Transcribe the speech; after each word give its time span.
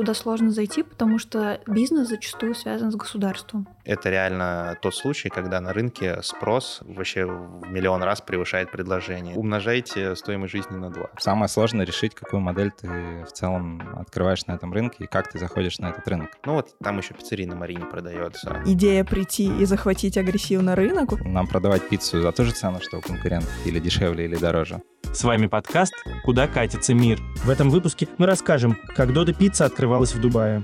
туда 0.00 0.14
сложно 0.14 0.50
зайти, 0.50 0.82
потому 0.82 1.18
что 1.18 1.60
бизнес 1.66 2.08
зачастую 2.08 2.54
связан 2.54 2.90
с 2.90 2.96
государством. 2.96 3.68
Это 3.84 4.08
реально 4.08 4.78
тот 4.80 4.94
случай, 4.94 5.28
когда 5.28 5.60
на 5.60 5.74
рынке 5.74 6.22
спрос 6.22 6.80
вообще 6.82 7.26
в 7.26 7.70
миллион 7.70 8.02
раз 8.02 8.22
превышает 8.22 8.70
предложение. 8.70 9.36
Умножайте 9.36 10.16
стоимость 10.16 10.52
жизни 10.52 10.76
на 10.76 10.90
два. 10.90 11.10
Самое 11.18 11.48
сложное 11.48 11.84
решить, 11.84 12.14
какую 12.14 12.40
модель 12.40 12.70
ты 12.70 12.88
в 13.24 13.32
целом 13.32 13.82
открываешь 13.98 14.46
на 14.46 14.52
этом 14.52 14.72
рынке 14.72 15.04
и 15.04 15.06
как 15.06 15.30
ты 15.30 15.38
заходишь 15.38 15.78
на 15.78 15.90
этот 15.90 16.08
рынок. 16.08 16.30
Ну 16.46 16.54
вот 16.54 16.78
там 16.82 16.96
еще 16.96 17.12
пиццерия 17.12 17.46
на 17.46 17.56
Марине 17.56 17.84
продается. 17.84 18.62
Идея 18.64 19.04
прийти 19.04 19.52
и 19.60 19.66
захватить 19.66 20.16
агрессивно 20.16 20.74
рынок. 20.76 21.20
Нам 21.20 21.46
продавать 21.46 21.86
пиццу 21.90 22.22
за 22.22 22.32
ту 22.32 22.44
же 22.44 22.52
цену, 22.52 22.80
что 22.80 22.98
у 22.98 23.00
конкурентов, 23.02 23.50
или 23.66 23.78
дешевле, 23.78 24.24
или 24.24 24.36
дороже. 24.36 24.80
С 25.12 25.24
вами 25.24 25.46
подкаст 25.46 25.92
«Куда 26.24 26.46
катится 26.46 26.94
мир». 26.94 27.20
В 27.44 27.50
этом 27.50 27.68
выпуске 27.68 28.08
мы 28.16 28.26
расскажем, 28.26 28.78
как 28.94 29.12
Дода 29.12 29.32
Пицца 29.32 29.64
открывалась 29.64 30.14
в 30.14 30.20
Дубае. 30.20 30.62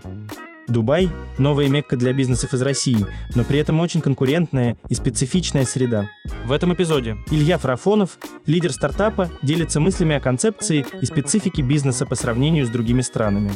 Дубай– 0.68 1.10
новая 1.38 1.68
мекка 1.68 1.96
для 1.96 2.12
бизнесов 2.12 2.54
из 2.54 2.62
России, 2.62 3.06
но 3.34 3.44
при 3.44 3.58
этом 3.58 3.80
очень 3.80 4.00
конкурентная 4.00 4.76
и 4.88 4.94
специфичная 4.94 5.64
среда. 5.64 6.08
В 6.44 6.52
этом 6.52 6.72
эпизоде 6.74 7.16
Илья 7.30 7.58
Фарафонов, 7.58 8.18
лидер 8.46 8.72
стартапа, 8.72 9.30
делится 9.42 9.80
мыслями 9.80 10.16
о 10.16 10.20
концепции 10.20 10.86
и 11.00 11.06
специфике 11.06 11.62
бизнеса 11.62 12.06
по 12.06 12.14
сравнению 12.14 12.66
с 12.66 12.70
другими 12.70 13.00
странами. 13.02 13.50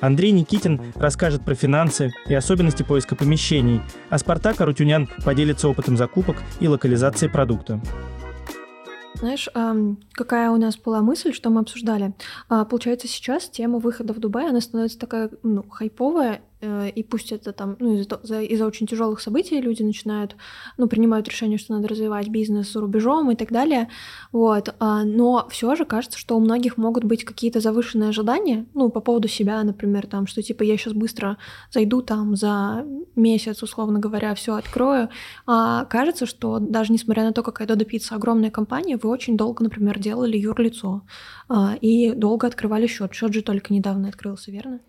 Андрей 0.00 0.32
Никитин 0.32 0.80
расскажет 0.94 1.44
про 1.44 1.54
финансы 1.54 2.12
и 2.26 2.34
особенности 2.34 2.82
поиска 2.82 3.16
помещений, 3.16 3.82
а 4.08 4.18
Спартак 4.18 4.60
Арутюнян 4.60 5.08
поделится 5.24 5.68
опытом 5.68 5.96
закупок 5.96 6.36
и 6.60 6.68
локализации 6.68 7.28
продукта. 7.28 7.80
Знаешь, 9.20 9.50
какая 10.12 10.50
у 10.50 10.56
нас 10.56 10.78
была 10.78 11.02
мысль, 11.02 11.34
что 11.34 11.50
мы 11.50 11.60
обсуждали? 11.60 12.14
А, 12.48 12.64
получается, 12.64 13.06
сейчас 13.06 13.50
тема 13.50 13.78
выхода 13.78 14.14
в 14.14 14.18
Дубай, 14.18 14.48
она 14.48 14.62
становится 14.62 14.98
такая 14.98 15.30
ну, 15.42 15.62
хайповая, 15.68 16.40
и 16.60 17.02
пусть 17.02 17.32
это 17.32 17.52
там, 17.52 17.76
ну, 17.78 17.98
из-за, 17.98 18.40
из 18.42 18.60
очень 18.60 18.86
тяжелых 18.86 19.20
событий 19.20 19.60
люди 19.60 19.82
начинают, 19.82 20.36
ну, 20.76 20.88
принимают 20.88 21.28
решение, 21.28 21.58
что 21.58 21.74
надо 21.74 21.88
развивать 21.88 22.28
бизнес 22.28 22.72
за 22.72 22.80
рубежом 22.80 23.30
и 23.30 23.36
так 23.36 23.50
далее, 23.50 23.88
вот, 24.32 24.74
а, 24.78 25.04
но 25.04 25.48
все 25.50 25.74
же 25.74 25.84
кажется, 25.84 26.18
что 26.18 26.36
у 26.36 26.40
многих 26.40 26.76
могут 26.76 27.04
быть 27.04 27.24
какие-то 27.24 27.60
завышенные 27.60 28.10
ожидания, 28.10 28.66
ну, 28.74 28.90
по 28.90 29.00
поводу 29.00 29.28
себя, 29.28 29.62
например, 29.62 30.06
там, 30.06 30.26
что 30.26 30.42
типа 30.42 30.62
я 30.62 30.76
сейчас 30.76 30.92
быстро 30.92 31.38
зайду 31.70 32.02
там 32.02 32.36
за 32.36 32.84
месяц, 33.16 33.62
условно 33.62 33.98
говоря, 33.98 34.34
все 34.34 34.54
открою, 34.54 35.08
а 35.46 35.84
кажется, 35.86 36.26
что 36.26 36.58
даже 36.58 36.92
несмотря 36.92 37.24
на 37.24 37.32
то, 37.32 37.42
какая 37.42 37.66
Dodo 37.66 37.88
Pizza 37.88 38.14
огромная 38.14 38.50
компания, 38.50 38.98
вы 38.98 39.08
очень 39.08 39.36
долго, 39.36 39.64
например, 39.64 39.98
делали 39.98 40.36
юрлицо 40.36 41.02
а, 41.48 41.74
и 41.80 42.12
долго 42.12 42.46
открывали 42.46 42.86
счет. 42.86 43.14
Счет 43.14 43.32
же 43.32 43.42
только 43.42 43.72
недавно 43.72 44.08
открылся, 44.08 44.50
верно? 44.50 44.80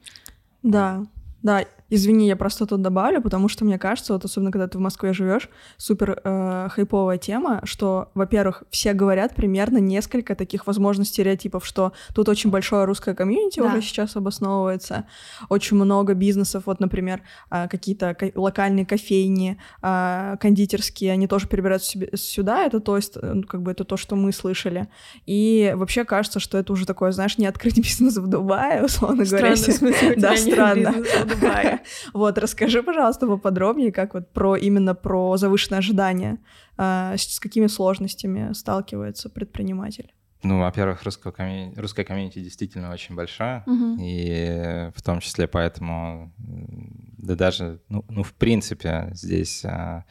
Да, 0.63 1.05
да, 1.43 1.65
извини, 1.91 2.27
я 2.27 2.35
просто 2.35 2.65
тут 2.65 2.81
добавлю, 2.81 3.21
потому 3.21 3.49
что 3.49 3.65
мне 3.65 3.77
кажется, 3.77 4.13
вот 4.13 4.25
особенно 4.25 4.51
когда 4.51 4.67
ты 4.67 4.77
в 4.77 4.81
Москве 4.81 5.13
живешь, 5.13 5.49
супер 5.77 6.19
э, 6.23 6.69
хайповая 6.71 7.17
тема, 7.17 7.61
что, 7.65 8.09
во-первых, 8.15 8.63
все 8.71 8.93
говорят 8.93 9.35
примерно 9.35 9.77
несколько 9.77 10.33
таких, 10.35 10.65
возможно, 10.67 11.03
стереотипов, 11.05 11.65
что 11.65 11.91
тут 12.15 12.29
очень 12.29 12.49
большое 12.49 12.85
русское 12.85 13.13
комьюнити 13.13 13.59
да. 13.59 13.67
уже 13.67 13.81
сейчас 13.81 14.15
обосновывается, 14.15 15.05
очень 15.49 15.75
много 15.75 16.13
бизнесов, 16.13 16.63
вот, 16.65 16.79
например, 16.79 17.21
э, 17.51 17.67
какие-то 17.67 18.15
локальные 18.35 18.85
кофейни, 18.85 19.57
э, 19.81 20.37
кондитерские, 20.39 21.11
они 21.11 21.27
тоже 21.27 21.47
перебираются 21.47 21.89
себе 21.89 22.09
сюда, 22.15 22.65
это 22.65 22.79
то 22.79 22.95
есть, 22.95 23.17
э, 23.17 23.33
ну, 23.33 23.43
как 23.43 23.61
бы 23.61 23.71
это 23.71 23.83
то, 23.83 23.97
что 23.97 24.15
мы 24.15 24.31
слышали. 24.31 24.87
И 25.25 25.73
вообще 25.75 26.05
кажется, 26.05 26.39
что 26.39 26.57
это 26.57 26.71
уже 26.71 26.85
такое, 26.85 27.11
знаешь, 27.11 27.37
не 27.37 27.47
открыть 27.47 27.75
бизнес 27.83 28.15
в 28.15 28.27
Дубае, 28.27 28.85
условно 28.85 29.25
странно, 29.25 29.43
говоря. 29.43 29.55
Смысле, 29.57 30.15
да, 30.15 30.37
странно. 30.37 30.95
Дубае. 31.25 31.80
Вот, 32.13 32.37
расскажи, 32.37 32.83
пожалуйста, 32.83 33.27
поподробнее, 33.27 33.91
как 33.91 34.13
вот 34.13 34.31
про 34.31 34.55
именно 34.55 34.95
про 34.95 35.37
завышенные 35.37 35.79
ожидания, 35.79 36.39
а, 36.77 37.15
с 37.17 37.39
какими 37.39 37.67
сложностями 37.67 38.53
сталкивается 38.53 39.29
предприниматель? 39.29 40.13
Ну, 40.43 40.59
во-первых, 40.59 41.03
русская 41.03 41.31
комьюнити, 41.31 41.79
русская 41.79 42.03
комьюнити 42.03 42.39
действительно 42.39 42.91
очень 42.91 43.15
большая, 43.15 43.63
угу. 43.67 43.97
и 43.99 44.89
в 44.95 45.01
том 45.03 45.19
числе 45.19 45.47
поэтому, 45.47 46.33
да 46.37 47.35
даже, 47.35 47.79
ну, 47.89 48.03
ну 48.09 48.23
в 48.23 48.33
принципе, 48.33 49.09
здесь 49.13 49.63
а, 49.65 50.05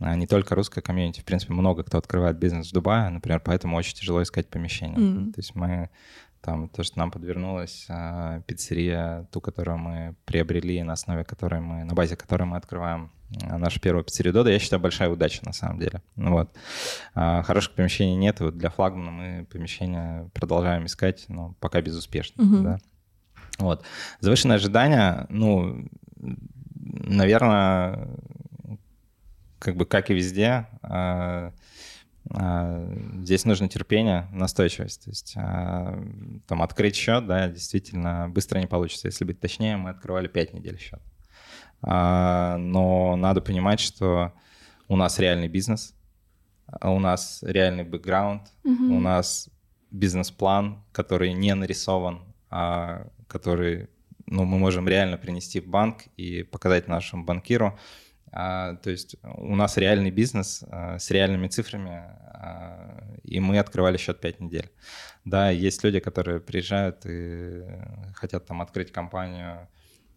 а, 0.00 0.16
не 0.16 0.26
только 0.26 0.54
русская 0.54 0.80
комьюнити, 0.80 1.20
в 1.20 1.24
принципе, 1.24 1.52
много 1.52 1.84
кто 1.84 1.98
открывает 1.98 2.38
бизнес 2.38 2.70
в 2.70 2.72
Дубае, 2.72 3.10
например, 3.10 3.40
поэтому 3.44 3.76
очень 3.76 3.94
тяжело 3.96 4.22
искать 4.22 4.48
помещение. 4.48 4.98
Mm. 4.98 5.32
То 5.32 5.38
есть 5.38 5.54
мы 5.54 5.90
там 6.40 6.68
то, 6.68 6.82
что 6.82 6.98
нам 6.98 7.10
подвернулась 7.10 7.86
а, 7.88 8.40
пиццерия, 8.42 9.26
ту, 9.32 9.40
которую 9.40 9.78
мы 9.78 10.14
приобрели, 10.24 10.82
на 10.82 10.92
основе 10.92 11.24
которой 11.24 11.60
мы, 11.60 11.84
на 11.84 11.94
базе 11.94 12.16
которой 12.16 12.44
мы 12.44 12.56
открываем 12.56 13.10
а, 13.42 13.58
нашу 13.58 13.80
первую 13.80 14.04
пиццерию 14.04 14.32
Дода, 14.32 14.50
я 14.50 14.58
считаю, 14.58 14.80
большая 14.80 15.10
удача 15.10 15.44
на 15.44 15.52
самом 15.52 15.78
деле. 15.78 16.02
Ну, 16.16 16.32
вот. 16.32 16.50
А, 17.14 17.42
хороших 17.42 17.72
помещений 17.72 18.14
нет, 18.16 18.40
вот 18.40 18.56
для 18.56 18.70
флагмана 18.70 19.10
мы 19.10 19.46
помещения 19.50 20.30
продолжаем 20.32 20.86
искать, 20.86 21.24
но 21.28 21.54
пока 21.60 21.80
безуспешно. 21.80 22.44
Угу. 22.44 22.62
Да. 22.62 22.78
Вот. 23.58 23.84
Завышенные 24.20 24.56
ожидания, 24.56 25.26
ну, 25.28 25.88
наверное, 26.80 28.08
как 29.58 29.76
бы 29.76 29.86
как 29.86 30.10
и 30.10 30.14
везде, 30.14 30.66
а, 30.82 31.52
здесь 32.30 33.44
нужно 33.44 33.68
терпение, 33.68 34.28
настойчивость. 34.32 35.04
То 35.04 35.10
есть 35.10 35.34
а, 35.36 35.98
там 36.46 36.62
открыть 36.62 36.94
счет, 36.94 37.26
да, 37.26 37.48
действительно 37.48 38.28
быстро 38.28 38.58
не 38.58 38.66
получится. 38.66 39.08
Если 39.08 39.24
быть 39.24 39.40
точнее, 39.40 39.76
мы 39.76 39.90
открывали 39.90 40.28
5 40.28 40.54
недель 40.54 40.78
счет. 40.78 41.00
А, 41.82 42.56
но 42.58 43.16
надо 43.16 43.40
понимать, 43.40 43.80
что 43.80 44.32
у 44.88 44.96
нас 44.96 45.18
реальный 45.18 45.48
бизнес, 45.48 45.94
у 46.82 46.98
нас 46.98 47.42
реальный 47.42 47.84
бэкграунд, 47.84 48.42
угу. 48.64 48.96
у 48.96 49.00
нас 49.00 49.48
бизнес-план, 49.90 50.84
который 50.92 51.32
не 51.32 51.54
нарисован, 51.54 52.20
а 52.50 53.06
который 53.26 53.88
ну, 54.26 54.44
мы 54.44 54.58
можем 54.58 54.86
реально 54.86 55.16
принести 55.16 55.60
в 55.60 55.66
банк 55.66 56.04
и 56.16 56.42
показать 56.42 56.88
нашему 56.88 57.24
банкиру, 57.24 57.78
а, 58.32 58.76
то 58.76 58.90
есть 58.90 59.16
у 59.22 59.56
нас 59.56 59.76
реальный 59.76 60.10
бизнес 60.10 60.64
а, 60.70 60.98
с 60.98 61.10
реальными 61.10 61.48
цифрами, 61.48 61.90
а, 61.90 63.02
и 63.22 63.40
мы 63.40 63.58
открывали 63.58 63.96
счет 63.96 64.20
5 64.20 64.40
недель. 64.40 64.70
Да, 65.24 65.50
есть 65.50 65.82
люди, 65.84 66.00
которые 66.00 66.40
приезжают 66.40 67.04
и 67.04 67.64
хотят 68.14 68.46
там 68.46 68.62
открыть 68.62 68.92
компанию 68.92 69.68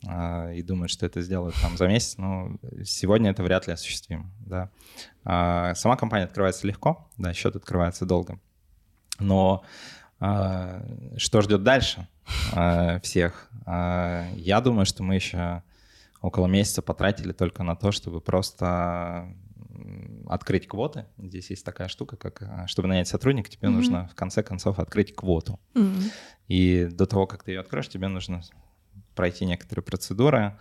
а, 0.07 0.51
и 0.51 0.61
думают, 0.61 0.91
что 0.91 1.05
это 1.05 1.21
сделают 1.21 1.55
там 1.61 1.77
за 1.77 1.87
месяц, 1.87 2.17
но 2.17 2.57
сегодня 2.83 3.31
это 3.31 3.43
вряд 3.43 3.67
ли 3.67 3.73
осуществимо. 3.73 4.31
Да. 4.39 4.69
А, 5.23 5.75
сама 5.75 5.95
компания 5.97 6.25
открывается 6.25 6.67
легко, 6.67 7.09
да, 7.17 7.33
счет 7.33 7.55
открывается 7.55 8.05
долго. 8.05 8.39
Но 9.19 9.63
а, 10.19 10.83
что 11.17 11.41
ждет 11.41 11.63
дальше 11.63 12.07
а, 12.53 12.99
всех? 13.01 13.49
А, 13.65 14.27
я 14.35 14.61
думаю, 14.61 14.85
что 14.85 15.03
мы 15.03 15.15
еще 15.15 15.63
около 16.21 16.47
месяца 16.47 16.81
потратили 16.81 17.31
только 17.31 17.63
на 17.63 17.75
то, 17.75 17.91
чтобы 17.91 18.21
просто 18.21 19.35
открыть 20.27 20.67
квоты. 20.67 21.05
Здесь 21.17 21.49
есть 21.49 21.65
такая 21.65 21.87
штука, 21.87 22.15
как 22.15 22.41
а, 22.41 22.67
чтобы 22.67 22.87
нанять 22.87 23.07
сотрудника, 23.07 23.49
тебе 23.49 23.67
mm-hmm. 23.67 23.71
нужно 23.71 24.07
в 24.07 24.15
конце 24.15 24.43
концов 24.43 24.79
открыть 24.79 25.15
квоту. 25.15 25.59
Mm-hmm. 25.73 26.11
И 26.47 26.85
до 26.85 27.05
того, 27.05 27.27
как 27.27 27.43
ты 27.43 27.51
ее 27.51 27.59
откроешь, 27.59 27.89
тебе 27.89 28.07
нужно 28.07 28.41
пройти 29.15 29.45
некоторые 29.45 29.83
процедуры. 29.83 30.57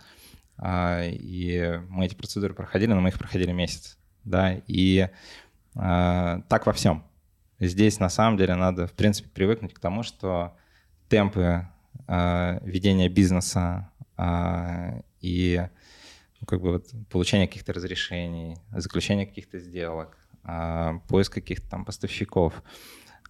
А, 0.57 1.03
и 1.05 1.79
мы 1.87 2.05
эти 2.05 2.15
процедуры 2.15 2.53
проходили, 2.53 2.93
но 2.93 3.01
мы 3.01 3.09
их 3.09 3.19
проходили 3.19 3.51
месяц. 3.51 3.97
Да, 4.23 4.55
и 4.67 5.09
а, 5.75 6.41
так 6.49 6.65
во 6.65 6.73
всем. 6.73 7.05
Здесь 7.59 7.99
на 7.99 8.09
самом 8.09 8.37
деле 8.37 8.55
надо, 8.55 8.87
в 8.87 8.93
принципе, 8.93 9.29
привыкнуть 9.29 9.73
к 9.73 9.79
тому, 9.79 10.03
что 10.03 10.57
темпы 11.09 11.67
ведения 12.07 13.07
бизнеса 13.07 13.91
и 15.21 15.67
ну, 16.39 16.47
как 16.47 16.61
бы 16.61 16.71
вот 16.71 16.87
получение 17.09 17.47
каких-то 17.47 17.73
разрешений, 17.73 18.57
заключение 18.71 19.25
каких-то 19.25 19.59
сделок, 19.59 20.17
а, 20.43 20.99
поиск 21.07 21.33
каких-то 21.33 21.69
там 21.69 21.85
поставщиков. 21.85 22.63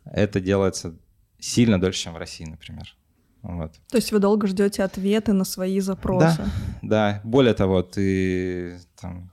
Это 0.05 0.39
делается 0.39 0.95
сильно 1.39 1.79
дольше, 1.79 2.03
чем 2.03 2.13
в 2.13 2.17
России, 2.17 2.45
например. 2.45 2.95
Вот. 3.41 3.73
То 3.89 3.97
есть 3.97 4.11
вы 4.11 4.19
долго 4.19 4.47
ждете 4.47 4.83
ответы 4.83 5.33
на 5.33 5.43
свои 5.43 5.79
запросы? 5.79 6.43
Да, 6.81 6.81
да. 6.81 7.21
Более 7.23 7.53
того, 7.53 7.81
ты 7.81 8.79
там, 8.99 9.31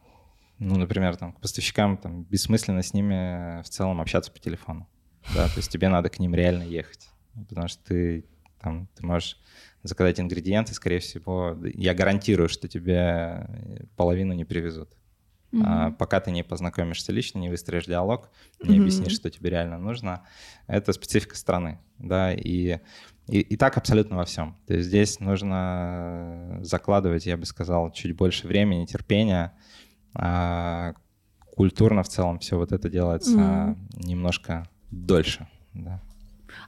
ну, 0.58 0.76
например, 0.76 1.16
там, 1.16 1.32
к 1.32 1.40
поставщикам 1.40 1.99
там, 1.99 2.25
бессмысленно 2.25 2.82
с 2.82 2.94
ними 2.94 3.62
в 3.62 3.69
целом 3.69 4.00
общаться 4.00 4.32
по 4.32 4.38
телефону. 4.38 4.88
Да, 5.34 5.46
то 5.46 5.58
есть 5.58 5.70
тебе 5.70 5.88
надо 5.88 6.08
к 6.08 6.19
ним 6.19 6.34
реально 6.34 6.62
ехать, 6.62 7.10
потому 7.49 7.69
что 7.69 7.84
ты 7.84 8.25
там, 8.60 8.88
ты 8.96 9.05
можешь 9.05 9.38
заказать 9.82 10.20
ингредиенты, 10.20 10.75
скорее 10.75 10.98
всего, 10.98 11.56
я 11.75 11.94
гарантирую, 11.94 12.48
что 12.48 12.69
тебе 12.69 13.86
половину 13.96 14.32
не 14.34 14.44
привезут. 14.44 14.90
Mm-hmm. 15.52 15.62
А, 15.64 15.90
пока 15.92 16.20
ты 16.20 16.30
не 16.30 16.42
познакомишься 16.44 17.10
лично, 17.12 17.38
не 17.38 17.48
выстроишь 17.48 17.86
диалог, 17.86 18.30
не 18.62 18.76
mm-hmm. 18.76 18.80
объяснишь, 18.80 19.14
что 19.14 19.30
тебе 19.30 19.50
реально 19.50 19.78
нужно, 19.78 20.25
это 20.66 20.92
специфика 20.92 21.36
страны, 21.36 21.78
да, 21.98 22.34
и 22.34 22.80
И, 23.28 23.40
и 23.40 23.56
так 23.56 23.76
абсолютно 23.76 24.16
во 24.16 24.25
всем. 24.25 24.56
То 24.66 24.75
есть 24.75 24.88
здесь 24.88 25.20
нужно 25.20 26.58
закладывать, 26.62 27.26
я 27.26 27.36
бы 27.36 27.44
сказал, 27.44 27.92
чуть 27.92 28.16
больше 28.16 28.46
времени, 28.46 28.86
терпения. 28.86 29.52
А 30.14 30.94
культурно 31.54 32.02
в 32.02 32.08
целом 32.08 32.38
все 32.38 32.56
вот 32.56 32.72
это 32.72 32.88
делается 32.88 33.36
mm. 33.36 33.76
немножко 33.96 34.66
дольше. 34.90 35.46
Да. 35.74 36.00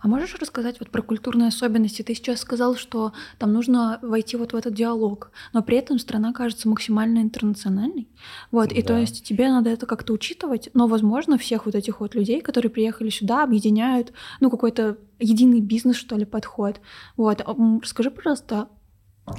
А 0.00 0.08
можешь 0.08 0.34
рассказать 0.34 0.80
вот 0.80 0.90
про 0.90 1.02
культурные 1.02 1.48
особенности? 1.48 2.02
Ты 2.02 2.14
сейчас 2.14 2.40
сказал, 2.40 2.76
что 2.76 3.12
там 3.38 3.52
нужно 3.52 3.98
войти 4.02 4.36
вот 4.36 4.52
в 4.52 4.56
этот 4.56 4.74
диалог, 4.74 5.30
но 5.52 5.62
при 5.62 5.76
этом 5.76 5.98
страна 5.98 6.32
кажется 6.32 6.68
максимально 6.68 7.18
интернациональной. 7.18 8.08
Вот, 8.50 8.72
и 8.72 8.82
да. 8.82 8.88
то 8.88 8.98
есть 8.98 9.24
тебе 9.24 9.48
надо 9.48 9.70
это 9.70 9.86
как-то 9.86 10.12
учитывать, 10.12 10.70
но, 10.74 10.86
возможно, 10.86 11.38
всех 11.38 11.66
вот 11.66 11.74
этих 11.74 12.00
вот 12.00 12.14
людей, 12.14 12.40
которые 12.40 12.70
приехали 12.70 13.10
сюда, 13.10 13.42
объединяют, 13.42 14.12
ну, 14.40 14.50
какой-то 14.50 14.98
единый 15.18 15.60
бизнес, 15.60 15.96
что 15.96 16.16
ли, 16.16 16.24
подход. 16.24 16.80
Вот, 17.16 17.44
расскажи, 17.82 18.10
пожалуйста, 18.10 18.68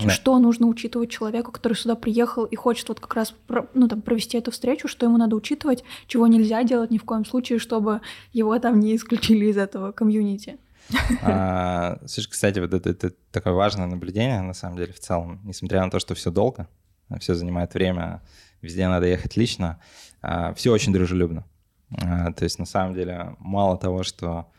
да. 0.02 0.10
Что 0.10 0.40
нужно 0.40 0.68
учитывать 0.68 1.10
человеку, 1.10 1.52
который 1.52 1.74
сюда 1.74 1.96
приехал 1.96 2.46
и 2.46 2.56
хочет 2.56 2.90
вот 2.90 3.00
как 3.00 3.14
раз 3.16 3.34
ну, 3.74 3.88
там, 3.88 4.02
провести 4.02 4.38
эту 4.38 4.52
встречу, 4.52 4.88
что 4.88 5.06
ему 5.06 5.18
надо 5.18 5.36
учитывать, 5.36 5.84
чего 6.08 6.28
нельзя 6.28 6.64
делать 6.64 6.92
ни 6.92 6.98
в 6.98 7.04
коем 7.04 7.26
случае, 7.26 7.60
чтобы 7.60 8.02
его 8.34 8.58
там 8.60 8.80
не 8.80 8.96
исключили 8.96 9.46
из 9.46 9.58
этого 9.58 9.92
комьюнити? 9.92 10.58
А, 11.22 12.00
слушай, 12.06 12.30
кстати, 12.30 12.60
вот 12.60 12.74
это, 12.74 12.90
это 12.90 13.12
такое 13.32 13.54
важное 13.54 13.88
наблюдение, 13.88 14.42
на 14.42 14.54
самом 14.54 14.78
деле, 14.78 14.94
в 14.94 15.00
целом. 15.00 15.40
Несмотря 15.44 15.84
на 15.84 15.92
то, 15.92 16.00
что 16.00 16.16
все 16.16 16.32
долго, 16.32 16.68
все 17.20 17.34
занимает 17.34 17.74
время, 17.74 18.22
везде 18.62 18.88
надо 18.88 19.08
ехать 19.08 19.38
лично, 19.38 19.80
а, 20.22 20.54
все 20.54 20.72
очень 20.72 20.94
дружелюбно. 20.94 21.46
А, 22.04 22.32
то 22.34 22.44
есть, 22.44 22.60
на 22.60 22.66
самом 22.66 22.94
деле, 22.94 23.36
мало 23.40 23.78
того, 23.78 24.04
что 24.04 24.52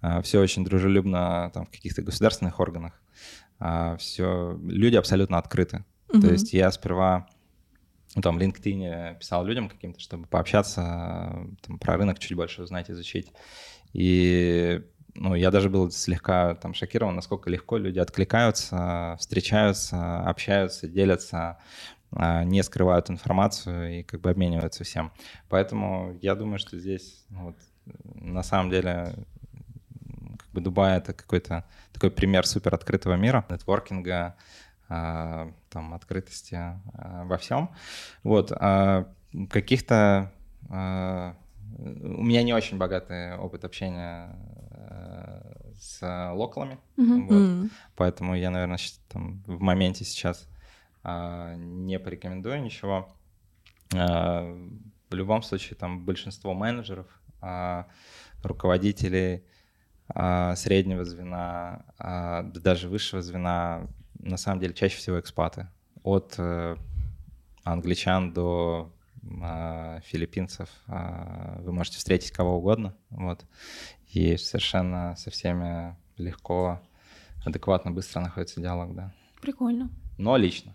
а, 0.00 0.22
все 0.22 0.40
очень 0.40 0.64
дружелюбно 0.64 1.50
там, 1.52 1.66
в 1.66 1.70
каких-то 1.70 2.02
государственных 2.02 2.60
органах, 2.60 3.00
все, 3.98 4.58
люди 4.62 4.96
абсолютно 4.96 5.38
открыты. 5.38 5.84
Угу. 6.08 6.20
То 6.20 6.32
есть 6.32 6.52
я 6.52 6.70
сперва 6.70 7.26
ну, 8.14 8.22
там 8.22 8.38
в 8.38 8.40
LinkedIn 8.40 9.18
писал 9.18 9.44
людям 9.44 9.68
каким-то, 9.68 10.00
чтобы 10.00 10.26
пообщаться, 10.26 11.46
там, 11.62 11.78
про 11.78 11.98
рынок 11.98 12.18
чуть 12.18 12.34
больше 12.34 12.62
узнать, 12.62 12.90
изучить. 12.90 13.30
И 13.92 14.82
ну, 15.14 15.34
я 15.34 15.50
даже 15.50 15.68
был 15.68 15.90
слегка 15.90 16.54
там 16.54 16.74
шокирован, 16.74 17.14
насколько 17.14 17.50
легко 17.50 17.76
люди 17.76 17.98
откликаются, 17.98 19.16
встречаются, 19.18 20.20
общаются, 20.20 20.88
делятся, 20.88 21.58
а, 22.12 22.44
не 22.44 22.62
скрывают 22.62 23.10
информацию 23.10 24.00
и 24.00 24.02
как 24.02 24.20
бы 24.20 24.30
обмениваются 24.30 24.84
всем. 24.84 25.12
Поэтому 25.48 26.18
я 26.22 26.34
думаю, 26.34 26.58
что 26.58 26.78
здесь 26.78 27.24
ну, 27.28 27.46
вот, 27.46 27.56
на 28.14 28.42
самом 28.42 28.70
деле 28.70 29.14
бы 30.56 30.60
Дубай— 30.62 30.96
это 30.98 31.12
какой-то 31.12 31.64
такой 31.92 32.10
пример 32.10 32.46
супер 32.46 32.74
открытого 32.74 33.14
мира, 33.14 33.44
нетворкинга, 33.50 34.36
а, 34.88 35.52
там, 35.68 35.94
открытости 35.94 36.54
а, 36.54 37.24
во 37.24 37.36
всем. 37.36 37.70
Вот, 38.22 38.52
а 38.52 39.06
каких-то... 39.50 40.32
У 40.68 42.22
меня 42.22 42.42
не 42.42 42.54
очень 42.54 42.78
богатый 42.78 43.36
опыт 43.36 43.64
общения 43.64 44.34
с 45.78 46.00
локалами, 46.32 46.78
mm-hmm. 46.96 47.26
вот, 47.26 47.70
поэтому 47.96 48.34
я, 48.34 48.50
наверное, 48.50 48.78
там, 49.08 49.42
в 49.46 49.60
моменте 49.60 50.04
сейчас 50.04 50.48
не 51.04 51.98
порекомендую 51.98 52.62
ничего. 52.62 53.14
В 53.90 55.14
любом 55.14 55.42
случае, 55.42 55.76
там 55.76 56.04
большинство 56.04 56.54
менеджеров, 56.54 57.06
руководителей— 58.42 59.44
среднего 60.14 61.04
звена, 61.04 61.84
а, 61.98 62.42
даже 62.42 62.88
высшего 62.88 63.22
звена, 63.22 63.86
на 64.18 64.36
самом 64.36 64.60
деле 64.60 64.74
чаще 64.74 64.96
всего 64.96 65.18
экспаты. 65.20 65.68
От 66.02 66.34
э, 66.38 66.76
англичан 67.64 68.32
до 68.32 68.92
а, 69.42 70.00
филиппинцев 70.04 70.68
вы 70.86 71.72
можете 71.72 71.98
встретить 71.98 72.30
кого 72.30 72.58
угодно. 72.58 72.94
Вот. 73.10 73.44
И 74.12 74.36
совершенно 74.36 75.16
со 75.16 75.30
всеми 75.30 75.96
легко, 76.16 76.80
адекватно, 77.44 77.90
быстро 77.90 78.20
находится 78.20 78.60
диалог, 78.60 78.94
да. 78.94 79.12
Прикольно. 79.40 79.90
Но 80.18 80.36
лично. 80.36 80.74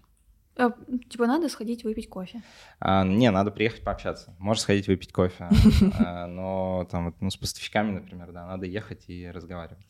А, 0.62 0.72
типа 1.10 1.26
надо 1.26 1.50
сходить 1.50 1.84
выпить 1.84 2.08
кофе? 2.08 2.44
А, 2.80 3.04
не, 3.04 3.32
надо 3.32 3.50
приехать 3.50 3.84
пообщаться. 3.84 4.36
Можешь 4.38 4.62
сходить 4.62 4.88
выпить 4.88 5.12
кофе, 5.12 5.50
а, 6.00 6.28
но 6.28 6.88
там 6.92 7.16
ну, 7.20 7.32
с 7.32 7.38
поставщиками, 7.38 7.92
например, 7.92 8.32
да, 8.32 8.46
надо 8.46 8.68
ехать 8.68 9.06
и 9.08 9.30
разговаривать. 9.32 9.88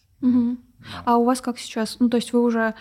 А 1.04 1.18
у 1.18 1.26
вас 1.26 1.42
как 1.42 1.60
сейчас? 1.60 1.98
Ну, 2.00 2.10
то 2.10 2.18
есть 2.18 2.32
вы 2.32 2.42
уже 2.42 2.74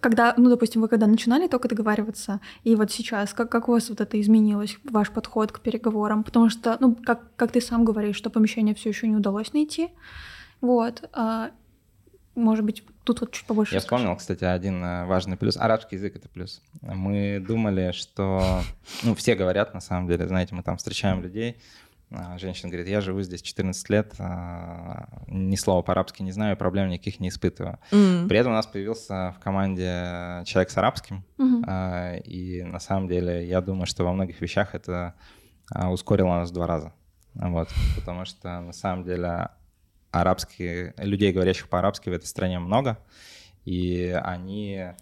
когда, 0.00 0.34
ну, 0.36 0.50
допустим, 0.50 0.82
вы 0.82 0.88
когда 0.88 1.06
начинали 1.06 1.46
только 1.46 1.68
договариваться, 1.68 2.40
и 2.64 2.74
вот 2.74 2.90
сейчас, 2.90 3.32
как, 3.32 3.50
как 3.50 3.68
у 3.68 3.72
вас 3.72 3.88
вот 3.88 4.00
это 4.00 4.20
изменилось, 4.20 4.78
ваш 4.84 5.10
подход 5.10 5.52
к 5.52 5.60
переговорам? 5.60 6.22
Потому 6.24 6.50
что, 6.50 6.76
ну, 6.80 6.94
как, 6.94 7.34
как 7.36 7.52
ты 7.52 7.60
сам 7.60 7.84
говоришь, 7.84 8.16
что 8.16 8.28
помещение 8.28 8.74
все 8.74 8.90
еще 8.90 9.08
не 9.08 9.16
удалось 9.16 9.54
найти, 9.54 9.90
вот, 10.60 11.08
а, 11.12 11.50
может 12.36 12.64
быть, 12.64 12.84
тут 13.04 13.20
вот 13.20 13.32
чуть 13.32 13.46
побольше. 13.46 13.74
Я 13.74 13.80
вспомнил, 13.80 14.14
кстати, 14.14 14.44
один 14.44 14.84
э, 14.84 15.06
важный 15.06 15.36
плюс. 15.36 15.56
Арабский 15.56 15.96
язык— 15.96 16.16
это 16.16 16.28
плюс. 16.28 16.62
Мы 16.82 17.42
думали, 17.46 17.92
что... 17.92 18.62
Ну, 19.02 19.14
все 19.14 19.34
говорят, 19.34 19.74
на 19.74 19.80
самом 19.80 20.06
деле, 20.06 20.28
знаете, 20.28 20.54
мы 20.54 20.62
там 20.62 20.76
встречаем 20.76 21.22
людей, 21.22 21.56
а, 22.10 22.38
Женщина 22.38 22.68
говорит, 22.68 22.88
я 22.88 23.00
живу 23.00 23.20
здесь 23.22 23.42
14 23.42 23.90
лет, 23.90 24.14
а, 24.18 25.08
ни 25.26 25.56
слова 25.56 25.82
по-арабски 25.82 26.22
не 26.22 26.30
знаю, 26.30 26.56
проблем 26.56 26.88
никаких 26.88 27.18
не 27.18 27.30
испытываю. 27.30 27.78
Mm. 27.90 28.28
При 28.28 28.38
этом 28.38 28.52
у 28.52 28.54
нас 28.54 28.66
появился 28.66 29.34
в 29.36 29.42
команде 29.42 30.42
человек 30.44 30.70
с 30.70 30.76
арабским, 30.76 31.24
mm-hmm. 31.38 32.20
и 32.22 32.62
на 32.62 32.78
самом 32.78 33.08
деле 33.08 33.46
я 33.48 33.60
думаю, 33.60 33.86
что 33.86 34.04
во 34.04 34.12
многих 34.12 34.40
вещах 34.40 34.74
это 34.76 35.14
ускорило 35.90 36.36
нас 36.36 36.50
в 36.50 36.54
два 36.54 36.66
раза. 36.66 36.92
Вот, 37.34 37.68
потому 37.96 38.24
что 38.24 38.60
на 38.60 38.72
самом 38.72 39.04
деле 39.04 39.48
арабские, 40.20 40.94
людей, 40.98 41.32
говорящих 41.32 41.68
по-арабски 41.68 42.08
в 42.08 42.12
этой 42.12 42.26
стране 42.26 42.58
много, 42.58 42.98
и 43.64 44.18
они, 44.24 44.92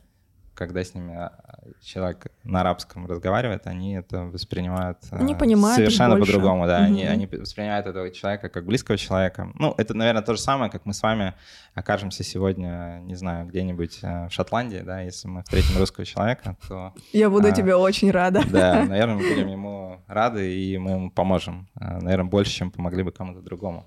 когда 0.55 0.83
с 0.83 0.95
ними 0.95 1.15
а, 1.15 1.45
человек 1.83 2.27
на 2.45 2.63
арабском 2.63 3.07
разговаривает, 3.07 3.67
они 3.67 3.95
это 3.95 4.25
воспринимают 4.25 4.99
они 5.11 5.35
понимают 5.35 5.77
совершенно 5.77 6.17
по-другому, 6.17 6.67
да, 6.67 6.81
mm-hmm. 6.81 6.85
они, 6.85 7.05
они 7.05 7.27
воспринимают 7.27 7.87
этого 7.87 8.11
человека 8.11 8.49
как 8.49 8.65
близкого 8.65 8.97
человека. 8.97 9.51
Ну, 9.55 9.75
это, 9.77 9.95
наверное, 9.95 10.23
то 10.23 10.35
же 10.35 10.41
самое, 10.41 10.71
как 10.71 10.87
мы 10.87 10.95
с 10.95 11.03
вами 11.03 11.35
окажемся 11.75 12.25
сегодня, 12.25 13.01
не 13.03 13.15
знаю, 13.15 13.47
где-нибудь 13.47 13.99
э, 14.03 14.29
в 14.29 14.33
Шотландии, 14.33 14.83
да, 14.85 15.01
если 15.01 15.29
мы 15.29 15.43
встретим 15.43 15.79
русского 15.79 16.07
человека, 16.07 16.57
то... 16.67 16.95
Я 17.13 17.29
буду 17.29 17.49
а, 17.49 17.53
тебе 17.53 17.75
очень 17.75 18.11
рада. 18.11 18.43
Да, 18.51 18.85
наверное, 18.89 19.17
мы 19.17 19.29
будем 19.29 19.49
ему 19.49 20.03
рады, 20.07 20.55
и 20.55 20.79
мы 20.79 20.93
ему 20.93 21.11
поможем, 21.11 21.69
э, 21.79 21.99
наверное, 22.01 22.31
больше, 22.31 22.53
чем 22.53 22.71
помогли 22.71 23.03
бы 23.03 23.13
кому-то 23.13 23.43
другому. 23.43 23.87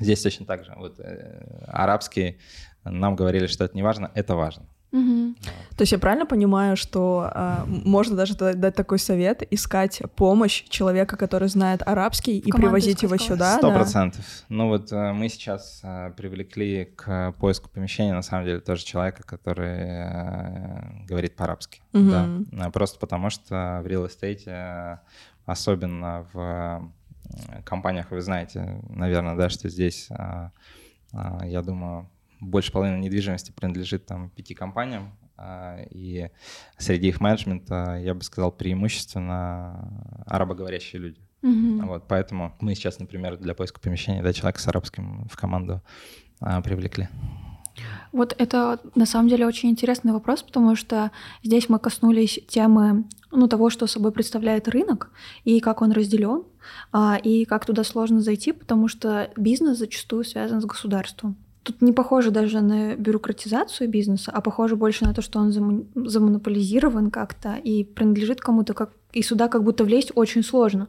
Здесь 0.00 0.22
точно 0.22 0.46
так 0.46 0.64
же. 0.64 0.72
Вот 0.76 0.98
э, 1.00 1.64
арабский 1.66 2.38
нам 2.84 3.16
говорили, 3.16 3.46
что 3.46 3.64
это 3.64 3.76
не 3.76 3.82
важно, 3.82 4.10
это 4.14 4.34
важно. 4.34 4.66
Угу. 4.92 5.34
То 5.76 5.82
есть 5.82 5.92
я 5.92 5.98
правильно 5.98 6.26
понимаю, 6.26 6.76
что 6.76 7.30
э, 7.34 7.64
можно 7.66 8.14
даже 8.14 8.34
дать 8.34 8.74
такой 8.74 8.98
совет, 8.98 9.42
искать 9.50 10.02
помощь 10.16 10.64
человека, 10.68 11.16
который 11.16 11.48
знает 11.48 11.82
арабский, 11.86 12.38
и 12.38 12.52
привозить 12.52 13.02
его 13.02 13.16
сюда? 13.16 13.56
Сто 13.56 13.72
процентов. 13.72 14.20
Да? 14.20 14.54
Ну 14.54 14.68
вот 14.68 14.92
э, 14.92 15.12
мы 15.12 15.30
сейчас 15.30 15.80
э, 15.82 16.12
привлекли 16.14 16.84
к 16.84 17.32
поиску 17.40 17.70
помещения, 17.70 18.12
на 18.12 18.22
самом 18.22 18.44
деле, 18.44 18.60
тоже 18.60 18.84
человека, 18.84 19.22
который 19.22 19.78
э, 19.78 21.06
говорит 21.08 21.36
по-арабски. 21.36 21.80
Угу. 21.94 22.10
Да. 22.50 22.70
Просто 22.70 22.98
потому 22.98 23.30
что 23.30 23.80
в 23.82 23.86
real 23.86 24.06
estate, 24.10 24.98
особенно 25.46 26.26
в 26.34 26.92
компаниях 27.64 28.10
вы 28.10 28.20
знаете, 28.20 28.80
наверное, 28.88 29.36
да, 29.36 29.48
что 29.48 29.68
здесь, 29.68 30.08
а, 30.10 30.50
а, 31.12 31.46
я 31.46 31.62
думаю, 31.62 32.10
больше 32.40 32.72
половины 32.72 32.98
недвижимости 32.98 33.52
принадлежит 33.52 34.06
там 34.06 34.30
пяти 34.30 34.54
компаниям, 34.54 35.16
а, 35.36 35.78
и 35.90 36.30
среди 36.78 37.08
их 37.08 37.20
менеджмента, 37.20 37.98
я 38.02 38.14
бы 38.14 38.22
сказал, 38.22 38.52
преимущественно 38.52 40.24
арабоговорящие 40.26 41.02
люди. 41.02 41.20
Mm-hmm. 41.42 41.86
Вот, 41.86 42.06
поэтому 42.06 42.54
мы 42.60 42.74
сейчас, 42.74 42.98
например, 42.98 43.36
для 43.36 43.54
поиска 43.54 43.80
помещения 43.80 44.22
да, 44.22 44.32
человека 44.32 44.60
с 44.60 44.68
арабским 44.68 45.26
в 45.28 45.36
команду 45.36 45.82
привлекли. 46.64 47.08
Вот 48.12 48.34
это 48.36 48.80
на 48.94 49.06
самом 49.06 49.28
деле 49.28 49.46
очень 49.46 49.70
интересный 49.70 50.12
вопрос, 50.12 50.42
потому 50.42 50.76
что 50.76 51.10
здесь 51.42 51.68
мы 51.68 51.78
коснулись 51.78 52.38
темы 52.48 53.04
ну, 53.30 53.48
того, 53.48 53.70
что 53.70 53.86
собой 53.86 54.12
представляет 54.12 54.68
рынок 54.68 55.10
и 55.44 55.60
как 55.60 55.80
он 55.80 55.92
разделен, 55.92 56.42
а, 56.42 56.51
и 57.22 57.44
как 57.44 57.66
туда 57.66 57.84
сложно 57.84 58.20
зайти, 58.20 58.52
потому 58.52 58.88
что 58.88 59.30
бизнес 59.36 59.78
зачастую 59.78 60.24
связан 60.24 60.60
с 60.60 60.64
государством. 60.64 61.36
Тут 61.62 61.80
не 61.80 61.92
похоже 61.92 62.30
даже 62.32 62.60
на 62.60 62.96
бюрократизацию 62.96 63.88
бизнеса, 63.88 64.32
а 64.34 64.40
похоже 64.40 64.74
больше 64.74 65.04
на 65.04 65.14
то, 65.14 65.22
что 65.22 65.38
он 65.38 65.52
замонополизирован 65.94 67.10
как-то 67.10 67.54
и 67.54 67.84
принадлежит 67.84 68.40
кому-то, 68.40 68.74
как... 68.74 68.90
и 69.12 69.22
сюда 69.22 69.48
как 69.48 69.62
будто 69.62 69.84
влезть 69.84 70.10
очень 70.14 70.42
сложно. 70.42 70.88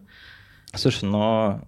Слушай, 0.74 1.06
но 1.06 1.62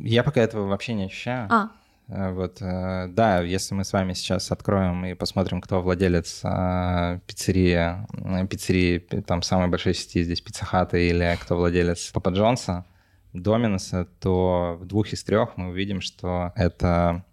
я 0.00 0.22
пока 0.22 0.42
этого 0.42 0.66
вообще 0.66 0.92
не 0.92 1.04
ощущаю. 1.04 1.48
А. 1.50 1.70
Э, 2.08 2.32
вот, 2.32 2.60
э, 2.60 3.08
да, 3.08 3.40
если 3.40 3.74
мы 3.74 3.84
с 3.84 3.92
вами 3.92 4.12
сейчас 4.12 4.50
откроем 4.50 5.04
и 5.04 5.14
посмотрим, 5.14 5.60
кто 5.60 5.80
владелец 5.80 6.40
э, 6.44 7.20
пиццерии, 7.26 8.06
пиццерии, 8.46 8.98
там, 8.98 9.42
самой 9.42 9.68
большой 9.68 9.94
сети 9.94 10.22
здесь 10.22 10.40
Пицца 10.40 10.64
Хата 10.64 10.96
или 10.96 11.38
кто 11.40 11.56
владелец 11.56 12.10
Папа 12.12 12.30
Джонса, 12.30 12.84
Доминуса, 13.32 14.06
то 14.20 14.78
в 14.80 14.86
двух 14.86 15.12
из 15.12 15.22
трех 15.24 15.56
мы 15.56 15.68
увидим, 15.68 16.00
что 16.00 16.52
это 16.56 17.24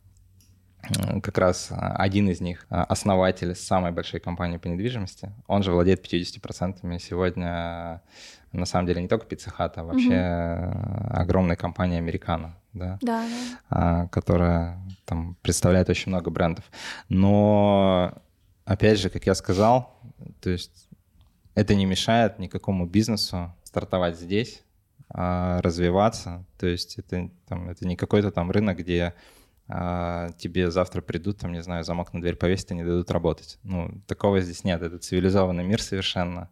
как 1.23 1.37
раз 1.37 1.69
один 1.71 2.29
из 2.29 2.41
них, 2.41 2.65
основатель 2.69 3.55
самой 3.55 3.91
большой 3.91 4.19
компании 4.19 4.57
по 4.57 4.67
недвижимости, 4.67 5.31
он 5.47 5.63
же 5.63 5.71
владеет 5.71 6.05
50% 6.05 6.99
сегодня, 6.99 8.01
на 8.51 8.65
самом 8.65 8.87
деле, 8.87 9.01
не 9.01 9.07
только 9.07 9.25
Pizza 9.25 9.51
Hut, 9.57 9.73
а 9.75 9.83
вообще 9.83 10.69
угу. 10.69 11.19
огромной 11.19 11.55
компании 11.55 11.97
Американо, 11.97 12.55
да, 12.73 12.97
да, 13.01 13.25
да. 13.69 14.07
которая 14.11 14.79
там 15.05 15.35
представляет 15.41 15.89
очень 15.89 16.11
много 16.11 16.29
брендов. 16.29 16.65
Но, 17.09 18.13
опять 18.65 18.99
же, 18.99 19.09
как 19.09 19.25
я 19.25 19.35
сказал, 19.35 19.99
то 20.41 20.49
есть 20.49 20.87
это 21.55 21.73
не 21.75 21.85
мешает 21.85 22.37
никакому 22.39 22.85
бизнесу 22.85 23.53
стартовать 23.63 24.19
здесь, 24.19 24.61
а, 25.09 25.61
развиваться. 25.61 26.45
То 26.57 26.67
есть 26.67 26.97
это, 26.97 27.29
там, 27.47 27.69
это 27.69 27.87
не 27.87 27.95
какой-то 27.95 28.31
там 28.31 28.51
рынок, 28.51 28.77
где 28.77 29.13
а, 29.67 30.29
тебе 30.37 30.71
завтра 30.71 31.01
придут, 31.01 31.39
там, 31.39 31.51
не 31.51 31.63
знаю, 31.63 31.83
замок 31.83 32.13
на 32.13 32.21
дверь 32.21 32.35
повесить 32.35 32.71
и 32.71 32.75
не 32.75 32.83
дадут 32.83 33.11
работать. 33.11 33.59
Ну, 33.63 34.01
такого 34.07 34.39
здесь 34.41 34.63
нет. 34.63 34.81
Это 34.81 34.97
цивилизованный 34.97 35.63
мир 35.63 35.81
совершенно. 35.81 36.49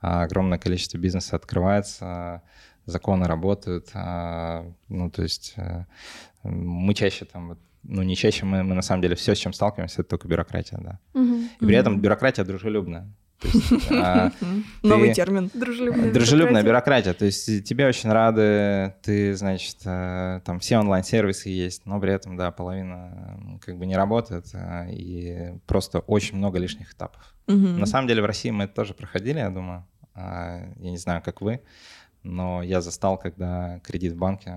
А, 0.00 0.22
огромное 0.22 0.58
количество 0.58 0.98
бизнеса 0.98 1.36
открывается, 1.36 2.42
законы 2.86 3.26
работают. 3.26 3.90
А, 3.94 4.66
ну, 4.88 5.10
то 5.10 5.22
есть 5.22 5.54
э, 5.56 5.84
мы 6.42 6.94
чаще 6.94 7.24
там, 7.24 7.56
ну, 7.84 8.02
не 8.02 8.16
чаще, 8.16 8.44
мы, 8.44 8.64
мы 8.64 8.74
на 8.74 8.82
самом 8.82 9.02
деле 9.02 9.14
все, 9.14 9.34
с 9.34 9.38
чем 9.38 9.52
сталкиваемся, 9.52 10.02
это 10.02 10.10
только 10.10 10.28
бюрократия, 10.28 10.78
да. 10.78 10.98
Угу. 11.14 11.36
И 11.60 11.66
при 11.66 11.76
этом 11.76 12.00
бюрократия 12.00 12.44
дружелюбная. 12.44 13.08
А, 13.90 14.32
Новый 14.82 15.14
термин. 15.14 15.50
Дружелюбная 15.54 16.12
Дружелюбная 16.12 16.62
бюрократия. 16.62 17.12
То 17.14 17.24
есть 17.24 17.64
тебе 17.64 17.86
очень 17.86 18.10
рады, 18.10 18.94
ты, 19.02 19.34
значит, 19.34 19.78
э, 19.84 20.40
там 20.44 20.60
все 20.60 20.78
онлайн-сервисы 20.78 21.48
есть, 21.48 21.86
но 21.86 22.00
при 22.00 22.12
этом, 22.12 22.36
да, 22.36 22.50
половина 22.50 23.58
как 23.64 23.78
бы 23.78 23.86
не 23.86 23.96
работает, 23.96 24.46
э, 24.52 24.92
и 24.92 25.52
просто 25.66 26.00
очень 26.00 26.36
много 26.36 26.58
лишних 26.58 26.92
этапов. 26.92 27.34
На 27.46 27.86
самом 27.86 28.08
деле 28.08 28.22
в 28.22 28.24
России 28.24 28.50
мы 28.50 28.64
это 28.64 28.74
тоже 28.74 28.94
проходили, 28.94 29.38
я 29.38 29.50
думаю. 29.50 29.86
А, 30.14 30.68
я 30.76 30.90
не 30.90 30.98
знаю, 30.98 31.22
как 31.22 31.40
вы, 31.40 31.60
но 32.22 32.62
я 32.62 32.80
застал, 32.80 33.18
когда 33.18 33.80
кредит 33.80 34.12
в 34.12 34.18
банке 34.18 34.54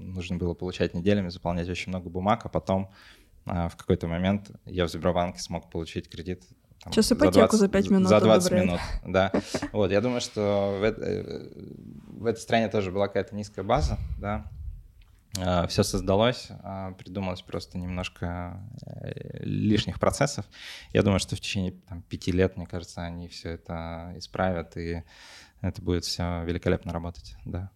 нужно 0.00 0.36
было 0.36 0.54
получать 0.54 0.94
неделями, 0.94 1.28
заполнять 1.28 1.68
очень 1.68 1.90
много 1.90 2.08
бумаг, 2.08 2.44
а 2.44 2.48
потом 2.48 2.90
а, 3.46 3.68
в 3.68 3.76
какой-то 3.76 4.06
момент 4.06 4.50
я 4.64 4.86
в 4.86 4.90
Сбербанке 4.90 5.40
смог 5.40 5.70
получить 5.70 6.08
кредит 6.08 6.44
там, 6.82 6.92
Сейчас 6.92 7.12
ипотеку 7.12 7.56
за, 7.56 7.58
20, 7.58 7.60
за 7.60 7.68
5 7.68 7.90
минут 7.90 8.08
За 8.08 8.20
20 8.20 8.46
одобряет. 8.46 8.66
минут, 8.66 8.80
да. 9.06 9.32
Вот, 9.72 9.90
я 9.90 10.00
думаю, 10.00 10.20
что 10.20 10.76
в, 10.80 10.84
э, 10.84 11.48
в 12.06 12.26
этой 12.26 12.38
стране 12.40 12.68
тоже 12.68 12.90
была 12.90 13.08
какая-то 13.08 13.34
низкая 13.34 13.64
база, 13.64 13.98
да. 14.18 14.46
А, 15.38 15.66
Все 15.66 15.82
создалось, 15.82 16.48
а, 16.62 16.92
придумалось 16.92 17.42
просто 17.42 17.78
немножко 17.78 18.60
э, 18.86 19.42
лишних 19.44 20.00
процессов. 20.00 20.44
Я 20.92 21.02
думаю, 21.02 21.20
что 21.20 21.36
в 21.36 21.40
течение 21.40 21.72
там, 21.88 22.02
пяти 22.02 22.32
лет, 22.32 22.56
мне 22.56 22.66
кажется, 22.66 23.02
они 23.02 23.28
все 23.28 23.50
это 23.50 24.12
исправят, 24.16 24.76
и 24.76 25.04
это 25.60 25.82
будет 25.82 26.04
все 26.04 26.42
великолепно 26.44 26.92
работать, 26.92 27.36
да. 27.44 27.70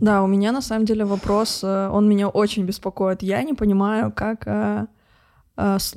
Да, 0.00 0.22
у 0.22 0.26
меня 0.26 0.52
на 0.52 0.62
самом 0.62 0.84
деле 0.84 1.04
вопрос, 1.04 1.62
э, 1.62 1.88
он 1.88 2.08
меня 2.08 2.28
очень 2.28 2.64
беспокоит. 2.64 3.22
Я 3.22 3.42
не 3.42 3.54
понимаю, 3.54 4.12
как 4.12 4.46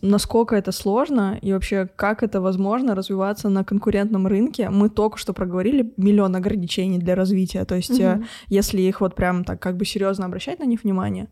насколько 0.02 0.56
это 0.56 0.72
сложно 0.72 1.38
и 1.42 1.54
вообще 1.54 1.88
как 1.96 2.24
это 2.24 2.42
возможно 2.42 2.96
развиваться 2.96 3.50
на 3.50 3.64
конкурентном 3.64 4.28
рынке. 4.28 4.70
Мы 4.70 4.90
только 4.90 5.18
что 5.18 5.34
проговорили 5.34 5.94
миллион 5.98 6.36
ограничений 6.36 7.00
для 7.00 7.16
развития, 7.16 7.66
то 7.66 7.76
есть 7.76 7.92
mm-hmm. 7.92 8.26
если 8.50 8.82
их 8.82 9.02
вот 9.02 9.16
прям 9.16 9.44
так 9.44 9.60
как 9.60 9.78
бы 9.78 9.86
серьезно 9.86 10.26
обращать 10.26 10.60
на 10.60 10.66
них 10.66 10.84
внимание, 10.84 11.28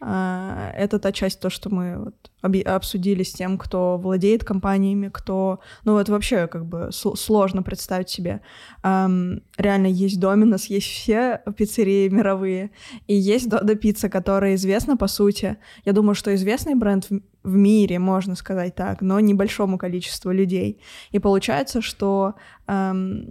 а, 0.00 0.70
это 0.76 0.98
та 0.98 1.12
часть, 1.12 1.40
то, 1.40 1.50
что 1.50 1.74
мы 1.74 1.98
вот 2.04 2.14
обсудили 2.46 3.22
с 3.22 3.32
тем, 3.32 3.58
кто 3.58 3.98
владеет 3.98 4.44
компаниями, 4.44 5.10
кто... 5.12 5.60
Ну 5.84 5.92
вот 5.92 6.08
вообще 6.08 6.46
как 6.46 6.66
бы 6.66 6.90
сложно 6.92 7.62
представить 7.62 8.08
себе. 8.08 8.40
Реально 8.82 9.86
есть 9.86 10.20
Доминос, 10.20 10.66
есть 10.66 10.86
все 10.86 11.42
пиццерии 11.56 12.08
мировые, 12.08 12.70
и 13.06 13.14
есть 13.14 13.48
Додо 13.48 13.74
Пицца, 13.74 14.08
которая 14.08 14.54
известна 14.54 14.96
по 14.96 15.06
сути. 15.06 15.56
Я 15.84 15.92
думаю, 15.92 16.14
что 16.14 16.34
известный 16.34 16.74
бренд 16.74 17.08
в 17.46 17.54
мире, 17.54 18.00
можно 18.00 18.34
сказать 18.34 18.74
так, 18.74 19.00
но 19.02 19.20
небольшому 19.20 19.78
количеству 19.78 20.32
людей. 20.32 20.80
И 21.12 21.20
получается, 21.20 21.80
что 21.80 22.34
эм, 22.66 23.30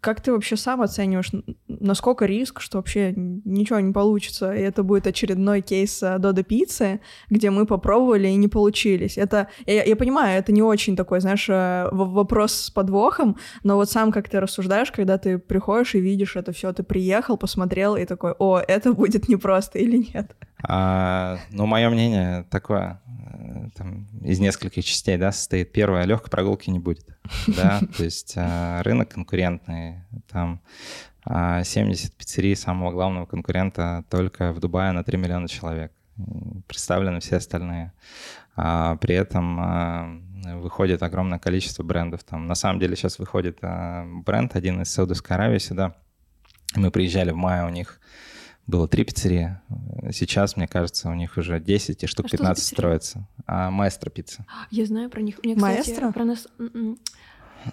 как 0.00 0.20
ты 0.20 0.32
вообще 0.32 0.56
сам 0.56 0.82
оцениваешь, 0.82 1.30
насколько 1.68 2.26
риск, 2.26 2.60
что 2.60 2.78
вообще 2.78 3.12
ничего 3.16 3.78
не 3.78 3.92
получится, 3.92 4.52
и 4.52 4.60
это 4.60 4.82
будет 4.82 5.06
очередной 5.06 5.60
кейс 5.60 6.00
Додо 6.00 6.42
Пиццы, 6.42 7.00
где 7.30 7.50
мы 7.50 7.64
попробовали 7.64 8.26
и 8.26 8.34
не 8.44 8.48
получились. 8.48 9.18
Это, 9.18 9.48
я, 9.66 9.84
я 9.84 9.96
понимаю, 9.96 10.38
это 10.38 10.52
не 10.52 10.62
очень 10.62 10.96
такой, 10.96 11.20
знаешь, 11.20 11.48
э, 11.48 11.88
вопрос 11.92 12.52
с 12.52 12.70
подвохом, 12.70 13.36
но 13.62 13.76
вот 13.76 13.90
сам 13.90 14.12
как 14.12 14.28
ты 14.28 14.40
рассуждаешь, 14.40 14.92
когда 14.92 15.16
ты 15.16 15.38
приходишь 15.38 15.94
и 15.94 16.00
видишь 16.00 16.36
это 16.36 16.52
все, 16.52 16.72
ты 16.72 16.82
приехал, 16.82 17.38
посмотрел 17.38 17.96
и 17.96 18.04
такой, 18.04 18.32
о, 18.38 18.58
это 18.58 18.92
будет 18.92 19.28
непросто 19.28 19.78
или 19.78 19.96
нет? 20.14 20.36
А, 20.68 21.38
ну, 21.50 21.66
мое 21.66 21.88
мнение 21.88 22.44
такое, 22.50 23.00
э, 23.06 23.70
там, 23.76 24.06
из 24.22 24.40
нескольких 24.40 24.84
частей, 24.84 25.16
да, 25.16 25.32
состоит. 25.32 25.72
Первое, 25.72 26.04
легкой 26.04 26.30
прогулки 26.30 26.70
не 26.70 26.78
будет, 26.78 27.06
да, 27.46 27.80
то 27.96 28.04
есть 28.04 28.34
а, 28.36 28.82
рынок 28.82 29.08
конкурентный, 29.08 30.04
там 30.30 30.60
70 31.26 32.12
а, 32.12 32.18
пиццерий 32.18 32.56
самого 32.56 32.92
главного 32.92 33.26
конкурента 33.26 34.04
только 34.10 34.52
в 34.52 34.60
Дубае 34.60 34.92
на 34.92 35.02
3 35.02 35.18
миллиона 35.18 35.48
человек. 35.48 35.92
Представлены 36.66 37.20
все 37.20 37.36
остальные. 37.36 37.92
А 38.56 38.96
при 38.96 39.14
этом 39.14 39.58
а, 39.60 40.20
выходит 40.56 41.02
огромное 41.02 41.38
количество 41.38 41.82
брендов. 41.82 42.22
Там, 42.24 42.46
на 42.46 42.54
самом 42.54 42.78
деле 42.78 42.96
сейчас 42.96 43.18
выходит 43.18 43.58
а, 43.62 44.04
бренд 44.06 44.54
один 44.54 44.82
из 44.82 44.90
Саудовской 44.90 45.36
Аравии 45.36 45.58
сюда. 45.58 45.96
Мы 46.76 46.90
приезжали 46.90 47.30
в 47.30 47.36
мае, 47.36 47.64
у 47.66 47.68
них 47.68 48.00
было 48.66 48.88
три 48.88 49.04
пиццерии. 49.04 49.58
Сейчас, 50.10 50.56
мне 50.56 50.66
кажется, 50.66 51.10
у 51.10 51.14
них 51.14 51.36
уже 51.36 51.60
10 51.60 52.02
и 52.02 52.06
штук 52.06 52.26
а 52.26 52.28
15 52.30 52.64
строится. 52.64 53.28
А 53.46 53.70
Маэстро 53.70 54.10
пицца. 54.10 54.46
Я 54.70 54.86
знаю 54.86 55.10
про 55.10 55.20
них. 55.20 55.38
Мне, 55.42 55.54
кстати, 55.54 55.76
Маэстро? 55.76 56.12
Про 56.12 56.24
нас... 56.24 56.48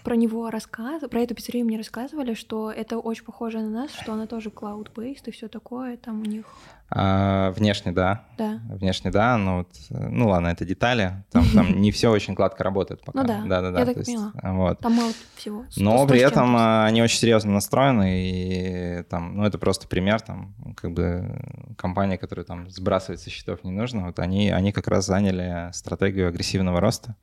Про 0.04 0.16
него 0.16 0.50
рассказ, 0.50 1.04
про 1.10 1.20
эту 1.20 1.36
пиццерию 1.36 1.66
мне 1.66 1.76
рассказывали, 1.76 2.34
что 2.34 2.72
это 2.72 2.98
очень 2.98 3.26
похоже 3.26 3.60
на 3.60 3.70
нас, 3.70 3.92
что 3.92 4.14
она 4.14 4.26
тоже 4.26 4.50
cloud-based 4.50 5.24
и 5.26 5.32
все 5.32 5.50
такое, 5.50 5.98
там 5.98 6.22
у 6.22 6.26
них. 6.26 6.46
А, 6.94 7.52
внешне, 7.52 7.94
да. 7.94 8.26
Да. 8.38 8.60
Внешне, 8.70 9.12
да, 9.12 9.38
но 9.38 9.60
вот, 9.60 9.70
ну 9.90 10.28
ладно, 10.28 10.48
это 10.48 10.66
детали, 10.66 11.24
там, 11.32 11.46
там 11.54 11.72
не 11.82 11.92
все 11.92 12.10
очень 12.10 12.34
гладко 12.34 12.66
работает 12.66 13.02
пока. 13.06 13.22
Ну 13.22 13.28
да, 13.28 13.42
да, 13.46 13.62
да, 13.62 13.72
да. 13.72 13.80
я 13.80 13.86
так 13.86 13.98
есть, 13.98 14.08
поняла. 14.08 14.34
Вот. 14.44 14.80
Там 14.80 14.94
мало 14.94 15.12
всего. 15.36 15.66
Но 15.78 16.06
при 16.06 16.20
этом 16.20 16.54
а, 16.58 16.86
они 16.86 17.02
очень 17.02 17.18
серьезно 17.18 17.54
настроены, 17.54 18.30
и 18.30 19.04
там, 19.04 19.38
ну 19.38 19.46
это 19.46 19.58
просто 19.58 19.88
пример, 19.88 20.20
там, 20.20 20.54
как 20.76 20.92
бы 20.92 21.40
компания, 21.78 22.18
которая 22.18 22.46
там 22.46 22.70
сбрасывает 22.70 23.22
со 23.22 23.30
счетов 23.30 23.64
не 23.64 23.72
нужно, 23.72 24.08
вот 24.08 24.20
они, 24.20 24.50
они 24.50 24.74
как 24.74 24.88
раз 24.88 25.06
заняли 25.06 25.70
стратегию 25.72 26.28
агрессивного 26.28 26.82
роста, 26.82 27.16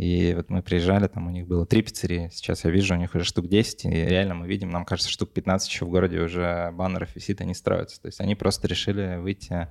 и 0.00 0.32
вот 0.34 0.48
мы 0.48 0.62
приезжали, 0.62 1.08
там 1.08 1.26
у 1.26 1.30
них 1.30 1.46
было 1.46 1.66
три 1.66 1.82
пиццерии, 1.82 2.30
сейчас 2.32 2.64
я 2.64 2.70
вижу, 2.70 2.94
у 2.94 2.96
них 2.96 3.14
уже 3.14 3.24
штук 3.24 3.48
10, 3.48 3.84
и 3.84 3.90
реально 3.90 4.34
мы 4.34 4.46
видим, 4.46 4.70
нам 4.70 4.86
кажется, 4.86 5.10
штук 5.10 5.32
15 5.32 5.68
еще 5.68 5.84
в 5.84 5.90
городе 5.90 6.20
уже 6.20 6.70
баннеров 6.72 7.14
висит, 7.14 7.42
они 7.42 7.52
строятся. 7.52 8.00
То 8.00 8.06
есть 8.06 8.18
они 8.18 8.34
просто 8.34 8.66
решили 8.66 8.99
выйти 9.20 9.68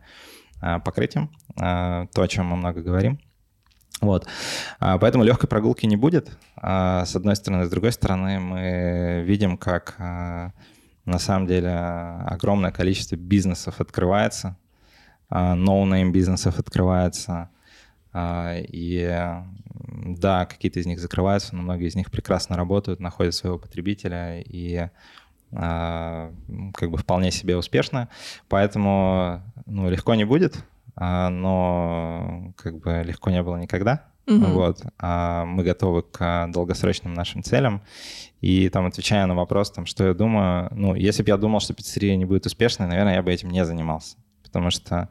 а, 0.61 0.79
покрытием, 0.79 1.31
а, 1.55 2.07
то, 2.13 2.21
о 2.21 2.27
чем 2.27 2.47
мы 2.47 2.57
много 2.57 2.81
говорим. 2.81 3.19
Вот. 4.01 4.27
А, 4.79 4.97
поэтому 4.97 5.23
легкой 5.23 5.47
прогулки 5.47 5.85
не 5.85 5.95
будет, 5.95 6.37
с 6.61 7.15
одной 7.15 7.35
стороны. 7.35 7.65
С 7.65 7.69
другой 7.69 7.91
стороны, 7.91 8.39
мы 8.39 9.23
видим, 9.25 9.57
как 9.57 9.97
на 9.97 11.17
самом 11.17 11.47
деле 11.47 11.73
огромное 12.25 12.71
количество 12.71 13.15
бизнесов 13.15 13.79
открывается, 13.79 14.57
no-name 15.29 16.11
бизнесов 16.11 16.59
открывается, 16.59 17.49
и 18.15 19.41
да, 20.17 20.45
какие-то 20.45 20.79
из 20.79 20.85
них 20.85 20.99
закрываются, 20.99 21.55
но 21.55 21.61
многие 21.61 21.87
из 21.87 21.95
них 21.95 22.11
прекрасно 22.11 22.57
работают, 22.57 22.99
находят 22.99 23.33
своего 23.33 23.57
потребителя 23.57 24.41
и 24.41 24.89
как 25.51 26.91
бы 26.91 26.97
вполне 26.97 27.31
себе 27.31 27.57
успешно. 27.57 28.09
Поэтому 28.47 29.41
ну, 29.65 29.89
легко 29.89 30.15
не 30.15 30.25
будет, 30.25 30.63
а, 30.95 31.29
но 31.29 32.53
как 32.57 32.79
бы 32.79 33.03
легко 33.05 33.31
не 33.31 33.41
было 33.41 33.57
никогда. 33.57 34.05
Угу. 34.27 34.45
Вот. 34.45 34.83
А 34.99 35.45
мы 35.45 35.63
готовы 35.63 36.03
к 36.03 36.47
долгосрочным 36.49 37.13
нашим 37.13 37.41
целям. 37.41 37.81
И 38.41 38.69
там, 38.69 38.85
отвечая 38.85 39.25
на 39.25 39.35
вопрос, 39.35 39.71
там, 39.71 39.85
что 39.85 40.05
я 40.05 40.13
думаю, 40.13 40.69
ну, 40.71 40.93
если 40.93 41.23
бы 41.23 41.29
я 41.29 41.37
думал, 41.37 41.59
что 41.61 41.73
пиццерия 41.73 42.15
не 42.15 42.25
будет 42.25 42.45
успешной, 42.45 42.87
наверное, 42.87 43.15
я 43.15 43.23
бы 43.23 43.33
этим 43.33 43.49
не 43.49 43.65
занимался. 43.65 44.17
Потому 44.43 44.69
что 44.69 45.09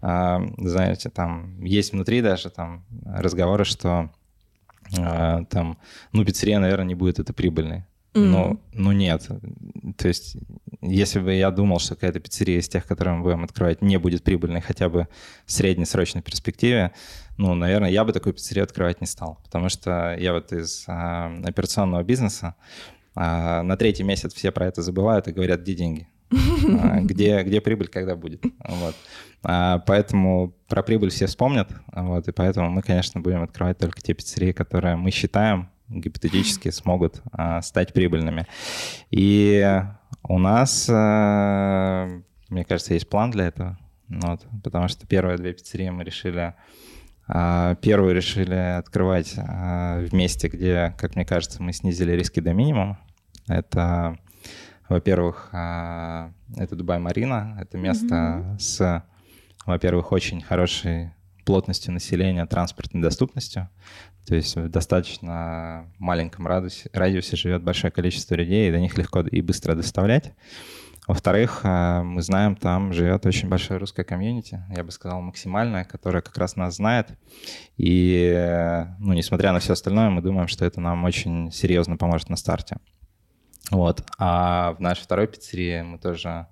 а, 0.00 0.40
знаете, 0.58 1.08
там 1.08 1.62
есть 1.62 1.92
внутри 1.92 2.20
даже 2.20 2.50
там 2.50 2.84
разговоры, 3.04 3.64
что 3.64 4.10
а, 4.98 5.44
там, 5.44 5.78
ну, 6.12 6.24
пиццерия, 6.24 6.58
наверное, 6.58 6.86
не 6.86 6.94
будет 6.94 7.18
это 7.18 7.32
прибыльной. 7.32 7.84
Ну, 8.14 8.60
ну 8.72 8.92
нет. 8.92 9.28
То 9.96 10.08
есть, 10.08 10.36
если 10.80 11.18
бы 11.18 11.34
я 11.34 11.50
думал, 11.50 11.80
что 11.80 11.94
какая-то 11.94 12.20
пиццерия 12.20 12.58
из 12.58 12.68
тех, 12.68 12.86
которые 12.86 13.16
мы 13.16 13.22
будем 13.24 13.44
открывать, 13.44 13.82
не 13.82 13.98
будет 13.98 14.22
прибыльной 14.22 14.60
хотя 14.60 14.88
бы 14.88 15.08
в 15.46 15.52
среднесрочной 15.52 16.22
перспективе, 16.22 16.92
ну, 17.36 17.54
наверное, 17.54 17.90
я 17.90 18.04
бы 18.04 18.12
такую 18.12 18.34
пиццерию 18.34 18.64
открывать 18.64 19.00
не 19.00 19.06
стал. 19.06 19.40
Потому 19.44 19.68
что 19.68 20.16
я 20.18 20.32
вот 20.32 20.52
из 20.52 20.84
а, 20.86 21.32
операционного 21.44 22.04
бизнеса, 22.04 22.54
а, 23.14 23.62
на 23.62 23.76
третий 23.76 24.04
месяц 24.04 24.32
все 24.32 24.52
про 24.52 24.66
это 24.66 24.82
забывают 24.82 25.26
и 25.28 25.32
говорят, 25.32 25.60
где 25.60 25.74
деньги? 25.74 26.08
А, 26.80 27.00
где, 27.00 27.42
где 27.44 27.60
прибыль, 27.60 27.88
когда 27.88 28.16
будет. 28.16 28.42
Вот. 28.68 28.94
А, 29.42 29.78
поэтому 29.80 30.54
про 30.68 30.82
прибыль 30.82 31.10
все 31.10 31.26
вспомнят, 31.26 31.70
вот, 31.92 32.28
и 32.28 32.32
поэтому 32.32 32.70
мы, 32.70 32.82
конечно, 32.82 33.20
будем 33.20 33.42
открывать 33.42 33.78
только 33.78 34.00
те 34.00 34.14
пиццерии, 34.14 34.52
которые 34.52 34.96
мы 34.96 35.10
считаем 35.10 35.70
гипотетически 36.00 36.70
смогут 36.70 37.22
а, 37.32 37.62
стать 37.62 37.92
прибыльными. 37.92 38.46
И 39.10 39.82
у 40.22 40.38
нас, 40.38 40.88
а, 40.90 42.08
мне 42.48 42.64
кажется, 42.64 42.94
есть 42.94 43.08
план 43.08 43.30
для 43.30 43.46
этого. 43.46 43.78
Вот, 44.08 44.46
потому 44.62 44.88
что 44.88 45.06
первые 45.06 45.38
две 45.38 45.52
пиццерии 45.52 45.88
мы 45.88 46.04
решили 46.04 46.54
а, 47.26 47.74
Первую 47.76 48.14
решили 48.14 48.54
открывать 48.54 49.34
а, 49.38 50.00
в 50.00 50.12
месте, 50.12 50.48
где, 50.48 50.94
как 50.98 51.16
мне 51.16 51.24
кажется, 51.24 51.62
мы 51.62 51.72
снизили 51.72 52.12
риски 52.12 52.40
до 52.40 52.52
минимума. 52.52 52.98
Это, 53.48 54.18
во-первых, 54.88 55.48
а, 55.52 56.32
это 56.56 56.76
Дубай-Марина. 56.76 57.58
Это 57.60 57.78
место 57.78 58.14
mm-hmm. 58.14 58.58
с, 58.58 59.04
во-первых, 59.64 60.12
очень 60.12 60.42
хорошей 60.42 61.12
плотностью 61.44 61.92
населения, 61.92 62.46
транспортной 62.46 63.02
доступностью. 63.02 63.68
То 64.26 64.34
есть 64.34 64.56
в 64.56 64.68
достаточно 64.68 65.92
маленьком 65.98 66.46
радиусе, 66.46 66.88
радиусе 66.92 67.36
живет 67.36 67.62
большое 67.62 67.90
количество 67.90 68.34
людей, 68.34 68.68
и 68.68 68.72
до 68.72 68.80
них 68.80 68.96
легко 68.96 69.20
и 69.20 69.40
быстро 69.42 69.74
доставлять. 69.74 70.32
Во-вторых, 71.06 71.60
э, 71.64 72.02
мы 72.02 72.22
знаем, 72.22 72.56
там 72.56 72.94
живет 72.94 73.26
очень 73.26 73.48
большое 73.50 73.78
русское 73.78 74.04
комьюнити, 74.04 74.62
я 74.74 74.82
бы 74.82 74.90
сказал, 74.90 75.20
максимальное, 75.20 75.84
которое 75.84 76.22
как 76.22 76.38
раз 76.38 76.56
нас 76.56 76.76
знает. 76.76 77.08
И, 77.76 78.86
ну, 78.98 79.12
несмотря 79.12 79.52
на 79.52 79.58
все 79.58 79.74
остальное, 79.74 80.08
мы 80.08 80.22
думаем, 80.22 80.48
что 80.48 80.64
это 80.64 80.80
нам 80.80 81.04
очень 81.04 81.52
серьезно 81.52 81.98
поможет 81.98 82.30
на 82.30 82.36
старте. 82.36 82.78
Вот. 83.70 84.02
А 84.18 84.72
в 84.72 84.80
нашей 84.80 85.02
второй 85.02 85.26
пиццерии 85.26 85.82
мы 85.82 85.98
тоже 85.98 86.46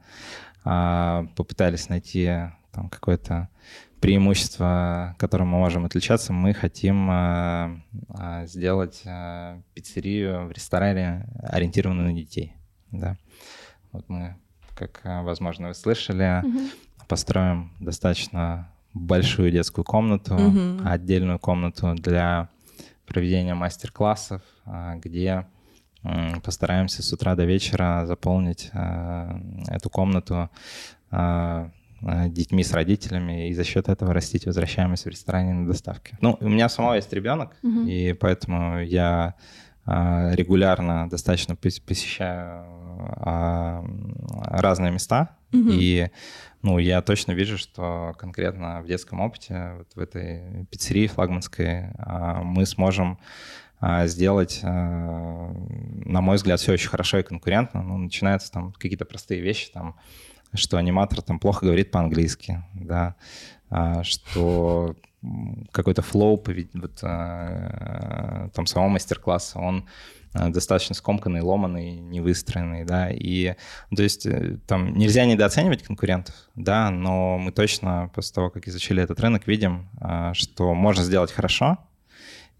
а, 0.64 1.26
попытались 1.36 1.88
найти 1.88 2.26
там 2.72 2.88
какое-то 2.88 3.48
преимущество, 4.02 5.14
которым 5.16 5.48
мы 5.48 5.58
можем 5.58 5.84
отличаться, 5.84 6.32
мы 6.32 6.52
хотим 6.54 7.08
а, 7.08 7.80
а, 8.08 8.46
сделать 8.46 9.02
а, 9.06 9.62
пиццерию 9.74 10.48
в 10.48 10.50
ресторане, 10.50 11.28
ориентированную 11.40 12.08
на 12.08 12.12
детей. 12.12 12.56
Да. 12.90 13.16
Вот 13.92 14.08
мы, 14.08 14.36
как, 14.74 15.00
возможно, 15.04 15.68
вы 15.68 15.74
слышали, 15.74 16.42
угу. 16.44 16.58
построим 17.06 17.72
достаточно 17.78 18.68
большую 18.92 19.52
детскую 19.52 19.84
комнату, 19.84 20.34
угу. 20.34 20.84
отдельную 20.84 21.38
комнату 21.38 21.94
для 21.94 22.48
проведения 23.06 23.54
мастер-классов, 23.54 24.42
где 24.96 25.46
постараемся 26.42 27.04
с 27.04 27.12
утра 27.12 27.36
до 27.36 27.44
вечера 27.44 28.04
заполнить 28.06 28.70
эту 28.72 29.90
комнату 29.90 30.50
Э, 31.12 31.68
детьми 32.28 32.64
с 32.64 32.72
родителями, 32.72 33.48
и 33.48 33.54
за 33.54 33.64
счет 33.64 33.88
этого 33.88 34.12
растить 34.12 34.46
возвращаемость 34.46 35.04
в 35.04 35.08
ресторане 35.08 35.54
на 35.54 35.66
доставке. 35.66 36.18
Ну, 36.20 36.36
у 36.40 36.48
меня 36.48 36.68
самого 36.68 36.94
есть 36.94 37.12
ребенок, 37.12 37.56
угу. 37.62 37.82
и 37.82 38.12
поэтому 38.12 38.80
я 38.82 39.34
э, 39.86 40.34
регулярно 40.34 41.08
достаточно 41.08 41.56
посещаю 41.56 42.64
э, 43.24 43.82
разные 44.50 44.90
места, 44.92 45.36
угу. 45.52 45.68
и 45.70 46.08
ну, 46.62 46.78
я 46.78 47.02
точно 47.02 47.32
вижу, 47.32 47.58
что 47.58 48.14
конкретно 48.18 48.82
в 48.82 48.86
детском 48.86 49.20
опыте, 49.20 49.74
вот 49.78 49.88
в 49.94 49.98
этой 49.98 50.66
пиццерии 50.70 51.08
флагманской, 51.08 51.88
мы 52.44 52.66
сможем 52.66 53.18
сделать, 54.04 54.60
на 54.62 56.20
мой 56.20 56.36
взгляд, 56.36 56.60
все 56.60 56.72
очень 56.72 56.88
хорошо 56.88 57.18
и 57.18 57.24
конкурентно. 57.24 57.82
Ну, 57.82 57.98
начинаются 57.98 58.52
там 58.52 58.72
какие-то 58.74 59.04
простые 59.04 59.40
вещи, 59.40 59.72
там, 59.72 59.96
что 60.54 60.76
аниматор 60.76 61.22
там 61.22 61.38
плохо 61.38 61.66
говорит 61.66 61.90
по-английски, 61.90 62.62
да, 62.74 63.16
а, 63.70 64.02
что 64.04 64.96
какой-то 65.70 66.02
флоу 66.02 66.42
вот, 66.74 66.98
а, 67.02 68.48
там 68.54 68.66
самого 68.66 68.88
мастер-класса, 68.88 69.58
он 69.58 69.88
а, 70.34 70.50
достаточно 70.50 70.94
скомканный, 70.94 71.40
ломанный, 71.40 71.92
невыстроенный, 71.92 72.84
да, 72.84 73.10
и 73.10 73.54
то 73.94 74.02
есть 74.02 74.26
э, 74.26 74.58
там 74.66 74.94
нельзя 74.94 75.24
недооценивать 75.24 75.82
конкурентов, 75.82 76.34
да, 76.54 76.90
но 76.90 77.38
мы 77.38 77.52
точно 77.52 78.10
после 78.14 78.34
того, 78.34 78.50
как 78.50 78.68
изучили 78.68 79.02
этот 79.02 79.20
рынок, 79.20 79.46
видим, 79.46 79.88
что 80.32 80.74
можно 80.74 81.04
сделать 81.04 81.32
хорошо, 81.32 81.78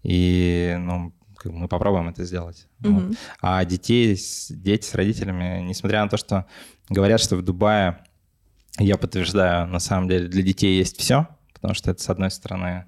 и, 0.03 0.75
ну, 0.79 1.13
мы 1.45 1.67
попробуем 1.67 2.09
это 2.09 2.23
сделать. 2.23 2.67
Mm-hmm. 2.81 3.07
Вот. 3.07 3.17
А 3.41 3.63
детей, 3.65 4.17
дети 4.49 4.85
с 4.85 4.95
родителями, 4.95 5.61
несмотря 5.61 6.03
на 6.03 6.09
то, 6.09 6.17
что 6.17 6.45
говорят, 6.89 7.19
что 7.21 7.35
в 7.35 7.41
Дубае, 7.41 7.99
я 8.79 8.97
подтверждаю, 8.97 9.67
на 9.67 9.79
самом 9.79 10.07
деле 10.07 10.27
для 10.27 10.41
детей 10.41 10.77
есть 10.77 10.97
все, 10.97 11.27
потому 11.53 11.73
что 11.73 11.91
это, 11.91 12.01
с 12.01 12.09
одной 12.09 12.31
стороны, 12.31 12.85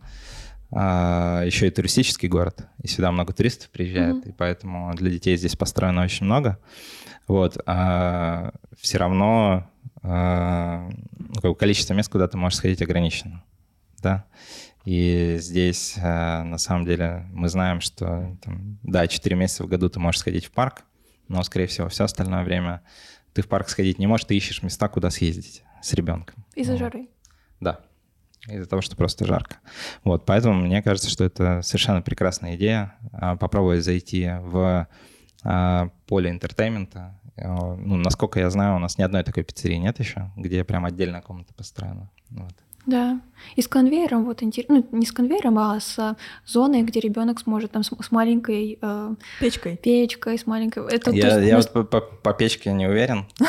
а, 0.72 1.44
еще 1.44 1.68
и 1.68 1.72
туристический 1.72 2.28
город, 2.28 2.68
и 2.82 2.88
сюда 2.88 3.12
много 3.12 3.34
туристов 3.34 3.70
приезжает, 3.70 4.18
mm-hmm. 4.18 4.30
и 4.30 4.32
поэтому 4.34 4.94
для 4.96 5.12
детей 5.12 5.38
здесь 5.38 5.56
построено 5.56 6.04
очень 6.04 6.26
много. 6.26 6.60
Вот, 7.28 7.58
а 7.66 8.52
все 8.80 8.98
равно 8.98 9.70
а, 10.04 10.90
ну, 11.44 11.56
количество 11.56 11.94
мест, 11.94 12.12
куда 12.12 12.28
ты 12.28 12.38
можешь 12.38 12.58
сходить, 12.58 12.82
ограничено, 12.82 13.44
да. 14.00 14.26
И 14.86 15.38
здесь, 15.40 15.96
э, 15.98 16.44
на 16.44 16.60
самом 16.60 16.86
деле, 16.86 17.26
мы 17.32 17.50
знаем, 17.50 17.82
что, 17.82 18.38
там, 18.44 18.78
да, 18.84 19.08
4 19.08 19.36
месяца 19.36 19.64
в 19.64 19.68
году 19.68 19.90
ты 19.90 20.00
можешь 20.00 20.20
сходить 20.20 20.46
в 20.46 20.52
парк, 20.52 20.84
но, 21.28 21.42
скорее 21.42 21.66
всего, 21.66 21.90
все 21.90 22.04
остальное 22.04 22.44
время 22.44 22.84
ты 23.34 23.42
в 23.42 23.48
парк 23.48 23.68
сходить 23.68 23.98
не 23.98 24.06
можешь, 24.06 24.26
ты 24.26 24.38
ищешь 24.38 24.62
места, 24.62 24.88
куда 24.88 25.10
съездить 25.10 25.64
с 25.82 25.94
ребенком. 25.94 26.46
Из-за 26.54 26.74
вот. 26.74 26.80
жары. 26.80 27.08
Да, 27.60 27.80
из-за 28.48 28.70
того, 28.70 28.84
что 28.84 28.96
просто 28.96 29.26
жарко. 29.26 29.58
Вот, 30.04 30.26
поэтому 30.26 30.62
мне 30.62 30.84
кажется, 30.84 31.10
что 31.10 31.24
это 31.24 31.64
совершенно 31.64 32.04
прекрасная 32.04 32.56
идея 32.56 32.96
а, 33.12 33.36
попробовать 33.38 33.84
зайти 33.84 34.30
в 34.40 34.88
а, 35.44 35.90
поле 36.06 36.30
entertainment 36.30 37.08
а. 37.08 37.20
Ну, 37.38 37.98
насколько 37.98 38.40
я 38.40 38.50
знаю, 38.50 38.78
у 38.78 38.80
нас 38.80 38.98
ни 38.98 39.04
одной 39.04 39.24
такой 39.24 39.44
пиццерии 39.44 39.76
нет 39.76 40.00
еще, 40.00 40.32
где 40.38 40.64
прям 40.64 40.86
отдельная 40.86 41.22
комната 41.22 41.54
построена. 41.54 42.10
Вот. 42.30 42.54
Да. 42.86 43.20
И 43.56 43.62
с 43.62 43.68
конвейером, 43.68 44.26
вот 44.26 44.44
интересно, 44.44 44.84
ну, 44.92 44.98
не 44.98 45.06
с 45.06 45.12
конвейером, 45.12 45.60
а 45.60 45.80
с 45.80 46.16
зоной, 46.46 46.82
где 46.84 47.00
ребенок 47.00 47.40
сможет 47.40 47.72
там 47.72 47.84
с, 47.84 47.92
с 48.00 48.12
маленькой 48.12 48.80
э, 48.82 49.16
печкой. 49.40 49.78
Печкой, 49.78 50.38
с 50.38 50.48
маленькой. 50.48 50.88
Это, 50.92 51.12
я 51.12 51.38
есть, 51.38 51.48
я 51.48 51.58
ну... 51.58 51.64
вот 51.74 51.90
по, 51.90 52.02
по 52.02 52.34
печке 52.34 52.74
не 52.74 52.88
уверен. 52.88 53.26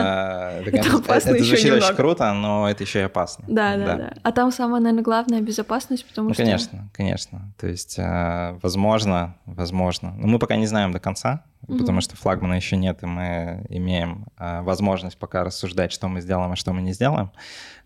А, 0.00 0.62
это 0.64 0.96
опасно 0.96 1.30
Это 1.30 1.44
звучит 1.44 1.72
очень 1.72 1.94
круто, 1.94 2.32
но 2.32 2.68
это 2.68 2.84
еще 2.84 3.00
и 3.00 3.02
опасно. 3.02 3.44
Да, 3.48 3.76
да, 3.76 3.96
да. 3.96 4.14
А 4.22 4.32
там 4.32 4.50
самая, 4.52 4.80
наверное, 4.80 5.04
главная 5.04 5.40
безопасность, 5.40 6.06
потому 6.06 6.28
ну, 6.28 6.34
что... 6.34 6.42
конечно, 6.42 6.90
конечно. 6.92 7.52
То 7.58 7.66
есть, 7.66 7.96
а, 7.98 8.58
возможно, 8.62 9.36
возможно. 9.46 10.14
Но 10.18 10.26
мы 10.26 10.38
пока 10.38 10.56
не 10.56 10.66
знаем 10.66 10.92
до 10.92 11.00
конца, 11.00 11.44
потому 11.66 12.00
что 12.00 12.16
флагмана 12.16 12.54
еще 12.54 12.76
нет, 12.76 13.02
и 13.02 13.06
мы 13.06 13.64
имеем 13.68 14.26
а, 14.36 14.62
возможность 14.62 15.18
пока 15.18 15.44
рассуждать, 15.44 15.92
что 15.92 16.08
мы 16.08 16.20
сделаем, 16.20 16.52
а 16.52 16.56
что 16.56 16.72
мы 16.72 16.82
не 16.82 16.92
сделаем. 16.92 17.30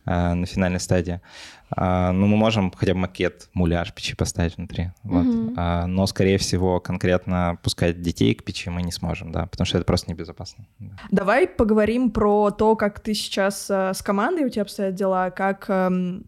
Э, 0.06 0.34
на 0.34 0.44
финальной 0.44 0.80
стадии. 0.80 1.20
А, 1.70 2.12
ну, 2.12 2.26
мы 2.26 2.36
можем 2.36 2.70
хотя 2.70 2.92
бы 2.92 3.00
макет, 3.00 3.48
муляж 3.54 3.92
печи 3.94 4.14
поставить 4.14 4.58
внутри. 4.58 4.90
Вот. 5.02 5.24
Mm-hmm. 5.24 5.86
Но, 5.86 6.06
скорее 6.06 6.36
всего, 6.36 6.78
конкретно 6.78 7.58
пускать 7.62 8.02
детей 8.02 8.34
к 8.34 8.44
печи 8.44 8.68
мы 8.68 8.82
не 8.82 8.92
сможем, 8.92 9.32
да, 9.32 9.46
потому 9.46 9.64
что 9.64 9.78
это 9.78 9.86
просто 9.86 10.10
небезопасно. 10.10 10.66
Да. 10.78 10.90
Давай 11.10 11.48
поговорим 11.48 12.10
про 12.10 12.50
то, 12.50 12.76
как 12.76 13.00
ты 13.00 13.14
сейчас 13.14 13.70
э, 13.70 13.94
с 13.94 14.02
командой 14.02 14.44
у 14.44 14.50
тебя 14.50 14.62
обстоят 14.62 14.94
дела, 14.94 15.30
как 15.30 15.70
эм, 15.70 16.26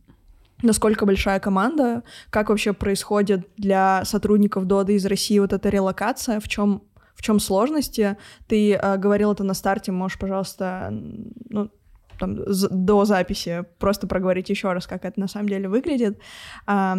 насколько 0.62 1.04
большая 1.04 1.38
команда, 1.38 2.02
как 2.30 2.48
вообще 2.48 2.72
происходит 2.72 3.46
для 3.58 4.06
сотрудников 4.06 4.64
Доды 4.64 4.94
из 4.94 5.04
России 5.04 5.38
вот 5.38 5.52
эта 5.52 5.68
релокация, 5.68 6.40
в 6.40 6.48
чем 6.48 6.82
в 7.16 7.22
чем 7.22 7.40
сложности? 7.40 8.16
Ты 8.46 8.74
э, 8.74 8.96
говорил 8.98 9.32
это 9.32 9.42
на 9.42 9.54
старте, 9.54 9.90
можешь, 9.90 10.18
пожалуйста, 10.18 10.90
ну, 10.92 11.70
там, 12.18 12.36
до 12.44 13.04
записи 13.04 13.64
просто 13.78 14.06
проговорить 14.06 14.48
еще 14.48 14.72
раз, 14.72 14.86
как 14.86 15.04
это 15.04 15.18
на 15.18 15.28
самом 15.28 15.48
деле 15.48 15.68
выглядит. 15.68 16.18
А, 16.66 16.96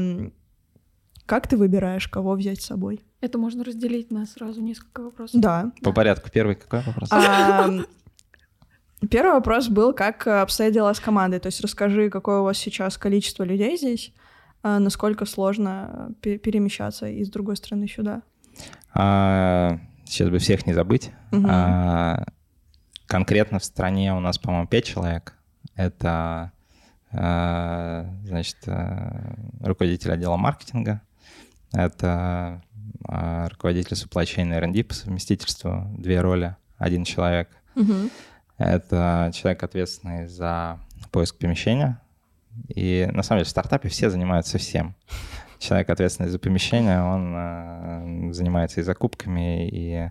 как 1.25 1.47
ты 1.47 1.57
выбираешь, 1.57 2.07
кого 2.07 2.33
взять 2.33 2.61
с 2.61 2.65
собой? 2.65 3.01
Это 3.21 3.37
можно 3.37 3.63
разделить 3.63 4.11
на 4.11 4.25
сразу 4.25 4.61
несколько 4.61 5.01
вопросов. 5.01 5.41
Да. 5.41 5.71
По 5.81 5.91
порядку. 5.91 6.29
Первый 6.31 6.55
какой 6.55 6.81
вопрос? 6.81 7.09
А, 7.11 7.69
Первый 9.11 9.33
вопрос 9.33 9.69
был, 9.69 9.93
как 9.93 10.25
э, 10.25 10.41
обстоят 10.41 10.73
дела 10.73 10.93
с 10.93 10.99
командой. 10.99 11.39
То 11.39 11.47
есть 11.47 11.61
расскажи, 11.61 12.09
какое 12.09 12.39
у 12.39 12.43
вас 12.43 12.57
сейчас 12.57 12.97
количество 12.97 13.43
людей 13.43 13.77
здесь, 13.77 14.11
а 14.63 14.79
насколько 14.79 15.25
сложно 15.25 16.15
э, 16.23 16.37
перемещаться 16.37 17.07
из 17.07 17.29
другой 17.29 17.57
страны 17.57 17.87
сюда. 17.87 18.23
А, 18.93 19.79
сейчас 20.07 20.29
бы 20.29 20.39
всех 20.39 20.65
не 20.65 20.73
забыть. 20.73 21.11
Угу. 21.31 21.45
А, 21.47 22.23
конкретно 23.05 23.59
в 23.59 23.63
стране 23.63 24.13
у 24.13 24.19
нас, 24.19 24.37
по-моему, 24.37 24.67
5 24.67 24.85
человек. 24.85 25.33
Это, 25.75 26.51
а, 27.11 28.05
значит, 28.23 28.57
а, 28.67 29.35
руководитель 29.61 30.11
отдела 30.11 30.37
маркетинга, 30.37 31.01
это 31.71 32.61
а, 33.07 33.49
руководитель 33.49 33.93
supply 33.93 34.23
chain 34.23 34.53
R&D 34.53 34.83
по 34.83 34.93
совместительству, 34.93 35.87
две 35.97 36.21
роли, 36.21 36.55
один 36.77 37.03
человек. 37.03 37.49
Угу. 37.75 38.09
Это 38.57 39.31
человек, 39.33 39.63
ответственный 39.63 40.27
за 40.27 40.79
поиск 41.11 41.37
помещения. 41.37 42.01
И 42.69 43.07
на 43.11 43.21
самом 43.21 43.39
деле 43.39 43.45
в 43.45 43.49
стартапе 43.49 43.89
все 43.89 44.09
занимаются 44.09 44.57
всем. 44.57 44.95
Человек, 45.59 45.89
ответственный 45.89 46.29
за 46.29 46.39
помещение, 46.39 47.01
он 47.01 47.33
э, 47.35 48.33
занимается 48.33 48.79
и 48.79 48.83
закупками, 48.83 49.67
и 49.67 49.93
э, 49.93 50.09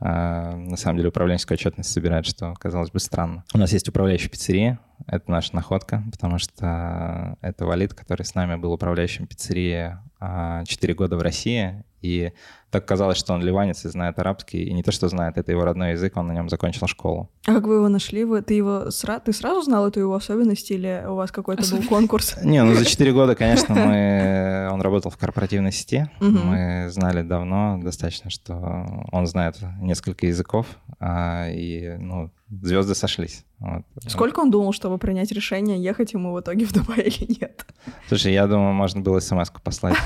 на 0.00 0.76
самом 0.76 0.96
деле 0.96 1.10
управленческую 1.10 1.56
отчетность 1.56 1.90
собирает, 1.90 2.26
что 2.26 2.54
казалось 2.54 2.90
бы 2.90 3.00
странно. 3.00 3.44
У 3.54 3.58
нас 3.58 3.72
есть 3.72 3.88
управляющий 3.88 4.28
пиццерии, 4.28 4.78
это 5.06 5.30
наша 5.30 5.54
находка, 5.54 6.02
потому 6.10 6.38
что 6.38 7.36
это 7.40 7.66
Валид, 7.66 7.94
который 7.94 8.22
с 8.22 8.34
нами 8.34 8.56
был 8.56 8.72
управляющим 8.72 9.26
пиццерии 9.26 9.98
4 10.20 10.94
года 10.94 11.16
в 11.16 11.22
России, 11.22 11.84
и 12.02 12.32
так 12.70 12.86
казалось, 12.86 13.18
что 13.18 13.34
он 13.34 13.42
ливанец 13.42 13.84
и 13.84 13.88
знает 13.88 14.18
арабский, 14.18 14.64
и 14.64 14.72
не 14.72 14.82
то, 14.82 14.92
что 14.92 15.06
знает, 15.08 15.36
это 15.36 15.52
его 15.52 15.62
родной 15.62 15.92
язык, 15.92 16.16
он 16.16 16.26
на 16.26 16.32
нем 16.32 16.48
закончил 16.48 16.86
школу. 16.86 17.30
А 17.46 17.54
как 17.54 17.66
вы 17.66 17.74
его 17.74 17.88
нашли? 17.88 18.24
Вы, 18.24 18.40
ты 18.40 18.54
его 18.54 18.90
сра... 18.90 19.20
ты 19.20 19.34
сразу 19.34 19.60
знал 19.62 19.86
эту 19.86 20.00
его 20.00 20.14
особенность 20.14 20.70
или 20.70 21.04
у 21.06 21.14
вас 21.14 21.30
какой-то 21.30 21.62
был 21.70 21.82
конкурс? 21.86 22.36
Не, 22.42 22.64
ну 22.64 22.74
за 22.74 22.86
4 22.86 23.12
года, 23.12 23.34
конечно, 23.34 23.74
мы... 23.74 24.70
он 24.72 24.80
работал 24.80 25.10
в 25.10 25.18
корпоративной 25.18 25.72
сети, 25.72 26.10
мы 26.20 26.86
знали 26.88 27.22
давно 27.22 27.78
достаточно, 27.82 28.30
что 28.30 29.06
он 29.12 29.26
знает 29.26 29.56
несколько 29.80 30.26
языков, 30.26 30.66
а, 30.98 31.48
и, 31.50 31.96
ну, 31.98 32.30
звезды 32.60 32.94
сошлись. 32.94 33.44
Вот. 33.58 33.84
Сколько 34.08 34.40
он 34.40 34.50
думал, 34.50 34.72
чтобы 34.72 34.98
принять 34.98 35.32
решение, 35.32 35.82
ехать 35.82 36.12
ему 36.12 36.32
в 36.32 36.40
итоге 36.40 36.66
в 36.66 36.72
Дубай 36.72 37.00
или 37.00 37.40
нет? 37.40 37.64
Слушай, 38.08 38.32
я 38.34 38.46
думаю, 38.46 38.74
можно 38.74 39.00
было 39.00 39.20
смс-ку 39.20 39.60
послать. 39.62 39.96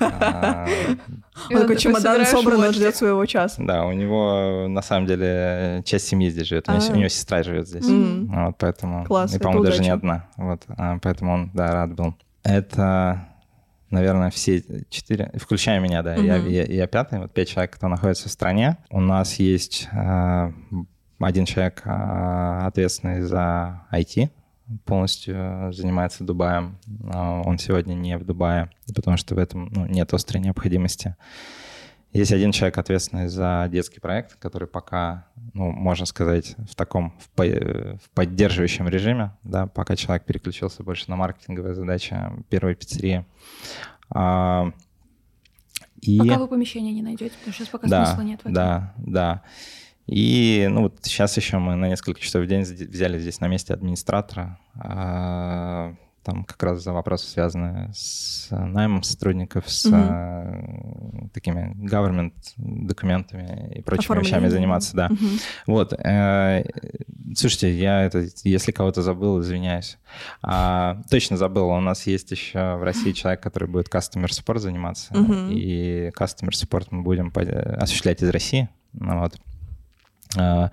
А, 0.00 0.66
он 1.50 1.60
такой 1.60 1.76
чемодан 1.76 2.26
собран, 2.26 2.60
он 2.60 2.72
ждет 2.72 2.96
своего 2.96 3.24
часа. 3.26 3.62
Да, 3.62 3.84
у 3.84 3.92
него 3.92 4.66
на 4.68 4.82
самом 4.82 5.06
деле 5.06 5.82
часть 5.84 6.08
семьи 6.08 6.30
здесь 6.30 6.48
живет. 6.48 6.68
У 6.68 6.72
него 6.72 7.06
а. 7.06 7.08
сестра 7.08 7.42
живет 7.42 7.68
здесь. 7.68 7.86
Вот 7.86 8.56
поэтому. 8.58 9.04
Класс. 9.04 9.34
И, 9.34 9.38
по-моему, 9.38 9.64
даже 9.64 9.82
не 9.82 9.90
одна. 9.90 10.28
Вот. 10.36 10.62
А, 10.68 10.98
поэтому 11.00 11.32
он, 11.32 11.50
да, 11.54 11.72
рад 11.72 11.94
был. 11.94 12.14
Это 12.42 13.28
наверное, 13.90 14.30
все 14.30 14.64
четыре, 14.88 15.30
включая 15.34 15.78
меня, 15.78 16.02
да, 16.02 16.14
я, 16.14 16.36
я, 16.36 16.64
я 16.64 16.86
пятый, 16.86 17.18
вот 17.18 17.34
пять 17.34 17.50
человек, 17.50 17.72
кто 17.72 17.88
находится 17.88 18.30
в 18.30 18.32
стране. 18.32 18.78
У 18.88 19.00
нас 19.00 19.34
есть 19.34 19.86
один 21.24 21.44
человек 21.44 21.82
а, 21.84 22.66
ответственный 22.66 23.22
за 23.22 23.86
IT, 23.92 24.30
полностью 24.84 25.72
занимается 25.72 26.24
Дубаем. 26.24 26.78
А, 27.12 27.42
он 27.42 27.58
сегодня 27.58 27.94
не 27.94 28.16
в 28.16 28.24
Дубае, 28.24 28.70
потому 28.94 29.16
что 29.16 29.34
в 29.34 29.38
этом 29.38 29.68
ну, 29.72 29.86
нет 29.86 30.12
острой 30.12 30.42
необходимости. 30.42 31.16
Есть 32.12 32.32
один 32.32 32.52
человек, 32.52 32.76
ответственный 32.76 33.28
за 33.28 33.66
детский 33.70 33.98
проект, 33.98 34.36
который 34.36 34.68
пока, 34.68 35.28
ну, 35.54 35.70
можно 35.70 36.04
сказать, 36.04 36.56
в 36.70 36.74
таком, 36.74 37.14
в, 37.18 37.30
по, 37.30 37.44
в 37.44 38.10
поддерживающем 38.14 38.86
режиме, 38.86 39.32
да, 39.44 39.66
пока 39.66 39.96
человек 39.96 40.24
переключился 40.26 40.82
больше 40.82 41.08
на 41.08 41.16
маркетинговые 41.16 41.74
задачи 41.74 42.14
первой 42.50 42.74
пиццерии. 42.74 43.24
А, 44.10 44.72
и... 46.02 46.18
Пока 46.18 46.38
вы 46.38 46.48
помещение 46.48 46.92
не 46.92 47.02
найдете, 47.02 47.34
потому 47.38 47.54
что 47.54 47.62
сейчас 47.62 47.68
пока 47.68 47.88
да, 47.88 48.04
смысла 48.04 48.22
нет 48.22 48.40
в 48.40 48.42
этом. 48.42 48.54
Да, 48.54 48.94
да. 48.98 49.42
И 50.06 50.66
ну, 50.70 50.82
вот 50.82 50.98
сейчас 51.02 51.36
еще 51.36 51.58
мы 51.58 51.74
на 51.76 51.88
несколько 51.88 52.20
часов 52.20 52.42
в 52.42 52.46
день 52.46 52.62
взяли 52.62 53.18
здесь 53.18 53.40
на 53.40 53.48
месте 53.48 53.72
администратора. 53.72 54.58
А, 54.74 55.94
там 56.22 56.44
как 56.44 56.62
раз 56.62 56.82
за 56.82 56.92
вопросы, 56.92 57.28
связанные 57.28 57.90
с 57.94 58.48
наймом 58.50 59.02
сотрудников, 59.02 59.68
с 59.68 59.86
mm-hmm. 59.86 61.30
такими 61.32 61.74
government 61.84 62.32
документами 62.56 63.74
и 63.74 63.82
прочими 63.82 64.20
вещами 64.20 64.48
заниматься, 64.48 64.94
да. 64.94 65.08
Mm-hmm. 65.08 65.40
Вот. 65.66 65.92
Э, 65.94 66.64
слушайте, 67.36 67.74
я 67.76 68.02
это, 68.02 68.26
если 68.44 68.72
кого-то 68.72 69.02
забыл, 69.02 69.40
извиняюсь. 69.40 69.98
А, 70.42 71.02
точно 71.10 71.36
забыл, 71.36 71.68
у 71.68 71.80
нас 71.80 72.06
есть 72.06 72.30
еще 72.30 72.76
в 72.76 72.84
России 72.84 73.12
человек, 73.12 73.42
который 73.42 73.68
будет 73.68 73.88
customer 73.88 74.26
support 74.26 74.58
заниматься, 74.58 75.12
mm-hmm. 75.12 75.52
и 75.52 76.08
customer 76.10 76.50
support 76.50 76.88
мы 76.90 77.02
будем 77.02 77.32
осуществлять 77.34 78.22
из 78.22 78.28
России. 78.30 78.68
Ну 78.92 79.20
вот. 79.20 79.40
А, 80.36 80.70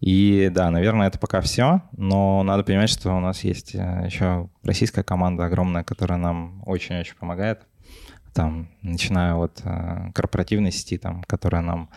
и 0.00 0.50
да, 0.52 0.70
наверное, 0.70 1.08
это 1.08 1.18
пока 1.18 1.40
все, 1.40 1.82
но 1.96 2.42
надо 2.42 2.62
понимать, 2.62 2.90
что 2.90 3.12
у 3.16 3.20
нас 3.20 3.42
есть 3.42 3.74
э, 3.74 4.02
еще 4.04 4.50
российская 4.62 5.02
команда 5.02 5.46
огромная, 5.46 5.82
которая 5.82 6.18
нам 6.18 6.62
очень-очень 6.66 7.14
помогает. 7.16 7.62
Там, 8.34 8.68
начиная 8.82 9.34
от 9.34 9.62
э, 9.64 10.10
корпоративной 10.14 10.72
сети, 10.72 10.98
там, 10.98 11.22
которая 11.24 11.62
нам 11.62 11.90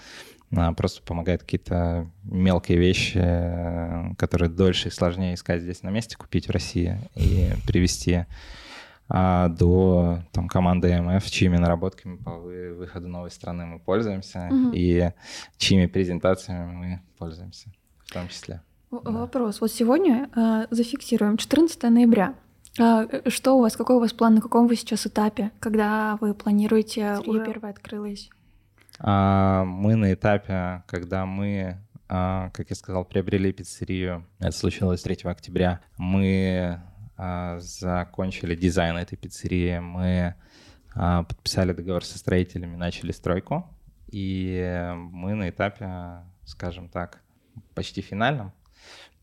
э, 0.51 0.71
просто 0.77 1.01
помогает 1.01 1.41
какие-то 1.41 2.09
мелкие 2.23 2.77
вещи, 2.77 4.15
которые 4.15 4.49
дольше 4.49 4.87
и 4.87 4.91
сложнее 4.91 5.33
искать 5.33 5.61
здесь 5.61 5.83
на 5.83 5.89
месте, 5.89 6.15
купить 6.15 6.47
в 6.47 6.51
России 6.51 6.97
и 7.15 7.49
привезти 7.67 8.25
а 9.09 9.49
до 9.49 10.19
там, 10.31 10.47
команды 10.47 11.01
МФ, 11.01 11.25
чьими 11.29 11.57
наработками 11.57 12.17
по 12.17 12.31
выходу 12.31 13.07
новой 13.07 13.31
страны 13.31 13.65
мы 13.65 13.79
пользуемся, 13.79 14.49
угу. 14.51 14.71
и 14.73 15.11
чьими 15.57 15.85
презентациями 15.85 16.71
мы 16.71 17.01
пользуемся 17.17 17.71
в 18.05 18.13
том 18.13 18.27
числе. 18.27 18.61
Вопрос. 18.89 19.55
Да. 19.55 19.59
Вот 19.61 19.71
сегодня 19.71 20.29
э, 20.35 20.67
зафиксируем 20.71 21.37
14 21.37 21.83
ноября. 21.83 22.35
А, 22.79 23.07
что 23.27 23.57
у 23.57 23.61
вас, 23.61 23.75
какой 23.75 23.95
у 23.95 23.99
вас 23.99 24.13
план, 24.13 24.35
на 24.35 24.41
каком 24.41 24.67
вы 24.67 24.75
сейчас 24.75 25.07
этапе, 25.07 25.51
когда 25.59 26.17
вы 26.21 26.33
планируете 26.33 27.19
уже 27.25 27.43
первое 27.43 27.71
открылось? 27.71 28.29
А, 28.99 29.63
мы 29.65 29.95
на 29.95 30.13
этапе, 30.13 30.83
когда 30.87 31.25
мы, 31.25 31.77
а, 32.07 32.49
как 32.51 32.69
я 32.69 32.75
сказал, 32.75 33.05
приобрели 33.05 33.51
пиццерию, 33.51 34.25
это 34.39 34.51
случилось 34.51 35.01
3 35.01 35.17
октября, 35.23 35.81
мы 35.97 36.81
закончили 37.59 38.55
дизайн 38.55 38.97
этой 38.97 39.17
пиццерии, 39.17 39.79
мы 39.79 40.35
а, 40.93 41.23
подписали 41.23 41.73
договор 41.73 42.03
со 42.03 42.17
строителями, 42.17 42.75
начали 42.75 43.11
стройку, 43.11 43.67
и 44.07 44.93
мы 44.95 45.35
на 45.35 45.49
этапе, 45.49 46.23
скажем 46.45 46.89
так, 46.89 47.21
почти 47.75 48.01
финальном. 48.01 48.53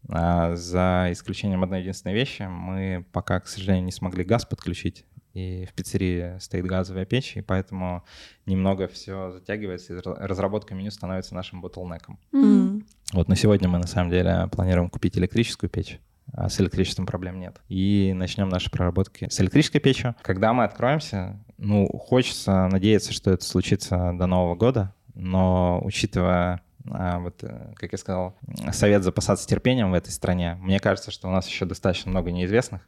А, 0.08 0.54
за 0.54 1.08
исключением 1.10 1.62
одной 1.62 1.80
единственной 1.80 2.14
вещи, 2.14 2.42
мы 2.42 3.04
пока, 3.12 3.40
к 3.40 3.48
сожалению, 3.48 3.84
не 3.84 3.92
смогли 3.92 4.24
газ 4.24 4.44
подключить, 4.44 5.04
и 5.32 5.66
в 5.68 5.72
пиццерии 5.72 6.38
стоит 6.38 6.64
газовая 6.64 7.06
печь, 7.06 7.36
и 7.36 7.40
поэтому 7.40 8.04
немного 8.46 8.86
все 8.86 9.32
затягивается, 9.32 9.94
и 9.94 10.00
разработка 10.04 10.74
меню 10.74 10.92
становится 10.92 11.34
нашим 11.34 11.60
ботлнеком. 11.60 12.20
Mm. 12.32 12.84
Вот, 13.12 13.28
но 13.28 13.34
сегодня 13.34 13.68
мы 13.68 13.78
на 13.78 13.86
самом 13.86 14.10
деле 14.10 14.48
планируем 14.52 14.88
купить 14.88 15.18
электрическую 15.18 15.70
печь, 15.70 15.98
а 16.36 16.48
с 16.48 16.60
электричеством 16.60 17.06
проблем 17.06 17.38
нет. 17.38 17.60
И 17.68 18.12
начнем 18.14 18.48
наши 18.48 18.70
проработки 18.70 19.28
с 19.30 19.40
электрической 19.40 19.80
печью. 19.80 20.14
Когда 20.22 20.52
мы 20.52 20.64
откроемся, 20.64 21.38
ну, 21.58 21.86
хочется 21.86 22.68
надеяться, 22.68 23.12
что 23.12 23.30
это 23.30 23.44
случится 23.44 24.12
до 24.14 24.26
Нового 24.26 24.56
года, 24.56 24.92
но 25.14 25.80
учитывая 25.84 26.60
а, 26.90 27.20
вот, 27.20 27.42
э, 27.42 27.72
как 27.76 27.92
я 27.92 27.98
сказал, 27.98 28.36
совет 28.72 29.04
запасаться 29.04 29.48
терпением 29.48 29.92
в 29.92 29.94
этой 29.94 30.10
стране, 30.10 30.58
мне 30.60 30.80
кажется, 30.80 31.10
что 31.10 31.28
у 31.28 31.30
нас 31.30 31.48
еще 31.48 31.64
достаточно 31.64 32.10
много 32.10 32.30
неизвестных. 32.30 32.82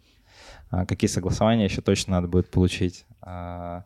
А, 0.71 0.85
какие 0.85 1.09
согласования 1.09 1.65
еще 1.65 1.81
точно 1.81 2.15
надо 2.15 2.29
будет 2.29 2.51
получить. 2.51 3.07
А, 3.23 3.85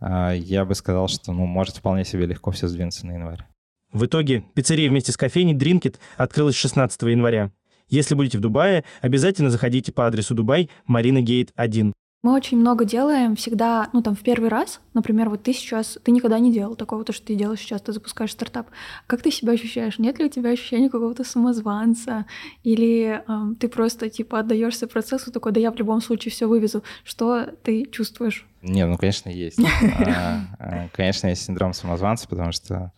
я 0.00 0.64
бы 0.64 0.74
сказал, 0.74 1.08
что, 1.08 1.32
ну, 1.32 1.46
может 1.46 1.76
вполне 1.76 2.04
себе 2.04 2.26
легко 2.26 2.50
все 2.50 2.68
сдвинуться 2.68 3.06
на 3.06 3.12
январь. 3.12 3.46
В 3.92 4.04
итоге 4.04 4.44
пиццерия 4.54 4.90
вместе 4.90 5.12
с 5.12 5.16
кофейней 5.16 5.54
Drinkit 5.54 5.96
открылась 6.18 6.54
16 6.54 7.00
января. 7.02 7.50
Если 7.88 8.14
будете 8.14 8.38
в 8.38 8.40
Дубае, 8.40 8.84
обязательно 9.00 9.48
заходите 9.48 9.92
по 9.92 10.06
адресу 10.06 10.34
Дубай, 10.34 10.70
Марина 10.86 11.20
Гейт 11.22 11.52
1. 11.54 11.92
Мы 12.22 12.34
очень 12.34 12.58
много 12.58 12.84
делаем 12.84 13.36
всегда, 13.36 13.88
ну 13.92 14.02
там 14.02 14.16
в 14.16 14.20
первый 14.22 14.48
раз, 14.48 14.80
например, 14.94 15.30
вот 15.30 15.44
ты 15.44 15.52
сейчас, 15.52 15.96
ты 16.02 16.10
никогда 16.10 16.40
не 16.40 16.52
делал 16.52 16.74
такого, 16.74 17.04
то, 17.04 17.12
что 17.12 17.24
ты 17.24 17.36
делаешь 17.36 17.60
сейчас, 17.60 17.82
ты 17.82 17.92
запускаешь 17.92 18.32
стартап. 18.32 18.68
Как 19.06 19.22
ты 19.22 19.30
себя 19.30 19.52
ощущаешь? 19.52 20.00
Нет 20.00 20.18
ли 20.18 20.24
у 20.24 20.28
тебя 20.28 20.50
ощущения 20.50 20.90
какого-то 20.90 21.22
самозванца? 21.22 22.26
Или 22.64 23.22
эм, 23.28 23.54
ты 23.54 23.68
просто 23.68 24.10
типа 24.10 24.40
отдаешься 24.40 24.88
процессу, 24.88 25.30
такой, 25.30 25.52
да 25.52 25.60
я 25.60 25.70
в 25.70 25.76
любом 25.76 26.00
случае 26.00 26.32
все 26.32 26.48
вывезу. 26.48 26.82
Что 27.04 27.46
ты 27.62 27.86
чувствуешь? 27.92 28.44
Не, 28.60 28.86
ну 28.86 28.96
конечно 28.96 29.28
есть. 29.28 29.60
А, 30.06 30.40
а, 30.58 30.88
конечно, 30.92 31.28
есть 31.28 31.44
синдром 31.44 31.74
самозванца, 31.74 32.26
потому 32.26 32.50
что 32.50 32.92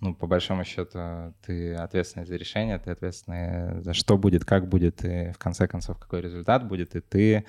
ну, 0.00 0.14
по 0.14 0.26
большому 0.26 0.64
счету, 0.64 1.34
ты 1.44 1.74
ответственный 1.74 2.26
за 2.26 2.36
решение, 2.36 2.78
ты 2.78 2.90
ответственный 2.90 3.82
за 3.82 3.92
что 3.92 4.16
будет, 4.16 4.44
как 4.44 4.66
будет, 4.66 5.04
и 5.04 5.32
в 5.32 5.38
конце 5.38 5.68
концов, 5.68 5.98
какой 5.98 6.22
результат 6.22 6.66
будет, 6.66 6.96
и 6.96 7.00
ты 7.00 7.44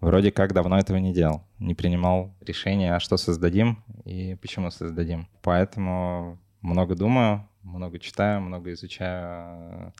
вроде 0.00 0.32
как 0.32 0.54
давно 0.54 0.78
этого 0.78 0.96
не 0.96 1.12
делал, 1.12 1.44
не 1.58 1.74
принимал 1.74 2.34
решения, 2.40 2.94
а 2.94 3.00
что 3.00 3.16
создадим 3.16 3.84
и 4.04 4.34
почему 4.40 4.70
создадим. 4.70 5.28
Поэтому 5.42 6.38
много 6.62 6.94
думаю, 6.94 7.46
много 7.62 7.98
читаю, 7.98 8.40
много 8.40 8.72
изучаю 8.72 9.92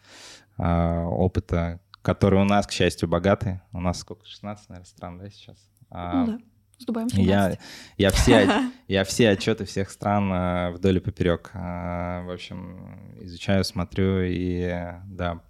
э, 0.56 1.04
опыта, 1.04 1.80
который 2.02 2.40
у 2.40 2.44
нас, 2.44 2.66
к 2.66 2.72
счастью, 2.72 3.08
богатый. 3.08 3.60
У 3.72 3.80
нас 3.80 3.98
сколько, 3.98 4.24
16, 4.26 4.68
наверное, 4.70 4.86
стран, 4.86 5.18
да, 5.18 5.28
сейчас? 5.28 5.58
А, 5.90 6.26
да. 6.26 6.38
С 6.80 6.86
Дубаем 6.86 7.08
я, 7.12 7.58
я, 7.98 8.10
все, 8.10 8.48
я 8.88 9.04
все 9.04 9.28
отчеты 9.28 9.66
всех 9.66 9.90
стран 9.90 10.32
э, 10.32 10.70
вдоль 10.70 10.96
и 10.96 11.00
поперек. 11.00 11.50
Э, 11.52 12.22
в 12.24 12.32
общем, 12.32 12.98
изучаю, 13.20 13.64
смотрю 13.64 14.22
и, 14.22 14.94
да, 15.04 15.42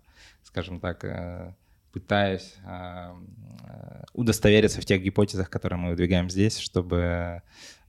скажем 0.43 0.81
так, 0.81 1.05
э, 1.05 1.55
пытаюсь 1.93 2.55
удостовериться 4.13 4.81
в 4.81 4.85
тех 4.85 5.03
гипотезах, 5.03 5.51
которые 5.51 5.79
мы 5.79 5.91
выдвигаем 5.91 6.31
здесь, 6.31 6.59
чтобы, 6.59 7.43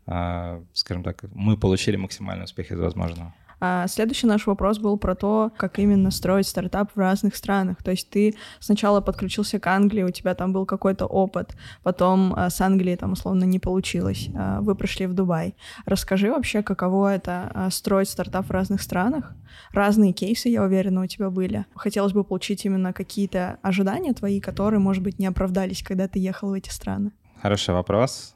скажем 0.05 1.03
так, 1.03 1.23
мы 1.33 1.55
получили 1.55 1.97
максимальный 1.97 2.45
успех 2.45 2.71
из 2.71 2.79
возможного. 2.79 3.33
А 3.63 3.87
следующий 3.87 4.25
наш 4.25 4.47
вопрос 4.47 4.79
был 4.79 4.97
про 4.97 5.13
то, 5.13 5.51
как 5.55 5.77
именно 5.77 6.09
строить 6.09 6.47
стартап 6.47 6.89
в 6.95 6.99
разных 6.99 7.35
странах. 7.35 7.83
То 7.83 7.91
есть 7.91 8.09
ты 8.09 8.33
сначала 8.59 9.01
подключился 9.01 9.59
к 9.59 9.67
Англии, 9.67 10.01
у 10.01 10.09
тебя 10.09 10.33
там 10.33 10.51
был 10.51 10.65
какой-то 10.65 11.05
опыт, 11.05 11.55
потом 11.83 12.33
а, 12.35 12.49
с 12.49 12.59
Англии 12.59 12.95
там 12.95 13.11
условно 13.11 13.43
не 13.43 13.59
получилось, 13.59 14.29
а, 14.35 14.61
вы 14.61 14.73
пришли 14.73 15.05
в 15.05 15.13
Дубай. 15.13 15.53
Расскажи 15.85 16.31
вообще, 16.31 16.63
каково 16.63 17.13
это 17.13 17.51
а, 17.53 17.69
строить 17.69 18.09
стартап 18.09 18.47
в 18.47 18.51
разных 18.51 18.81
странах. 18.81 19.35
Разные 19.73 20.11
кейсы, 20.11 20.49
я 20.49 20.63
уверена, 20.63 21.03
у 21.03 21.05
тебя 21.05 21.29
были. 21.29 21.65
Хотелось 21.75 22.13
бы 22.13 22.23
получить 22.23 22.65
именно 22.65 22.93
какие-то 22.93 23.59
ожидания 23.61 24.13
твои, 24.13 24.41
которые, 24.41 24.79
может 24.79 25.03
быть, 25.03 25.19
не 25.19 25.27
оправдались, 25.27 25.83
когда 25.83 26.07
ты 26.07 26.17
ехал 26.17 26.49
в 26.49 26.53
эти 26.53 26.69
страны. 26.69 27.11
Хороший 27.39 27.75
вопрос. 27.75 28.33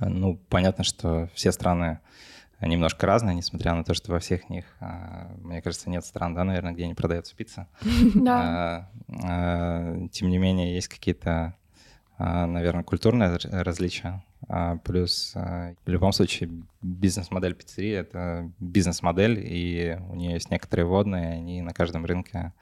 Ну, 0.00 0.40
понятно, 0.48 0.82
что 0.82 1.28
все 1.34 1.52
страны 1.52 2.00
немножко 2.60 3.06
разные, 3.06 3.34
несмотря 3.34 3.74
на 3.74 3.84
то, 3.84 3.94
что 3.94 4.12
во 4.12 4.18
всех 4.18 4.48
них, 4.48 4.64
а, 4.80 5.30
мне 5.38 5.60
кажется, 5.62 5.90
нет 5.90 6.04
стран, 6.04 6.34
да, 6.34 6.44
наверное, 6.44 6.72
где 6.72 6.86
не 6.86 6.94
продается 6.94 7.34
пицца. 7.36 7.68
Да. 8.14 8.40
А, 8.40 8.90
а, 9.22 10.08
тем 10.08 10.30
не 10.30 10.38
менее, 10.38 10.74
есть 10.74 10.88
какие-то, 10.88 11.54
наверное, 12.18 12.84
культурные 12.84 13.36
различия. 13.50 14.24
Плюс, 14.84 15.32
в 15.34 15.74
любом 15.86 16.12
случае, 16.12 16.50
бизнес-модель 16.82 17.54
пиццерии— 17.54 17.92
это 17.92 18.50
бизнес-модель, 18.60 19.40
и 19.42 19.98
у 20.10 20.14
нее 20.14 20.34
есть 20.34 20.50
некоторые 20.50 20.86
водные, 20.86 21.32
они 21.32 21.62
на 21.62 21.72
каждом 21.72 22.04
рынке 22.04 22.52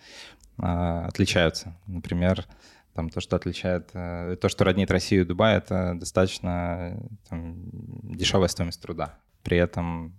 отличаются. 0.56 1.76
Например, 1.86 2.46
там, 2.94 3.10
то, 3.10 3.20
что 3.20 3.36
отличает, 3.36 3.90
то, 3.92 4.48
что 4.48 4.64
роднит 4.64 4.90
Россию 4.90 5.22
и 5.22 5.24
Дубай, 5.24 5.56
это 5.56 5.94
достаточно 5.94 6.96
там, 7.28 7.56
дешевая 8.02 8.48
стоимость 8.48 8.80
труда. 8.80 9.18
При 9.42 9.58
этом 9.58 10.14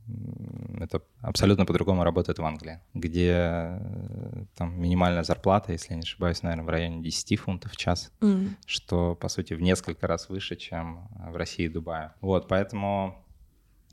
это 0.79 1.01
абсолютно 1.21 1.65
по-другому 1.65 2.03
работает 2.03 2.39
в 2.39 2.45
Англии, 2.45 2.79
где 2.93 3.31
э, 3.31 4.45
там 4.55 4.79
минимальная 4.79 5.23
зарплата, 5.23 5.71
если 5.71 5.91
я 5.91 5.95
не 5.95 6.03
ошибаюсь, 6.03 6.43
наверное, 6.43 6.65
в 6.65 6.69
районе 6.69 7.01
10 7.01 7.39
фунтов 7.39 7.71
в 7.71 7.77
час, 7.77 8.11
mm. 8.19 8.49
что, 8.65 9.15
по 9.15 9.29
сути, 9.29 9.53
в 9.53 9.61
несколько 9.61 10.07
раз 10.07 10.29
выше, 10.29 10.55
чем 10.55 11.07
в 11.29 11.35
России 11.37 11.65
и 11.65 11.69
Дубае. 11.69 12.11
Вот, 12.21 12.47
поэтому 12.47 13.23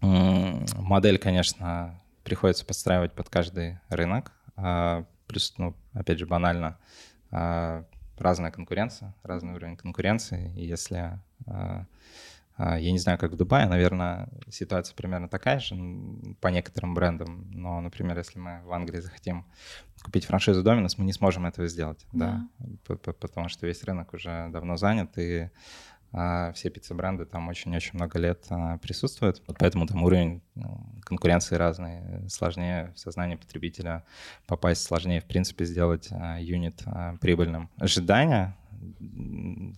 модель, 0.00 1.18
конечно, 1.18 2.00
приходится 2.24 2.64
подстраивать 2.64 3.12
под 3.12 3.28
каждый 3.28 3.78
рынок. 3.88 4.32
А, 4.56 5.04
плюс, 5.26 5.54
ну, 5.58 5.76
опять 5.92 6.18
же, 6.18 6.26
банально, 6.26 6.78
а, 7.30 7.84
разная 8.18 8.50
конкуренция, 8.50 9.14
разный 9.22 9.54
уровень 9.54 9.76
конкуренции. 9.76 10.52
И 10.56 10.66
если 10.66 11.18
а, 11.46 11.86
я 12.60 12.92
не 12.92 12.98
знаю, 12.98 13.18
как 13.18 13.32
в 13.32 13.36
Дубае, 13.36 13.66
наверное, 13.66 14.28
ситуация 14.48 14.94
примерно 14.94 15.28
такая 15.28 15.60
же 15.60 15.74
по 16.40 16.48
некоторым 16.48 16.94
брендам. 16.94 17.50
Но, 17.52 17.80
например, 17.80 18.18
если 18.18 18.38
мы 18.38 18.60
в 18.64 18.72
Англии 18.72 19.00
захотим 19.00 19.46
купить 20.02 20.24
франшизу 20.24 20.62
Доминус, 20.62 20.98
мы 20.98 21.04
не 21.04 21.12
сможем 21.12 21.46
этого 21.46 21.68
сделать, 21.68 22.06
да, 22.12 22.46
да 22.88 23.12
потому 23.12 23.48
что 23.48 23.66
весь 23.66 23.82
рынок 23.84 24.12
уже 24.14 24.48
давно 24.50 24.76
занят, 24.76 25.16
и 25.18 25.50
а, 26.12 26.52
все 26.52 26.70
пицца-бренды 26.70 27.24
там 27.24 27.48
очень-очень 27.48 27.92
много 27.94 28.18
лет 28.18 28.44
а, 28.50 28.78
присутствуют. 28.78 29.42
Вот 29.46 29.58
поэтому 29.58 29.86
там 29.86 30.02
уровень 30.02 30.42
ну, 30.54 30.84
конкуренции 31.02 31.54
разный. 31.54 32.28
Сложнее 32.28 32.92
в 32.96 32.98
сознании 32.98 33.36
потребителя 33.36 34.04
попасть, 34.46 34.82
сложнее, 34.82 35.20
в 35.20 35.26
принципе, 35.26 35.64
сделать 35.64 36.08
юнит 36.40 36.82
прибыльным. 37.20 37.70
Ожидания 37.76 38.56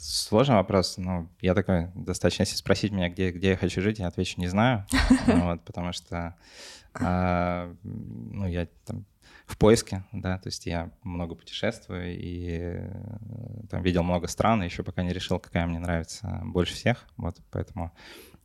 Сложный 0.01 0.57
вопрос, 0.57 0.97
но 0.97 1.29
я 1.41 1.55
такой, 1.55 1.88
достаточно, 1.95 2.43
если 2.43 2.57
спросить 2.57 2.93
меня, 2.93 3.09
где, 3.09 3.31
где 3.31 3.51
я 3.51 3.57
хочу 3.57 3.81
жить, 3.81 3.99
я 3.99 4.09
отвечу 4.09 4.41
не 4.41 4.47
знаю, 4.47 4.87
вот, 5.27 5.62
потому 5.65 5.93
что 5.93 6.37
а, 6.95 7.75
ну, 7.83 8.47
я 8.47 8.69
там 8.85 9.05
в 9.47 9.59
поиске, 9.59 10.05
да, 10.12 10.38
то 10.38 10.49
есть 10.49 10.67
я 10.67 10.91
много 11.03 11.35
путешествую 11.35 12.17
и 12.17 12.49
э, 12.51 13.67
там 13.71 13.83
видел 13.83 14.03
много 14.03 14.27
стран, 14.29 14.62
и 14.62 14.67
еще 14.67 14.83
пока 14.83 15.03
не 15.03 15.12
решил, 15.12 15.38
какая 15.38 15.67
мне 15.67 15.79
нравится 15.79 16.41
больше 16.45 16.75
всех, 16.75 17.07
вот, 17.17 17.37
поэтому 17.51 17.93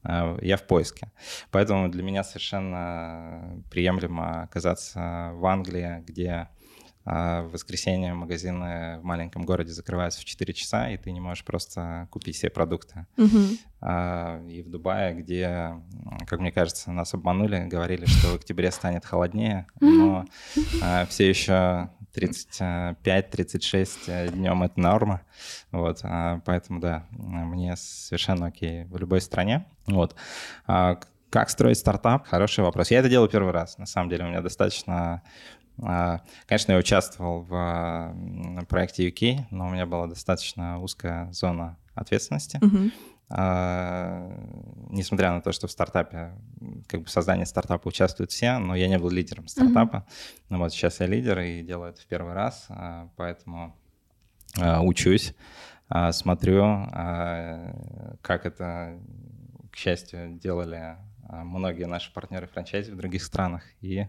а, 0.03 0.37
я 0.41 0.57
в 0.57 0.63
поиске. 0.63 1.11
Поэтому 1.51 1.89
для 1.89 2.03
меня 2.03 2.23
совершенно 2.23 3.61
приемлемо 3.69 4.43
оказаться 4.43 5.31
в 5.33 5.45
Англии, 5.45 6.03
где 6.05 6.49
а 7.09 7.43
в 7.43 7.51
воскресенье 7.51 8.13
магазины 8.13 8.99
в 8.99 9.03
маленьком 9.03 9.45
городе 9.45 9.71
закрываются 9.71 10.19
в 10.19 10.25
4 10.25 10.53
часа, 10.53 10.89
и 10.89 10.97
ты 10.97 11.13
не 11.13 11.21
можешь 11.21 11.45
просто 11.45 12.09
купить 12.11 12.35
все 12.35 12.49
продукты. 12.49 13.05
Uh-huh. 13.15 14.51
И 14.51 14.61
в 14.61 14.69
Дубае, 14.69 15.15
где, 15.15 15.81
как 16.27 16.41
мне 16.41 16.51
кажется, 16.51 16.91
нас 16.91 17.13
обманули, 17.13 17.65
говорили, 17.65 18.05
что 18.05 18.27
в 18.27 18.35
октябре 18.35 18.71
станет 18.71 19.05
холоднее, 19.05 19.67
но 19.79 20.25
uh-huh. 20.57 21.07
все 21.07 21.29
еще 21.29 21.91
35-36 22.13 24.33
днем 24.33 24.63
это 24.63 24.77
норма. 24.77 25.21
Вот, 25.71 26.01
поэтому, 26.01 26.81
да, 26.81 27.07
мне 27.11 27.77
совершенно 27.77 28.47
окей 28.47 28.83
в 28.83 28.97
любой 28.97 29.21
стране. 29.21 29.65
Вот. 29.85 30.13
Как 31.29 31.49
строить 31.49 31.77
стартап? 31.77 32.25
Хороший 32.27 32.63
вопрос. 32.63 32.91
Я 32.91 32.99
это 32.99 33.09
делаю 33.09 33.29
первый 33.29 33.51
раз. 33.51 33.77
На 33.77 33.85
самом 33.85 34.09
деле 34.09 34.25
у 34.25 34.27
меня 34.27 34.41
достаточно 34.41 35.21
а, 35.81 36.21
конечно, 36.47 36.71
я 36.71 36.77
участвовал 36.79 37.41
в 37.41 38.65
проекте 38.67 39.07
UK, 39.09 39.45
но 39.51 39.67
у 39.67 39.69
меня 39.69 39.85
была 39.85 40.07
достаточно 40.07 40.79
узкая 40.81 41.31
зона 41.31 41.77
ответственности. 41.93 42.59
Uh-huh. 42.59 42.91
Несмотря 44.89 45.33
на 45.33 45.41
то, 45.41 45.51
что 45.51 45.67
в 45.67 45.71
стартапе, 45.71 46.33
как 46.87 47.01
бы 47.01 47.05
в 47.05 47.09
создании 47.09 47.43
стартапа 47.43 47.87
участвуют 47.87 48.31
все, 48.31 48.57
но 48.57 48.73
я 48.75 48.87
не 48.87 48.97
был 48.97 49.09
лидером 49.09 49.47
стартапа. 49.47 49.97
Uh-huh. 49.97 50.45
Ну 50.49 50.57
вот 50.59 50.71
сейчас 50.71 50.99
я 50.99 51.07
лидер 51.07 51.39
и 51.39 51.61
делаю 51.61 51.91
это 51.91 52.01
в 52.01 52.05
первый 52.05 52.33
раз, 52.33 52.65
а, 52.69 53.09
поэтому 53.15 53.75
учусь, 54.81 55.35
смотрю, 56.11 56.87
как 58.21 58.45
это, 58.45 58.97
к 59.71 59.75
счастью, 59.75 60.39
делали 60.41 60.97
многие 61.29 61.85
наши 61.85 62.13
партнеры 62.13 62.47
франчайзи 62.47 62.91
в 62.91 62.97
других 62.97 63.23
странах. 63.23 63.63
И 63.81 64.07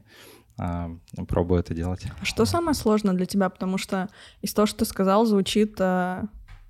а, 0.59 0.91
пробую 1.29 1.61
это 1.61 1.75
делать. 1.75 2.07
Что 2.23 2.45
самое 2.45 2.75
сложное 2.75 3.15
для 3.15 3.27
тебя? 3.27 3.49
Потому 3.49 3.79
что 3.79 4.09
из 4.43 4.53
того, 4.53 4.67
что 4.67 4.81
ты 4.81 4.85
сказал, 4.85 5.25
звучит, 5.25 5.77
э, 5.79 6.23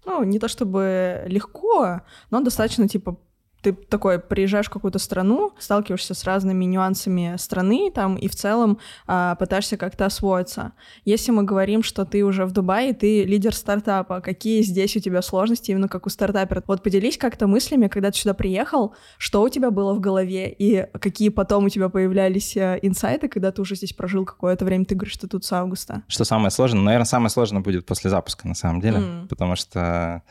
ну, 0.04 0.24
не 0.24 0.38
то 0.38 0.48
чтобы 0.48 1.24
легко, 1.26 2.02
но 2.30 2.40
достаточно, 2.40 2.86
типа, 2.86 3.18
ты 3.62 3.72
такой 3.72 4.18
приезжаешь 4.18 4.66
в 4.66 4.70
какую-то 4.70 4.98
страну, 4.98 5.52
сталкиваешься 5.58 6.14
с 6.14 6.24
разными 6.24 6.64
нюансами 6.64 7.34
страны 7.38 7.90
там 7.92 8.16
и 8.16 8.28
в 8.28 8.34
целом 8.34 8.78
а, 9.06 9.34
пытаешься 9.34 9.76
как-то 9.76 10.06
освоиться. 10.06 10.72
Если 11.04 11.32
мы 11.32 11.42
говорим, 11.42 11.82
что 11.82 12.04
ты 12.04 12.24
уже 12.24 12.46
в 12.46 12.52
Дубае, 12.52 12.94
ты 12.94 13.24
лидер 13.24 13.54
стартапа, 13.54 14.20
какие 14.20 14.62
здесь 14.62 14.96
у 14.96 15.00
тебя 15.00 15.22
сложности 15.22 15.70
именно 15.70 15.88
как 15.88 16.06
у 16.06 16.10
стартапера? 16.10 16.62
Вот 16.66 16.82
поделись 16.82 17.18
как-то 17.18 17.46
мыслями, 17.46 17.88
когда 17.88 18.10
ты 18.10 18.18
сюда 18.18 18.34
приехал, 18.34 18.94
что 19.18 19.42
у 19.42 19.48
тебя 19.48 19.70
было 19.70 19.94
в 19.94 20.00
голове 20.00 20.50
и 20.50 20.86
какие 21.00 21.30
потом 21.30 21.64
у 21.64 21.68
тебя 21.68 21.88
появлялись 21.88 22.56
э, 22.56 22.78
инсайты, 22.82 23.28
когда 23.28 23.50
ты 23.50 23.62
уже 23.62 23.74
здесь 23.74 23.92
прожил 23.92 24.24
какое-то 24.24 24.64
время, 24.64 24.84
ты 24.84 24.94
говоришь, 24.94 25.14
что 25.14 25.28
тут 25.28 25.44
с 25.44 25.52
августа. 25.52 26.02
Что 26.06 26.24
самое 26.24 26.50
сложное? 26.50 26.82
Наверное, 26.82 27.06
самое 27.06 27.30
сложное 27.30 27.62
будет 27.62 27.86
после 27.86 28.10
запуска 28.10 28.46
на 28.46 28.54
самом 28.54 28.80
деле, 28.80 28.98
mm. 28.98 29.28
потому 29.28 29.56
что 29.56 30.22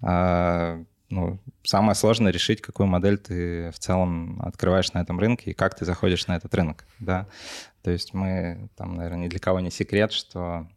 а, 0.00 0.84
ну, 1.10 1.38
самое 1.64 1.94
сложное 1.94 2.32
решить, 2.32 2.60
какую 2.60 2.86
модель 2.86 3.18
ты 3.18 3.70
в 3.70 3.78
целом 3.78 4.40
открываешь 4.42 4.92
на 4.92 4.98
этом 5.00 5.18
рынке 5.18 5.50
и 5.50 5.54
как 5.54 5.74
ты 5.74 5.84
заходишь 5.84 6.26
на 6.26 6.36
этот 6.36 6.54
рынок, 6.54 6.84
да. 6.98 7.26
То 7.82 7.90
есть 7.90 8.12
мы, 8.12 8.68
там, 8.76 8.94
наверное, 8.96 9.24
ни 9.24 9.28
для 9.28 9.38
кого 9.38 9.60
не 9.60 9.70
секрет, 9.70 10.12
что, 10.12 10.68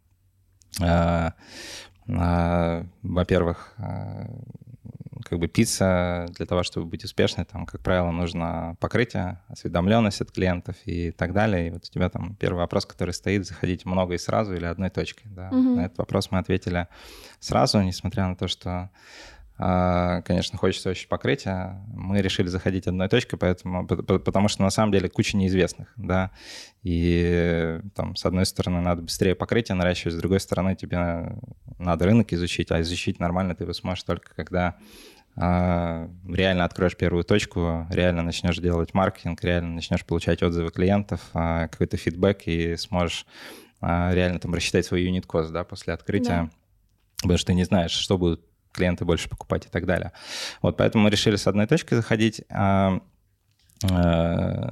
э, 0.80 1.32
э, 2.08 2.84
во-первых, 3.02 3.74
э, 3.78 4.26
как 5.26 5.40
бы 5.40 5.48
пицца 5.48 6.28
для 6.30 6.46
того, 6.46 6.64
чтобы 6.64 6.88
быть 6.88 7.04
успешной, 7.04 7.46
там, 7.46 7.66
как 7.66 7.82
правило, 7.82 8.12
нужно 8.12 8.76
покрытие, 8.80 9.40
осведомленность 9.48 10.22
от 10.22 10.32
клиентов 10.32 10.76
и 10.86 11.12
так 11.12 11.34
далее. 11.34 11.68
И 11.68 11.70
вот 11.72 11.86
у 11.86 11.92
тебя 11.92 12.10
там 12.10 12.36
первый 12.36 12.60
вопрос, 12.60 12.86
который 12.86 13.14
стоит, 13.14 13.46
заходить 13.46 13.86
много 13.86 14.16
и 14.16 14.18
сразу 14.18 14.56
или 14.56 14.66
одной 14.66 14.90
точкой. 14.90 15.28
Да? 15.28 15.50
Мгм. 15.52 15.76
На 15.76 15.86
этот 15.86 15.98
вопрос 15.98 16.32
мы 16.32 16.40
ответили 16.40 16.88
сразу, 17.40 17.82
несмотря 17.82 18.28
на 18.28 18.36
то, 18.36 18.48
что 18.48 18.90
Конечно, 19.58 20.58
хочется 20.58 20.90
очень 20.90 21.08
покрытия. 21.08 21.86
Мы 21.94 22.22
решили 22.22 22.48
заходить 22.48 22.88
одной 22.88 23.10
точкой, 23.10 23.38
поэтому, 23.38 23.86
по- 23.86 23.98
по- 23.98 24.18
потому 24.18 24.48
что 24.48 24.64
на 24.64 24.72
самом 24.72 24.92
деле 24.92 25.08
куча 25.08 25.38
неизвестных, 25.38 25.94
да. 25.98 26.32
И 26.82 27.80
там, 27.96 28.16
с 28.16 28.26
одной 28.26 28.48
стороны, 28.48 28.82
надо 28.82 29.04
быстрее 29.04 29.36
покрытие 29.36 29.76
наращивать, 29.76 30.16
с 30.16 30.18
другой 30.18 30.40
стороны, 30.40 30.76
тебе 30.76 31.38
надо 31.78 32.06
рынок 32.06 32.34
изучить, 32.34 32.72
а 32.72 32.82
изучить 32.82 33.20
нормально 33.20 33.54
ты 33.54 33.66
его 33.66 33.74
сможешь 33.74 34.04
только 34.04 34.34
когда 34.34 34.78
а, 35.36 36.10
реально 36.28 36.66
откроешь 36.66 36.98
первую 36.98 37.24
точку, 37.24 37.88
реально 37.90 38.24
начнешь 38.24 38.58
делать 38.58 38.94
маркетинг, 38.94 39.44
реально 39.44 39.76
начнешь 39.76 40.06
получать 40.06 40.44
отзывы 40.44 40.72
клиентов, 40.72 41.22
а, 41.34 41.68
какой-то 41.68 41.98
фидбэк 41.98 42.48
и 42.48 42.76
сможешь 42.76 43.26
а, 43.80 44.12
реально 44.14 44.40
там 44.40 44.54
рассчитать 44.54 44.86
свой 44.86 45.04
юнит-кост, 45.04 45.52
да, 45.52 45.64
после 45.64 45.94
открытия. 45.94 46.50
Потому 47.22 47.38
что 47.38 47.48
ты 47.48 47.54
не 47.54 47.64
знаешь, 47.64 47.92
что 47.92 48.18
будут 48.18 48.44
клиенты 48.72 49.06
больше 49.06 49.30
покупать 49.30 49.66
и 49.66 49.70
так 49.70 49.86
далее. 49.86 50.12
Вот 50.62 50.78
поэтому 50.78 51.06
мы 51.06 51.10
решили 51.10 51.36
с 51.36 51.48
одной 51.48 51.68
точки 51.68 51.94
заходить. 51.94 52.44
А, 52.50 53.00
э, 53.84 54.72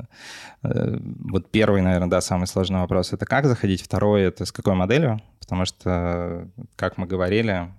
э, 0.63 0.97
Вот 1.31 1.51
первый, 1.51 1.81
наверное, 1.81 2.09
да, 2.09 2.21
самый 2.21 2.47
сложный 2.47 2.79
вопрос— 2.79 3.13
это 3.13 3.25
как 3.25 3.45
заходить. 3.45 3.81
Второй— 3.81 4.21
это 4.23 4.45
с 4.45 4.51
какой 4.51 4.75
моделью. 4.75 5.21
Потому 5.39 5.65
что, 5.65 6.47
как 6.75 6.99
мы 6.99 7.07
говорили, 7.07 7.73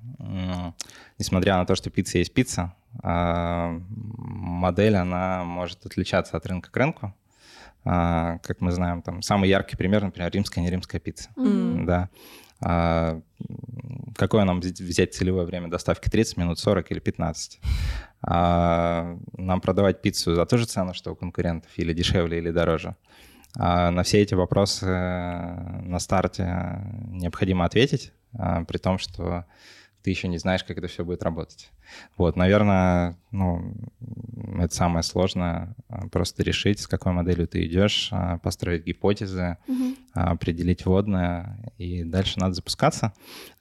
несмотря 1.19 1.57
на 1.57 1.67
то, 1.67 1.77
что 1.77 1.89
пицца 1.89 2.19
есть 2.19 2.35
пицца, 2.35 2.75
а, 3.05 3.81
модель, 3.89 4.97
она 4.97 5.45
может 5.45 5.87
отличаться 5.87 6.37
от 6.37 6.47
рынка 6.47 6.69
к 6.73 6.77
рынку. 6.77 7.15
А, 7.85 8.39
Как 8.39 8.61
мы 8.61 8.73
знаем, 8.73 9.03
там 9.03 9.23
самый 9.23 9.49
яркий 9.49 9.77
пример, 9.77 10.03
например, 10.03 10.31
римская, 10.33 10.65
не 10.65 10.71
римская 10.71 11.01
пицца. 11.01 11.31
Мгм. 11.37 11.87
Да. 11.87 12.09
А, 12.63 13.21
какое 14.17 14.45
нам 14.45 14.61
взять- 14.61 15.15
целевое 15.15 15.47
время 15.47 15.69
доставки? 15.69 16.09
30 16.09 16.37
минут, 16.37 16.59
40 16.59 16.91
или 16.91 16.99
15? 17.01 17.61
А, 18.23 19.17
нам 19.37 19.61
продавать 19.61 20.03
пиццу 20.03 20.35
за 20.35 20.47
ту 20.47 20.59
же 20.59 20.67
цену, 20.67 20.95
что 20.95 21.13
у 21.13 21.17
конкурентов, 21.17 21.71
или 21.77 21.93
дешевле, 21.93 22.39
или 22.39 22.51
дороже? 22.51 22.97
А 23.57 23.91
на 23.91 24.03
все 24.03 24.21
эти 24.21 24.35
вопросы 24.35 24.87
э, 24.87 25.81
на 25.83 25.99
старте 25.99 26.81
необходимо 27.09 27.65
ответить, 27.65 28.13
а, 28.39 28.65
при 28.65 28.79
том, 28.79 28.99
что 28.99 29.45
ты 30.03 30.11
еще 30.11 30.29
не 30.29 30.39
знаешь, 30.39 30.65
как 30.65 30.79
это 30.79 30.87
все 30.87 31.05
будет 31.05 31.23
работать. 31.23 31.71
Вот, 32.17 32.37
наверное, 32.37 33.17
ну, 33.31 33.75
это 34.59 34.75
самое 34.75 35.03
сложное, 35.03 35.75
а, 35.89 36.09
просто 36.09 36.43
решить, 36.43 36.81
с 36.81 36.87
какой 36.87 37.13
моделью 37.13 37.47
ты 37.47 37.67
идешь, 37.67 38.09
а, 38.13 38.39
построить 38.39 38.85
гипотезы, 38.85 39.59
а, 40.15 40.31
определить 40.31 40.87
вводное, 40.87 41.73
и 41.79 42.05
дальше 42.05 42.39
надо 42.39 42.55
запускаться. 42.55 43.13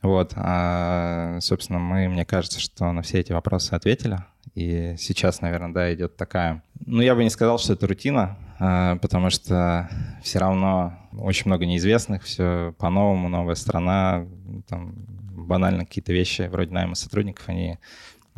Вот, 0.01 0.33
а, 0.35 1.39
собственно, 1.41 1.79
мы, 1.79 2.07
мне 2.07 2.25
кажется, 2.25 2.59
что 2.59 2.91
на 2.91 3.01
все 3.01 3.19
эти 3.19 3.31
вопросы 3.31 3.73
ответили, 3.73 4.19
и 4.55 4.95
сейчас, 4.97 5.41
наверное, 5.41 5.73
да, 5.73 5.93
идет 5.93 6.15
такая... 6.15 6.63
Ну, 6.85 7.01
я 7.01 7.15
бы 7.15 7.23
не 7.23 7.29
сказал, 7.29 7.59
что 7.59 7.73
это 7.73 7.87
рутина, 7.87 8.37
потому 8.57 9.29
что 9.29 9.89
все 10.23 10.39
равно 10.39 10.97
очень 11.13 11.43
много 11.45 11.65
неизвестных, 11.65 12.23
все 12.23 12.73
по-новому, 12.77 13.29
новая 13.29 13.55
страна, 13.55 14.25
там 14.67 14.95
банально 15.39 15.85
какие-то 15.85 16.13
вещи 16.13 16.43
вроде 16.51 16.71
найма 16.71 16.95
сотрудников, 16.95 17.47
они 17.47 17.77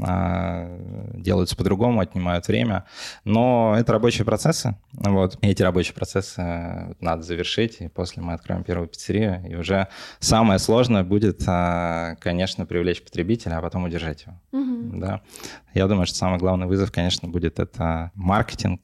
а, 0.04 0.68
делаются 1.14 1.56
по-другому, 1.56 2.00
отнимают 2.00 2.48
время. 2.48 2.86
Но 3.24 3.76
это 3.78 3.92
рабочие 3.92 4.26
процессы. 4.26 4.76
Вот. 4.94 5.38
И 5.42 5.48
эти 5.48 5.62
рабочие 5.62 5.94
процессы 5.94 6.42
э, 6.42 6.94
надо 7.00 7.22
завершить, 7.22 7.82
и 7.82 7.88
после 7.88 8.24
мы 8.24 8.34
откроем 8.34 8.64
первую 8.64 8.88
пиццерию. 8.88 9.44
И 9.48 9.56
уже 9.56 9.90
самое 10.20 10.60
сложное 10.60 11.04
будет, 11.04 11.44
а, 11.46 12.16
конечно, 12.20 12.66
привлечь 12.66 13.04
потребителя, 13.04 13.58
а 13.58 13.62
потом 13.62 13.84
удержать 13.84 14.24
его. 14.24 14.40
Мгм. 14.52 15.00
Да. 15.00 15.22
Я 15.74 15.88
думаю, 15.88 16.08
что 16.08 16.18
самый 16.18 16.40
главный 16.40 16.66
вызов, 16.66 16.92
конечно, 16.92 17.28
будет 17.28 17.60
это 17.60 18.12
маркетинг, 18.16 18.82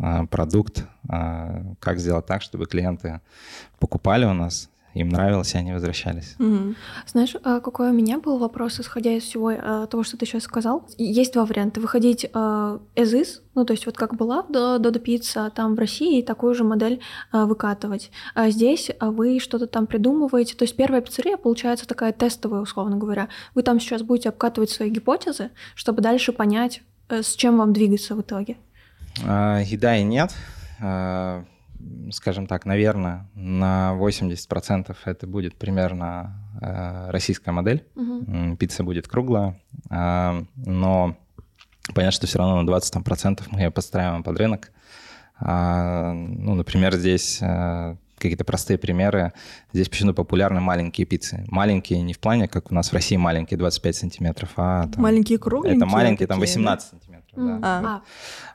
а, 0.00 0.24
продукт, 0.26 0.86
как 1.06 1.98
сделать 1.98 2.24
так, 2.24 2.40
чтобы 2.40 2.64
клиенты 2.64 3.20
покупали 3.78 4.24
у 4.24 4.32
нас, 4.32 4.70
им 4.94 5.08
нравилось, 5.08 5.54
и 5.54 5.58
они 5.58 5.72
возвращались. 5.72 6.36
Мгм. 6.38 6.76
Знаешь, 7.06 7.34
а, 7.42 7.60
какой 7.60 7.90
у 7.90 7.92
меня 7.92 8.18
был 8.18 8.38
вопрос, 8.38 8.78
исходя 8.80 9.12
из 9.12 9.24
всего 9.24 9.50
а, 9.50 9.86
того, 9.86 10.04
что 10.04 10.16
ты 10.16 10.24
сейчас 10.24 10.44
сказал? 10.44 10.86
Есть 10.96 11.34
два 11.34 11.44
варианта. 11.44 11.80
Выходить 11.80 12.26
а, 12.32 12.80
as 12.94 13.12
is, 13.12 13.40
ну, 13.54 13.64
то 13.64 13.72
есть 13.72 13.86
вот 13.86 13.96
как 13.96 14.14
была 14.14 14.44
до 14.48 14.78
Додо 14.78 15.00
Пицца 15.00 15.50
там 15.54 15.74
в 15.74 15.78
России, 15.78 16.18
и 16.18 16.22
такую 16.22 16.54
же 16.54 16.64
модель 16.64 17.00
а, 17.32 17.46
выкатывать. 17.46 18.10
А 18.34 18.50
здесь 18.50 18.90
а 19.00 19.10
вы 19.10 19.40
что-то 19.40 19.66
там 19.66 19.86
придумываете. 19.86 20.54
То 20.54 20.64
есть 20.64 20.76
первая 20.76 21.00
пиццерия 21.00 21.36
получается 21.36 21.86
такая 21.86 22.12
тестовая, 22.12 22.60
условно 22.60 22.96
говоря. 22.96 23.28
Вы 23.54 23.62
там 23.62 23.80
сейчас 23.80 24.02
будете 24.02 24.28
обкатывать 24.28 24.70
свои 24.70 24.90
гипотезы, 24.90 25.50
чтобы 25.74 26.02
дальше 26.02 26.32
понять, 26.32 26.82
э, 27.08 27.22
с 27.22 27.34
чем 27.34 27.58
вам 27.58 27.72
двигаться 27.72 28.14
в 28.14 28.20
итоге. 28.20 28.56
А, 29.26 29.60
И 29.60 29.76
да, 29.76 29.96
и 29.96 30.04
нет. 30.04 30.32
А, 32.08 32.12
Скажем 32.12 32.46
так, 32.46 32.66
наверное, 32.66 33.28
на 33.34 33.94
80% 33.98 34.96
это 35.04 35.26
будет 35.26 35.56
примерно 35.56 36.34
а, 36.60 37.10
российская 37.10 37.52
модель. 37.52 37.84
М, 37.96 38.56
Пицца 38.56 38.84
будет 38.84 39.08
круглая, 39.08 39.60
а, 39.90 40.44
но 40.56 41.16
понятно, 41.94 42.12
что 42.12 42.26
все 42.26 42.38
равно 42.38 42.62
на 42.62 42.66
20% 42.70 42.90
там, 42.92 43.02
процентов 43.02 43.48
мы 43.50 43.60
ее 43.60 43.70
подстраиваем 43.70 44.22
под 44.22 44.38
рынок. 44.38 44.70
А, 45.40 46.12
Ну, 46.12 46.54
например, 46.54 46.94
здесь 46.94 47.40
а, 47.42 47.96
какие-то 48.18 48.44
простые 48.44 48.78
примеры. 48.78 49.32
Здесь 49.72 49.88
почему-то 49.88 50.14
популярны 50.14 50.60
маленькие 50.60 51.06
пиццы. 51.06 51.44
Маленькие 51.48 52.00
не 52.02 52.14
в 52.14 52.18
плане, 52.18 52.48
как 52.48 52.70
у 52.70 52.74
нас 52.74 52.90
в 52.90 52.92
России 52.94 53.16
маленькие 53.16 53.58
25 53.58 53.96
сантиметров, 53.96 54.50
а 54.56 54.86
там, 54.88 55.02
Маленькие 55.02 55.38
кругленькие. 55.38 55.76
это 55.76 55.86
маленькие, 55.86 56.26
там 56.26 56.38
а 56.38 56.40
такие, 56.40 56.54
18 56.58 56.90
сантиметров. 56.90 57.24
Да. 57.36 57.58
А. 57.62 58.02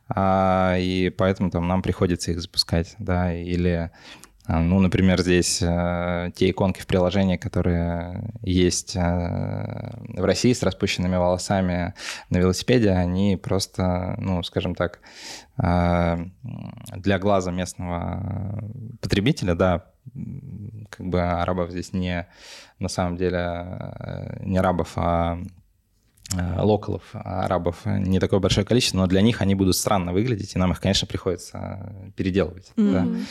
А, 0.10 0.76
и 0.78 1.10
поэтому 1.10 1.52
там 1.52 1.68
нам 1.68 1.82
приходится 1.82 2.32
их 2.32 2.42
запускать, 2.42 2.96
да, 2.98 3.34
или, 3.34 3.92
а, 4.46 4.60
ну, 4.60 4.80
например, 4.80 5.22
здесь 5.22 5.62
э, 5.62 6.32
те 6.36 6.50
иконки 6.50 6.82
в 6.82 6.88
приложении, 6.88 7.38
которые 7.38 8.32
есть 8.42 8.96
э, 8.96 9.00
в 9.00 10.26
России 10.26 10.54
с 10.54 10.64
распущенными 10.64 11.16
волосами 11.16 11.94
на 12.32 12.38
велосипеде, 12.38 12.90
они 12.90 13.38
просто, 13.38 14.16
ну, 14.18 14.42
скажем 14.42 14.74
так, 14.74 15.00
э, 15.62 16.18
для 16.96 17.20
глаза 17.20 17.52
местного 17.52 18.64
потребителя, 19.02 19.54
да, 19.54 19.86
как 20.90 21.06
бы 21.06 21.22
арабов 21.22 21.70
здесь 21.70 21.94
не, 21.94 22.28
на 22.80 22.90
самом 22.90 23.16
деле, 23.16 23.38
э, 23.38 24.44
не 24.44 24.58
арабов, 24.58 24.94
а 24.96 25.40
local 26.58 26.87
ов, 26.87 27.04
арабов 27.14 27.86
не 27.86 28.20
такое 28.20 28.40
большое 28.40 28.66
количество, 28.66 28.98
но 28.98 29.08
для 29.08 29.22
них 29.22 29.42
они 29.42 29.56
будут 29.56 29.76
странно 29.76 30.14
выглядеть, 30.14 30.56
и 30.56 30.60
нам 30.60 30.72
их, 30.72 30.80
конечно, 30.80 31.08
приходится 31.08 32.12
переделывать. 32.16 32.72
да. 32.76 33.04
Мгм. 33.06 33.26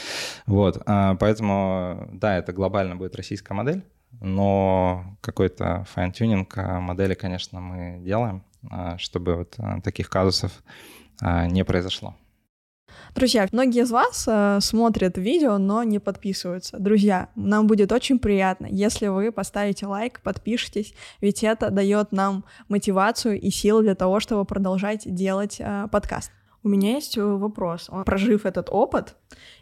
Вот, 0.47 0.83
а, 0.87 1.15
поэтому, 1.15 2.09
да, 2.13 2.37
это 2.37 2.53
глобально 2.53 2.97
будет 2.97 3.15
российская 3.15 3.55
модель, 3.55 3.85
но 4.21 5.17
какой-то 5.21 5.87
fine-tuning 5.93 6.57
модели, 6.57 7.15
конечно, 7.15 7.61
мы 7.61 8.01
делаем, 8.03 8.43
чтобы 8.97 9.37
вот 9.37 9.57
таких 9.85 10.09
казусов 10.11 10.51
не 11.21 11.65
произошло. 11.65 12.17
Друзья, 13.15 13.49
многие 13.53 13.83
из 13.83 13.91
вас 13.91 14.25
э, 14.29 14.59
смотрят 14.61 15.19
видео, 15.19 15.59
но 15.59 15.83
не 15.83 15.99
подписываются. 15.99 16.79
Друзья, 16.79 17.29
нам 17.35 17.67
будет 17.67 17.93
очень 17.93 18.19
приятно, 18.19 18.67
если 18.71 19.09
вы 19.09 19.33
поставите 19.33 19.87
лайк, 19.87 20.21
подпишитесь, 20.23 20.95
ведь 21.21 21.43
это 21.43 21.71
дает 21.71 22.13
нам 22.13 22.45
мотивацию 22.69 23.41
и 23.41 23.51
силы 23.51 23.83
для 23.83 23.95
того, 23.95 24.21
чтобы 24.21 24.45
продолжать 24.45 25.03
делать 25.13 25.57
э, 25.59 25.89
подкаст. 25.91 26.31
У 26.63 26.69
меня 26.69 26.93
есть 26.93 27.17
э, 27.17 27.23
вопрос. 27.23 27.89
Прожив 28.05 28.45
этот 28.45 28.69
опыт, 28.71 29.17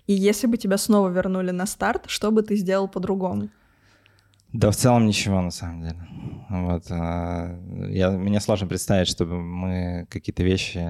и 0.07 0.12
если 0.12 0.46
бы 0.46 0.57
тебя 0.57 0.79
снова 0.79 1.09
вернули 1.09 1.51
на 1.51 1.66
старт, 1.66 2.05
что 2.07 2.31
бы 2.31 2.42
ты 2.42 2.57
сделал 2.57 2.88
по-другому? 2.88 3.49
Да, 4.57 4.71
в 4.71 4.77
целом 4.77 5.05
ничего, 5.05 5.42
на 5.42 5.51
самом 5.51 5.83
деле. 5.83 6.09
Вот, 6.49 6.87
а, 6.88 7.61
я, 7.90 8.11
мне 8.11 8.40
сложно 8.40 8.67
представить, 8.67 9.07
чтобы 9.07 9.37
мы 9.42 10.07
какие-то 10.09 10.42
вещи... 10.42 10.81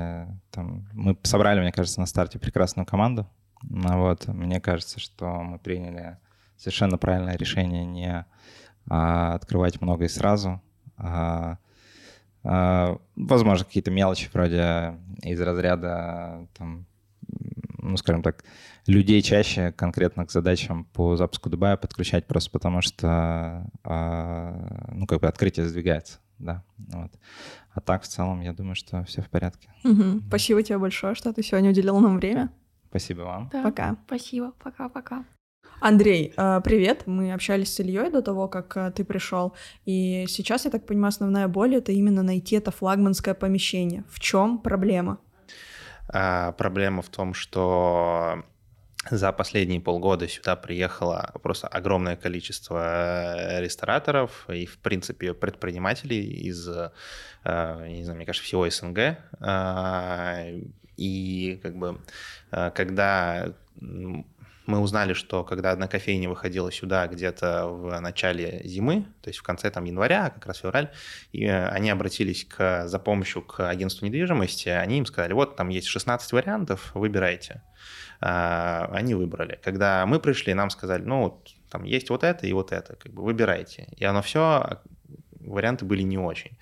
Там, 0.53 0.89
мы 0.93 1.19
собрали, 1.25 1.61
мне 1.61 1.73
кажется, 1.73 1.99
на 1.99 2.07
старте 2.07 2.39
прекрасную 2.39 2.87
команду. 2.87 3.27
Ну 3.63 4.03
Вот, 4.03 4.29
мне 4.29 4.61
кажется, 4.61 5.01
что 5.01 5.43
мы 5.43 5.59
приняли 5.59 6.17
совершенно 6.57 6.97
правильное 6.97 7.37
решение 7.37 7.85
не 7.85 8.25
а, 8.89 9.35
открывать 9.35 9.81
много 9.81 10.05
и 10.05 10.09
сразу. 10.09 10.63
а, 10.97 11.59
а, 12.45 12.99
возможно, 13.17 13.65
какие-то 13.65 13.91
мелочи 13.91 14.31
вроде 14.33 14.95
из 15.23 15.41
разряда, 15.41 16.47
там, 16.57 16.87
ну, 17.91 17.97
скажем 17.97 18.23
так, 18.23 18.45
людей 18.87 19.23
чаще 19.23 19.73
конкретно 19.73 20.27
к 20.27 20.31
задачам 20.31 20.85
по 20.85 21.17
запуску 21.17 21.51
Дубая 21.51 21.77
подключать 21.77 22.27
просто 22.27 22.51
потому, 22.51 22.83
что 22.83 23.71
а, 23.85 24.91
ну, 24.93 25.07
как 25.07 25.21
бы 25.21 25.29
открытие 25.29 25.67
сдвигается. 25.67 26.19
да. 26.39 26.63
Вот. 26.79 27.13
А 27.73 27.81
так, 27.81 28.03
в 28.03 28.09
целом, 28.09 28.41
я 28.41 28.53
думаю, 28.53 28.75
что 28.75 29.05
все 29.05 29.23
в 29.23 29.29
порядке. 29.29 29.69
Угу. 29.85 30.23
Спасибо 30.29 30.63
тебе 30.63 30.79
большое, 30.79 31.15
что 31.15 31.33
ты 31.33 31.43
сегодня 31.43 31.71
уделил 31.71 31.99
нам 32.01 32.17
время. 32.17 32.51
Спасибо 32.89 33.23
вам. 33.23 33.51
Да, 33.53 33.63
Пока. 33.63 33.97
Спасибо. 34.07 34.53
Пока-пока. 34.63 35.25
Андрей, 35.81 36.33
э, 36.37 36.61
привет. 36.65 37.03
Мы 37.07 37.33
общались 37.33 37.75
с 37.75 37.81
Ильей 37.81 38.11
до 38.11 38.23
того, 38.23 38.49
как 38.49 38.77
э, 38.77 38.91
ты 38.93 39.05
пришел. 39.05 39.53
И 39.85 40.25
сейчас, 40.29 40.65
я 40.65 40.71
так 40.71 40.87
понимаю, 40.87 41.09
основная 41.09 41.49
боль 41.49 41.75
это 41.75 41.93
именно 41.93 42.23
найти 42.23 42.57
это 42.57 42.71
флагманское 42.71 43.35
помещение. 43.35 44.05
В 44.09 44.19
чем 44.19 44.59
проблема? 44.59 45.19
А, 46.09 46.53
проблема 46.53 47.03
в 47.03 47.09
том, 47.09 47.35
что 47.35 48.45
за 49.11 49.33
последние 49.33 49.81
полгода 49.81 50.27
сюда 50.29 50.57
приехало 50.57 51.33
просто 51.43 51.69
огромное 51.69 52.17
количество 52.17 53.37
э, 53.37 53.61
рестораторов 53.61 54.49
и, 54.49 54.67
в 54.67 54.79
принципе, 54.79 55.33
предпринимателей 55.33 56.25
из, 56.25 56.69
э, 56.69 56.91
не 57.89 58.03
знаю, 58.03 58.17
мне 58.17 58.27
кажется, 58.27 58.47
всего 58.47 58.69
СНГ. 58.69 59.19
А, 59.41 60.45
и 60.97 61.61
как 61.63 61.77
бы 61.77 62.01
э, 62.51 62.71
когда 62.75 63.53
мы 64.67 64.81
узнали, 64.81 65.13
что 65.13 65.45
когда 65.45 65.73
одна 65.73 65.89
кофейня 65.89 66.29
выходила 66.29 66.71
сюда 66.73 67.07
где-то 67.07 67.67
в 67.67 68.01
начале 68.01 68.63
зимы, 68.65 69.07
то 69.23 69.29
есть 69.29 69.39
в 69.39 69.43
конце 69.43 69.71
там 69.71 69.85
января, 69.85 70.31
как 70.31 70.47
раз 70.47 70.59
февраль, 70.59 70.91
и 71.33 71.47
они 71.47 71.91
обратились 71.91 72.45
к, 72.45 72.87
за 72.87 72.99
помощью 72.99 73.43
к 73.43 73.69
агентству 73.69 74.07
недвижимости, 74.07 74.69
они 74.69 74.99
им 74.99 75.07
сказали, 75.07 75.33
вот 75.33 75.57
там 75.57 75.69
есть 75.69 75.87
16 75.87 76.33
вариантов, 76.33 76.91
выбирайте. 76.95 77.63
А, 78.21 78.89
они 78.93 79.15
выбрали. 79.15 79.59
Когда 79.63 80.07
мы 80.07 80.21
пришли, 80.21 80.55
нам 80.55 80.71
сказали, 80.71 81.03
ну, 81.03 81.23
вот, 81.23 81.49
там 81.71 81.85
есть 81.85 82.11
вот 82.11 82.25
это 82.25 82.47
и 82.47 82.53
вот 82.53 82.73
это, 82.73 82.97
как 82.97 83.13
бы 83.13 83.23
выбирайте. 83.23 83.89
И 83.97 84.05
оно 84.05 84.23
все 84.23 84.81
варианты 85.47 85.85
были 85.85 86.03
не 86.03 86.19
очень. 86.19 86.53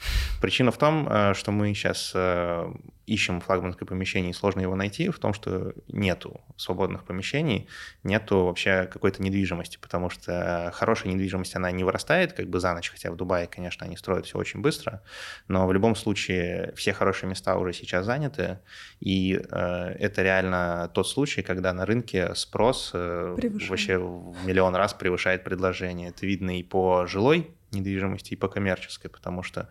Причина 0.40 0.70
в 0.70 0.78
том, 0.78 1.08
э, 1.08 1.34
что 1.34 1.52
мы 1.52 1.74
сейчас 1.74 2.12
э, 2.14 2.72
ищем 3.06 3.40
флагманское 3.40 3.86
помещение, 3.86 4.30
и 4.30 4.34
сложно 4.34 4.60
его 4.60 4.76
найти, 4.76 5.10
в 5.10 5.18
том, 5.18 5.34
что 5.34 5.74
нету 5.88 6.40
свободных 6.56 7.04
помещений, 7.04 7.68
нету 8.02 8.44
вообще 8.44 8.88
какой-то 8.90 9.22
недвижимости, 9.22 9.78
потому 9.80 10.10
что 10.10 10.70
хорошая 10.74 11.12
недвижимость, 11.12 11.54
она 11.56 11.70
не 11.70 11.84
вырастает 11.84 12.32
как 12.32 12.48
бы 12.48 12.60
за 12.60 12.72
ночь, 12.72 12.90
хотя 12.90 13.10
в 13.10 13.16
Дубае, 13.16 13.46
конечно, 13.46 13.84
они 13.84 13.96
строят 13.96 14.26
все 14.26 14.38
очень 14.38 14.60
быстро, 14.60 15.02
но 15.48 15.66
в 15.66 15.72
любом 15.72 15.96
случае 15.96 16.72
все 16.76 16.92
хорошие 16.92 17.28
места 17.28 17.56
уже 17.56 17.72
сейчас 17.72 18.06
заняты, 18.06 18.58
и 19.00 19.34
э, 19.34 19.96
это 19.98 20.22
реально 20.22 20.90
тот 20.94 21.08
случай, 21.08 21.42
когда 21.42 21.72
на 21.72 21.84
рынке 21.84 22.34
спрос 22.34 22.92
э, 22.94 23.36
вообще 23.68 23.98
в 23.98 24.46
миллион 24.46 24.74
раз 24.74 24.94
превышает 24.94 25.44
предложение. 25.44 26.08
Это 26.08 26.26
видно 26.26 26.58
и 26.58 26.62
по 26.62 27.06
жилой 27.06 27.50
недвижимости 27.74 28.34
и 28.34 28.36
по 28.36 28.48
коммерческой, 28.48 29.08
потому 29.10 29.42
что 29.42 29.68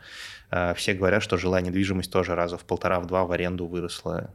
э, 0.51 0.73
все 0.75 0.93
говорят, 0.93 1.23
что 1.23 1.37
жилая 1.37 1.61
недвижимость 1.61 2.11
тоже 2.11 2.35
раза 2.35 2.57
в 2.57 2.65
полтора-в 2.65 3.05
два 3.05 3.25
в 3.25 3.31
аренду 3.31 3.65
выросла 3.65 4.33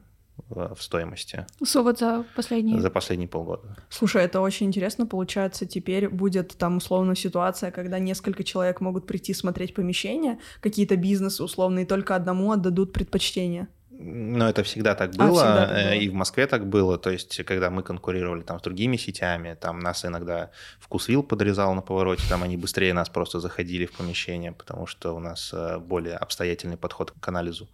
в, 0.48 0.74
в 0.74 0.82
стоимости. 0.82 1.46
Вот 1.74 1.98
за 1.98 2.24
последние? 2.36 2.80
За 2.80 2.90
последние 2.90 3.28
полгода. 3.28 3.76
Слушай, 3.88 4.24
это 4.24 4.40
очень 4.40 4.66
интересно. 4.66 5.06
Получается, 5.06 5.66
теперь 5.66 6.08
будет 6.08 6.56
там 6.56 6.76
условно 6.76 7.14
ситуация, 7.14 7.70
когда 7.70 7.98
несколько 7.98 8.44
человек 8.44 8.80
могут 8.80 9.06
прийти 9.06 9.34
смотреть 9.34 9.74
помещение, 9.74 10.38
какие-то 10.60 10.96
бизнесы 10.96 11.42
условно, 11.42 11.80
и 11.80 11.84
только 11.84 12.14
одному 12.14 12.52
отдадут 12.52 12.92
предпочтение. 12.92 13.68
Но 14.00 14.48
это 14.48 14.62
всегда 14.62 14.94
так 14.94 15.10
было, 15.16 15.42
а, 15.42 15.44
всегда 15.44 15.66
так 15.66 15.74
было, 15.74 15.94
и 15.94 16.08
в 16.08 16.14
Москве 16.14 16.46
так 16.46 16.66
было. 16.68 16.98
То 16.98 17.10
есть, 17.10 17.44
когда 17.44 17.68
мы 17.68 17.82
конкурировали 17.82 18.42
там 18.42 18.60
с 18.60 18.62
другими 18.62 18.96
сетями, 18.96 19.56
там 19.60 19.80
нас 19.80 20.04
иногда 20.04 20.50
вкусвил 20.78 21.24
подрезал 21.24 21.74
на 21.74 21.82
повороте, 21.82 22.22
там 22.28 22.44
они 22.44 22.56
быстрее 22.56 22.94
нас 22.94 23.08
просто 23.08 23.40
заходили 23.40 23.86
в 23.86 23.92
помещение, 23.92 24.52
потому 24.52 24.86
что 24.86 25.16
у 25.16 25.18
нас 25.18 25.50
э, 25.52 25.78
более 25.78 26.14
обстоятельный 26.14 26.76
подход 26.76 27.12
к 27.18 27.28
анализу. 27.28 27.68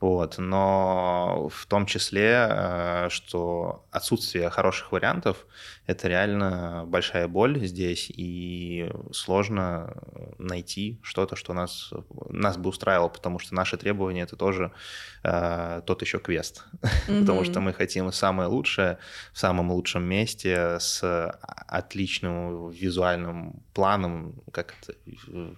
Вот. 0.00 0.36
Но 0.36 1.48
в 1.50 1.64
том 1.64 1.86
числе, 1.86 2.46
э, 2.50 3.06
что 3.08 3.86
отсутствие 3.90 4.50
хороших 4.50 4.92
вариантов– 4.92 5.46
это 5.86 6.08
реально 6.08 6.84
большая 6.86 7.26
боль 7.26 7.58
здесь, 7.66 8.12
и 8.14 8.92
сложно 9.12 9.94
найти 10.38 11.00
что-то, 11.02 11.36
что 11.36 11.54
нас, 11.54 11.90
нас 12.28 12.58
бы 12.58 12.68
устраивало, 12.68 13.08
потому 13.08 13.38
что 13.38 13.54
наши 13.54 13.78
требования– 13.78 14.22
это 14.22 14.36
тоже 14.36 14.72
э, 15.78 15.82
тот 15.86 16.02
еще 16.02 16.18
квест, 16.18 16.64
mm-hmm. 16.82 17.20
потому 17.20 17.44
что 17.44 17.60
мы 17.60 17.72
хотим 17.72 18.12
самое 18.12 18.48
лучшее 18.48 18.98
в 19.32 19.38
самом 19.38 19.70
лучшем 19.70 20.02
месте 20.04 20.78
с 20.80 21.02
отличным 21.70 22.70
визуальным 22.70 23.62
планом, 23.74 24.42
как 24.52 24.74
это, 24.82 24.98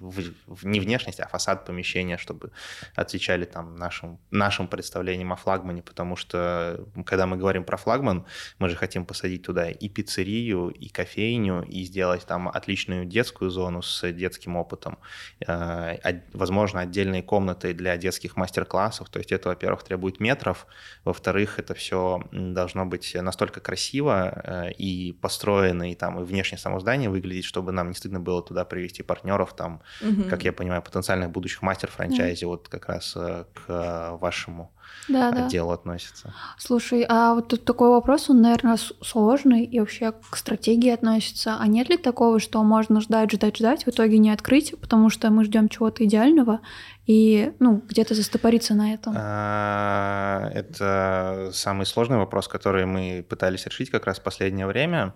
в, 0.00 0.22
в, 0.46 0.66
не 0.66 0.80
внешность, 0.80 1.20
а 1.20 1.26
фасад 1.26 1.64
помещения, 1.64 2.18
чтобы 2.18 2.50
отвечали 2.94 3.44
там 3.44 3.76
нашим, 3.76 4.18
нашим 4.30 4.68
представлениям 4.68 5.32
о 5.32 5.36
флагмане, 5.36 5.82
потому 5.82 6.16
что 6.16 6.86
когда 7.06 7.26
мы 7.26 7.36
говорим 7.36 7.64
про 7.64 7.76
флагман, 7.76 8.26
мы 8.58 8.68
же 8.68 8.76
хотим 8.76 9.06
посадить 9.06 9.42
туда 9.42 9.70
и 9.70 9.88
пиццерию, 9.88 10.68
и 10.68 10.88
кофейню, 10.88 11.62
и 11.62 11.84
сделать 11.84 12.26
там 12.26 12.48
отличную 12.48 13.06
детскую 13.06 13.50
зону 13.50 13.82
с 13.82 14.12
детским 14.12 14.56
опытом, 14.56 14.98
э, 15.46 16.20
возможно, 16.32 16.80
отдельные 16.80 17.22
комнаты 17.22 17.72
для 17.72 17.96
детских 17.96 18.36
мастер-классов, 18.36 19.08
то 19.08 19.18
есть 19.18 19.32
это, 19.32 19.48
во-первых, 19.48 19.82
требует 19.82 20.01
будет 20.02 20.20
метров. 20.20 20.66
Во-вторых, 21.04 21.58
это 21.58 21.74
все 21.74 22.22
должно 22.32 22.84
быть 22.84 23.14
настолько 23.14 23.60
красиво 23.60 24.42
э, 24.44 24.72
и 24.72 25.12
построено, 25.12 25.90
и 25.90 25.94
там 25.94 26.20
и 26.20 26.24
внешне 26.24 26.58
само 26.58 26.80
здание 26.80 27.08
выглядеть, 27.08 27.44
чтобы 27.44 27.72
нам 27.72 27.88
не 27.88 27.94
стыдно 27.94 28.20
было 28.20 28.42
туда 28.42 28.64
привести 28.64 29.02
партнеров, 29.02 29.54
там, 29.56 29.80
угу. 30.02 30.24
как 30.28 30.44
я 30.44 30.52
понимаю, 30.52 30.82
потенциальных 30.82 31.30
будущих 31.30 31.62
мастер-франчайзи, 31.62 32.44
вот 32.44 32.68
как 32.68 32.88
раз 32.88 33.14
э, 33.16 33.44
к 33.54 34.18
вашему 34.20 34.72
да, 35.08 35.28
отделу 35.28 35.68
да. 35.68 35.74
относится. 35.74 36.34
Слушай, 36.58 37.04
а 37.08 37.34
вот 37.34 37.48
тут 37.48 37.64
такой 37.64 37.90
вопрос, 37.90 38.30
он, 38.30 38.40
наверное, 38.40 38.76
сложный 38.76 39.64
и 39.64 39.80
вообще 39.80 40.12
к 40.30 40.36
стратегии 40.36 40.90
относится. 40.90 41.56
А 41.58 41.66
нет 41.66 41.88
ли 41.88 41.96
такого, 41.96 42.38
что 42.40 42.62
можно 42.62 43.00
ждать, 43.00 43.32
ждать, 43.32 43.56
ждать, 43.56 43.84
в 43.84 43.88
итоге 43.88 44.18
не 44.18 44.30
открыть, 44.30 44.74
потому 44.80 45.10
что 45.10 45.30
мы 45.30 45.44
ждем 45.44 45.68
чего-то 45.68 46.04
идеального, 46.04 46.60
и 47.06 47.52
ну, 47.58 47.82
где-то 47.88 48.14
застопориться 48.14 48.74
на 48.74 48.94
этом? 48.94 49.14
А, 49.16 50.50
это 50.54 51.50
самый 51.52 51.86
сложный 51.86 52.18
вопрос, 52.18 52.46
который 52.46 52.86
мы 52.86 53.26
пытались 53.28 53.66
решить 53.66 53.90
как 53.90 54.06
раз 54.06 54.18
в 54.18 54.22
последнее 54.22 54.66
время. 54.66 55.14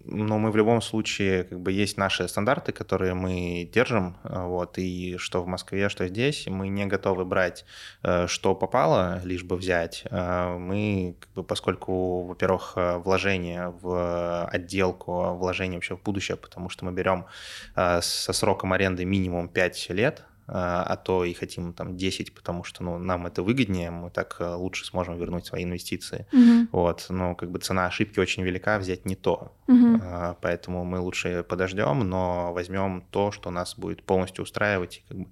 А, 0.00 0.10
но 0.10 0.38
мы 0.38 0.50
в 0.50 0.56
любом 0.56 0.82
случае, 0.82 1.44
как 1.44 1.60
бы 1.60 1.72
есть 1.72 1.96
наши 1.96 2.26
стандарты, 2.28 2.72
которые 2.72 3.14
мы 3.14 3.68
держим, 3.72 4.16
э, 4.24 4.44
вот, 4.44 4.78
и 4.78 5.16
что 5.18 5.42
в 5.42 5.46
Москве, 5.46 5.88
что 5.88 6.06
здесь, 6.08 6.46
мы 6.46 6.68
не 6.68 6.86
готовы 6.86 7.24
брать, 7.24 7.64
э, 8.02 8.26
что 8.26 8.54
попало, 8.54 9.20
лишь 9.24 9.44
бы 9.44 9.56
взять. 9.56 10.04
Э, 10.10 10.56
мы, 10.58 11.16
как 11.20 11.32
бы, 11.34 11.44
поскольку, 11.44 12.24
во-первых, 12.24 12.72
вложение 12.76 13.74
в 13.82 14.46
отделку, 14.46 15.34
вложение 15.34 15.76
вообще 15.76 15.96
в 15.96 16.02
будущее, 16.02 16.36
потому 16.36 16.68
что 16.68 16.84
мы 16.84 16.92
берем 16.92 17.26
со 17.74 18.32
сроком 18.32 18.72
аренды 18.72 19.04
минимум 19.04 19.48
5 19.48 19.90
лет, 19.90 20.24
а, 20.52 20.82
а 20.82 20.96
то 20.96 21.24
и 21.24 21.32
хотим 21.32 21.72
там 21.72 21.96
10, 21.96 22.34
потому 22.34 22.64
что 22.64 22.82
ну, 22.82 22.98
нам 22.98 23.26
это 23.26 23.42
выгоднее, 23.44 23.92
мы 23.92 24.10
так 24.10 24.36
э, 24.40 24.54
лучше 24.54 24.84
сможем 24.84 25.16
вернуть 25.16 25.46
свои 25.46 25.62
инвестиции. 25.62 26.26
Угу. 26.32 26.68
Вот, 26.72 27.06
но 27.08 27.36
как 27.36 27.52
бы 27.52 27.60
цена 27.60 27.86
ошибки 27.86 28.18
очень 28.18 28.42
велика, 28.42 28.78
взять 28.78 29.06
не 29.06 29.14
то. 29.14 29.54
Угу. 29.68 30.00
Поэтому 30.40 30.84
мы 30.84 30.98
лучше 30.98 31.44
подождем, 31.48 32.00
но 32.00 32.52
возьмем 32.52 33.04
то, 33.10 33.30
что 33.30 33.50
нас 33.50 33.76
будет 33.78 34.02
полностью 34.02 34.42
устраивать. 34.42 34.98
И 34.98 35.08
как 35.08 35.18
бы 35.18 35.26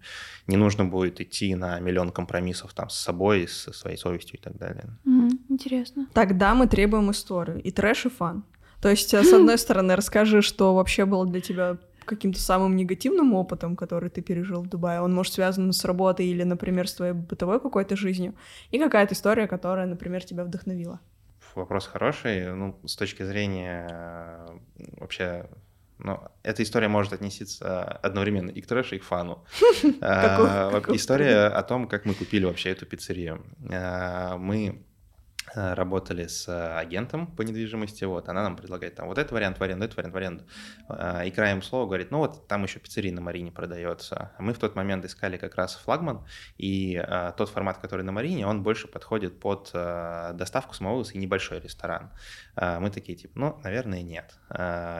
не 0.46 0.56
нужно 0.56 0.84
будет 0.84 1.20
идти 1.20 1.54
на 1.56 1.80
миллион 1.80 2.12
компромиссов 2.12 2.72
там 2.72 2.88
с 2.88 2.94
собой, 2.94 3.48
со 3.48 3.72
своей 3.72 3.96
совестью 3.96 4.38
и 4.38 4.42
так 4.42 4.56
далее. 4.56 4.84
Угу. 5.04 5.30
Интересно. 5.48 6.06
Тогда 6.12 6.54
мы 6.54 6.68
требуем 6.68 7.10
историю. 7.10 7.60
И 7.60 7.72
трэш, 7.72 8.06
и 8.06 8.08
фан. 8.08 8.44
То 8.80 8.88
есть, 8.88 9.12
э, 9.14 9.24
с 9.24 9.32
одной 9.32 9.58
стороны, 9.64 9.96
расскажи, 9.96 10.42
что 10.42 10.74
вообще 10.74 11.04
было 11.04 11.26
для 11.26 11.40
тебя 11.40 11.78
каким-то 12.08 12.40
самым 12.40 12.76
негативным 12.76 13.34
опытом, 13.34 13.76
который 13.76 14.10
ты 14.10 14.22
пережил 14.22 14.62
в 14.62 14.68
Дубае. 14.68 15.00
Он 15.00 15.14
может 15.14 15.32
связан 15.32 15.72
с 15.72 15.84
работой 15.84 16.26
или, 16.26 16.42
например, 16.42 16.88
с 16.88 16.94
твоей 16.94 17.12
бытовой 17.12 17.60
какой-то 17.60 17.96
жизнью. 17.96 18.34
И 18.70 18.78
какая-то 18.78 19.14
история, 19.14 19.46
которая, 19.46 19.86
например, 19.86 20.24
тебя 20.24 20.44
вдохновила. 20.44 21.00
Вопрос 21.54 21.86
хороший. 21.86 22.52
Ну, 22.54 22.78
с 22.84 22.96
точки 22.96 23.24
зрения 23.24 23.88
э, 23.90 24.46
вообще 24.98 25.46
ну, 25.98 26.20
эта 26.44 26.62
история 26.62 26.88
может 26.88 27.12
относиться 27.12 27.82
одновременно 27.82 28.50
и 28.50 28.60
к 28.60 28.66
трэшу, 28.66 28.96
и 28.96 28.98
к 28.98 29.04
фану. 29.04 29.44
Э, 30.00 30.80
история 30.94 31.46
о 31.46 31.62
том, 31.62 31.88
как 31.88 32.04
мы 32.04 32.14
купили 32.14 32.44
вообще 32.44 32.70
эту 32.70 32.86
пиццерию. 32.86 33.44
Э, 33.70 34.36
мы 34.36 34.58
Э, 34.68 34.87
работали 35.74 36.26
с 36.26 36.48
э, 36.48 36.78
агентом 36.78 37.26
по 37.26 37.42
недвижимости, 37.42 38.04
вот, 38.04 38.28
она 38.28 38.42
нам 38.42 38.56
предлагает 38.56 38.94
там 38.94 39.08
вот 39.08 39.18
этот 39.18 39.32
вариант 39.32 39.58
в 39.58 39.62
аренду, 39.62 39.84
этот 39.84 39.96
вариант 39.96 40.14
в 40.14 40.16
аренду. 40.16 40.44
Э, 40.88 41.26
и 41.26 41.30
краем 41.30 41.62
слова 41.62 41.86
говорит, 41.86 42.10
ну 42.10 42.18
вот 42.18 42.46
там 42.48 42.64
еще 42.64 42.78
пиццерия 42.78 43.12
на 43.12 43.20
Марине 43.20 43.52
продается. 43.52 44.32
Мы 44.38 44.52
в 44.52 44.58
тот 44.58 44.74
момент 44.74 45.04
искали 45.04 45.36
как 45.36 45.56
раз 45.56 45.76
флагман, 45.76 46.26
и 46.56 47.02
тот 47.36 47.48
формат, 47.48 47.78
который 47.78 48.02
на 48.02 48.12
Марине, 48.12 48.46
он 48.46 48.62
больше 48.62 48.88
подходит 48.88 49.40
под 49.40 49.70
доставку 49.72 50.74
самовывоз 50.74 51.14
и 51.14 51.18
небольшой 51.18 51.60
ресторан. 51.60 52.10
Мы 52.56 52.90
такие, 52.90 53.16
типа, 53.16 53.38
ну, 53.38 53.60
наверное, 53.64 54.02
нет. 54.02 54.38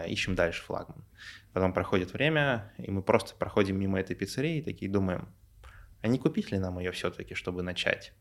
Ищем 0.06 0.34
дальше 0.34 0.62
флагман. 0.62 1.04
Потом 1.52 1.72
проходит 1.72 2.12
время, 2.12 2.72
и 2.78 2.90
мы 2.90 3.02
просто 3.02 3.34
проходим 3.34 3.78
мимо 3.78 3.98
этой 3.98 4.14
пиццерии 4.14 4.59
и 4.59 4.62
такие 4.62 4.90
думаем, 4.90 5.28
а 6.00 6.09
не 6.09 6.18
купить 6.18 6.52
ли 6.52 6.59
нам 6.59 6.78
ее 6.78 6.92
все-таки, 6.92 7.34
чтобы 7.34 7.62
начать? 7.62 8.12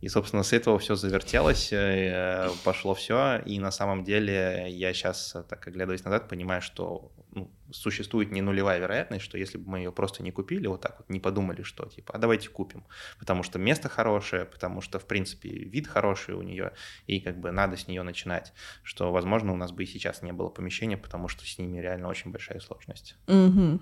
И, 0.00 0.08
собственно, 0.08 0.42
с 0.42 0.52
этого 0.52 0.78
все 0.78 0.94
завертелось, 0.94 1.72
э, 1.72 2.50
пошло 2.64 2.94
все. 2.94 3.42
И 3.46 3.58
на 3.58 3.70
самом 3.70 4.04
деле 4.04 4.66
я 4.68 4.92
сейчас, 4.92 5.36
так 5.48 5.66
оглядываясь 5.66 6.04
назад, 6.04 6.28
понимаю, 6.28 6.60
что 6.60 7.12
ну, 7.36 7.50
существует 7.70 8.32
не 8.32 8.40
нулевая 8.40 8.78
вероятность, 8.78 9.24
что 9.24 9.36
если 9.36 9.58
бы 9.58 9.70
мы 9.70 9.78
ее 9.78 9.92
просто 9.92 10.22
не 10.22 10.32
купили, 10.32 10.66
вот 10.66 10.80
так 10.80 10.96
вот 10.98 11.10
не 11.10 11.20
подумали, 11.20 11.62
что 11.62 11.86
типа, 11.86 12.14
а 12.14 12.18
давайте 12.18 12.48
купим, 12.48 12.84
потому 13.18 13.42
что 13.42 13.58
место 13.58 13.88
хорошее, 13.88 14.46
потому 14.46 14.80
что, 14.80 14.98
в 14.98 15.06
принципе, 15.06 15.50
вид 15.50 15.86
хороший 15.86 16.34
у 16.34 16.42
нее, 16.42 16.72
и 17.06 17.20
как 17.20 17.38
бы 17.38 17.50
надо 17.50 17.76
с 17.76 17.88
нее 17.88 18.02
начинать, 18.02 18.54
что, 18.82 19.12
возможно, 19.12 19.52
у 19.52 19.56
нас 19.56 19.70
бы 19.70 19.84
и 19.84 19.86
сейчас 19.86 20.22
не 20.22 20.32
было 20.32 20.48
помещения, 20.48 20.96
потому 20.96 21.28
что 21.28 21.44
с 21.44 21.58
ними 21.58 21.78
реально 21.78 22.08
очень 22.08 22.30
большая 22.30 22.60
сложность. 22.60 23.16
Угу. 23.26 23.80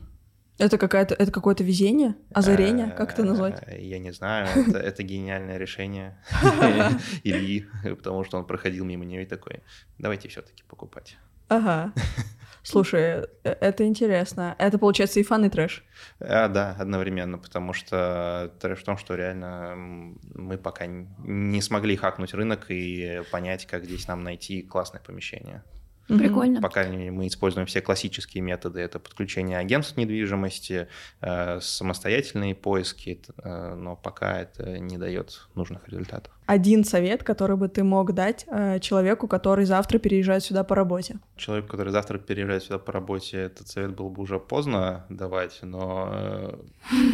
Это 0.58 0.78
какая-то, 0.78 1.14
это 1.14 1.32
какое-то 1.32 1.64
везение, 1.64 2.14
озарение, 2.32 2.90
как 2.90 3.12
это 3.12 3.24
назвать? 3.24 3.60
Э, 3.66 3.80
я 3.80 3.98
не 3.98 4.12
знаю, 4.12 4.46
это, 4.68 4.78
это 4.78 5.02
гениальное 5.02 5.58
решение 5.58 6.16
Ильи, 7.24 7.66
потому 7.82 8.24
что 8.24 8.38
он 8.38 8.46
проходил 8.46 8.84
мимо 8.84 9.04
нее 9.04 9.24
и 9.24 9.26
такой, 9.26 9.62
давайте 9.98 10.28
все-таки 10.28 10.62
покупать. 10.68 11.16
Ага. 11.48 11.92
Слушай, 12.62 13.00
э, 13.00 13.26
это 13.42 13.84
интересно. 13.84 14.54
Это 14.58 14.78
получается 14.78 15.20
и 15.20 15.22
фан, 15.22 15.44
и 15.44 15.50
трэш? 15.50 15.84
А, 16.20 16.48
да, 16.48 16.76
одновременно, 16.78 17.36
потому 17.38 17.72
что 17.72 18.54
трэш 18.60 18.78
в 18.78 18.84
том, 18.84 18.96
что 18.96 19.16
реально 19.16 19.74
мы 19.76 20.56
пока 20.56 20.86
не 20.86 21.60
смогли 21.60 21.96
хакнуть 21.96 22.32
рынок 22.32 22.66
и 22.70 23.22
понять, 23.30 23.66
как 23.66 23.84
здесь 23.84 24.08
нам 24.08 24.22
найти 24.22 24.62
классное 24.62 25.00
помещение. 25.00 25.62
Прикольно. 26.06 26.60
Пока 26.60 26.84
мы 26.86 27.26
используем 27.26 27.66
все 27.66 27.80
классические 27.80 28.42
методы, 28.42 28.80
это 28.80 28.98
подключение 28.98 29.58
агентств 29.58 29.96
недвижимости, 29.96 30.88
э, 31.20 31.60
самостоятельные 31.60 32.54
поиски, 32.54 33.22
э, 33.42 33.74
но 33.74 33.96
пока 33.96 34.40
это 34.40 34.78
не 34.78 34.98
дает 34.98 35.48
нужных 35.54 35.88
результатов. 35.88 36.32
Один 36.46 36.84
совет, 36.84 37.22
который 37.22 37.56
бы 37.56 37.68
ты 37.68 37.82
мог 37.84 38.12
дать 38.12 38.44
э, 38.48 38.78
человеку, 38.80 39.28
который 39.28 39.64
завтра 39.64 39.98
переезжает 39.98 40.44
сюда 40.44 40.62
по 40.62 40.74
работе? 40.74 41.18
Человеку, 41.36 41.68
который 41.68 41.90
завтра 41.90 42.18
переезжает 42.18 42.64
сюда 42.64 42.78
по 42.78 42.92
работе, 42.92 43.38
этот 43.38 43.68
совет 43.68 43.94
был 43.94 44.10
бы 44.10 44.22
уже 44.22 44.38
поздно 44.38 45.06
давать, 45.08 45.58
но 45.62 46.54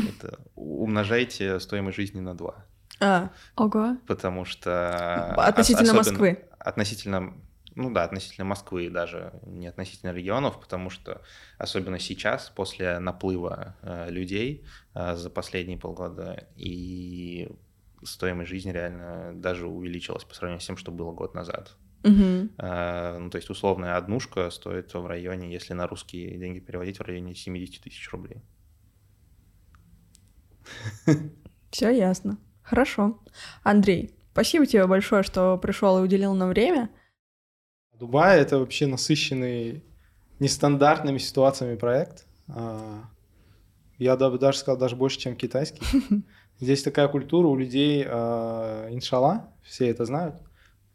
это, 0.08 0.40
умножайте 0.56 1.60
стоимость 1.60 1.96
жизни 1.96 2.20
на 2.20 2.34
два. 2.34 2.64
А. 3.00 3.30
Ого. 3.56 3.96
Потому 4.06 4.44
что... 4.44 5.32
Относительно 5.36 5.94
Москвы. 5.94 6.44
Относительно 6.58 7.32
ну 7.74 7.92
да, 7.92 8.04
относительно 8.04 8.44
Москвы 8.44 8.90
даже, 8.90 9.32
не 9.44 9.66
относительно 9.66 10.12
регионов, 10.12 10.60
потому 10.60 10.90
что 10.90 11.22
особенно 11.58 11.98
сейчас, 11.98 12.50
после 12.50 12.98
наплыва 12.98 13.76
э, 13.82 14.10
людей 14.10 14.64
э, 14.94 15.14
за 15.16 15.30
последние 15.30 15.78
полгода, 15.78 16.48
и 16.56 17.50
стоимость 18.02 18.50
жизни 18.50 18.70
реально 18.70 19.32
даже 19.34 19.66
увеличилась 19.66 20.24
по 20.24 20.34
сравнению 20.34 20.60
с 20.60 20.66
тем, 20.66 20.76
что 20.76 20.90
было 20.90 21.12
год 21.12 21.34
назад. 21.34 21.76
Угу. 22.02 22.48
Э, 22.58 23.18
ну, 23.18 23.30
то 23.30 23.36
есть 23.36 23.50
условная 23.50 23.96
однушка 23.96 24.50
стоит 24.50 24.92
в 24.94 25.06
районе, 25.06 25.52
если 25.52 25.74
на 25.74 25.86
русские 25.86 26.38
деньги 26.38 26.60
переводить, 26.60 26.98
в 26.98 27.02
районе 27.02 27.34
70 27.34 27.82
тысяч 27.82 28.10
рублей. 28.10 28.42
Все 31.70 31.90
ясно. 31.90 32.38
Хорошо. 32.62 33.20
Андрей, 33.62 34.14
спасибо 34.32 34.66
тебе 34.66 34.86
большое, 34.86 35.22
что 35.22 35.58
пришел 35.58 35.98
и 35.98 36.02
уделил 36.02 36.34
нам 36.34 36.50
время. 36.50 36.90
Дубай— 38.00 38.40
это 38.40 38.58
вообще 38.58 38.86
насыщенный 38.86 39.84
нестандартными 40.38 41.18
ситуациями 41.18 41.76
проект. 41.76 42.24
А, 42.48 43.04
я 43.98 44.16
даже 44.16 44.56
сказал, 44.56 44.78
даже 44.78 44.96
больше, 44.96 45.18
чем 45.18 45.36
китайский. 45.36 45.82
Здесь 46.60 46.82
такая 46.82 47.08
культура 47.08 47.46
у 47.46 47.56
людей, 47.56 48.06
а, 48.08 48.88
иншалла, 48.90 49.52
все 49.62 49.88
это 49.88 50.06
знают. 50.06 50.36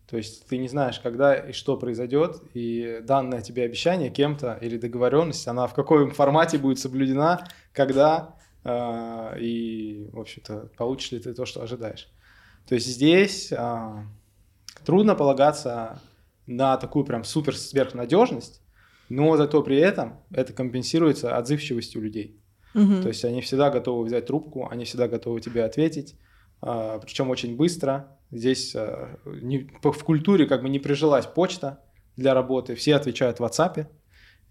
То 0.10 0.18
есть 0.18 0.48
ты 0.48 0.58
не 0.58 0.68
знаешь, 0.68 1.00
когда 1.00 1.36
и 1.36 1.52
что 1.52 1.78
произойдет, 1.78 2.42
и 2.56 3.02
данное 3.04 3.42
тебе 3.42 3.66
обещание 3.66 4.10
кем-то 4.10 4.58
или 4.60 4.78
договоренность, 4.80 5.48
она 5.48 5.68
в 5.68 5.76
каком 5.76 6.10
формате 6.10 6.58
будет 6.58 6.80
соблюдена, 6.80 7.48
когда, 7.72 8.36
а, 8.64 9.36
и, 9.40 10.10
в 10.12 10.20
общем-то, 10.20 10.72
получишь 10.76 11.12
ли 11.12 11.20
ты 11.20 11.36
то, 11.36 11.46
что 11.46 11.62
ожидаешь. 11.62 12.10
То 12.68 12.74
есть 12.74 12.88
здесь 12.88 13.54
трудно 14.84 15.14
полагаться 15.14 16.02
на 16.48 16.78
такую 16.78 17.06
прям 17.06 17.24
супер 17.24 17.56
сверхнадежность, 17.56 18.62
но 19.10 19.36
зато 19.38 19.62
при 19.64 19.78
этом 19.78 20.22
это 20.32 20.54
компенсируется 20.54 21.38
отзывчивостью 21.38 22.02
людей. 22.02 22.40
Угу. 22.74 23.02
То 23.02 23.08
есть 23.08 23.24
они 23.24 23.42
всегда 23.42 23.70
готовы 23.70 24.06
взять 24.06 24.26
трубку, 24.26 24.68
они 24.70 24.86
всегда 24.86 25.08
готовы 25.08 25.42
тебе 25.42 25.64
ответить, 25.64 26.16
а, 26.62 27.00
причем 27.00 27.30
очень 27.30 27.56
быстро. 27.56 28.18
Здесь 28.32 28.76
а, 28.76 29.18
не, 29.26 29.70
в 29.82 30.04
культуре 30.04 30.46
как 30.46 30.62
бы 30.62 30.70
не 30.70 30.80
прижилась 30.80 31.26
почта 31.26 31.84
для 32.18 32.34
работы, 32.34 32.76
все 32.76 32.96
отвечают 32.96 33.40
в 33.40 33.44
WhatsApp. 33.44 33.88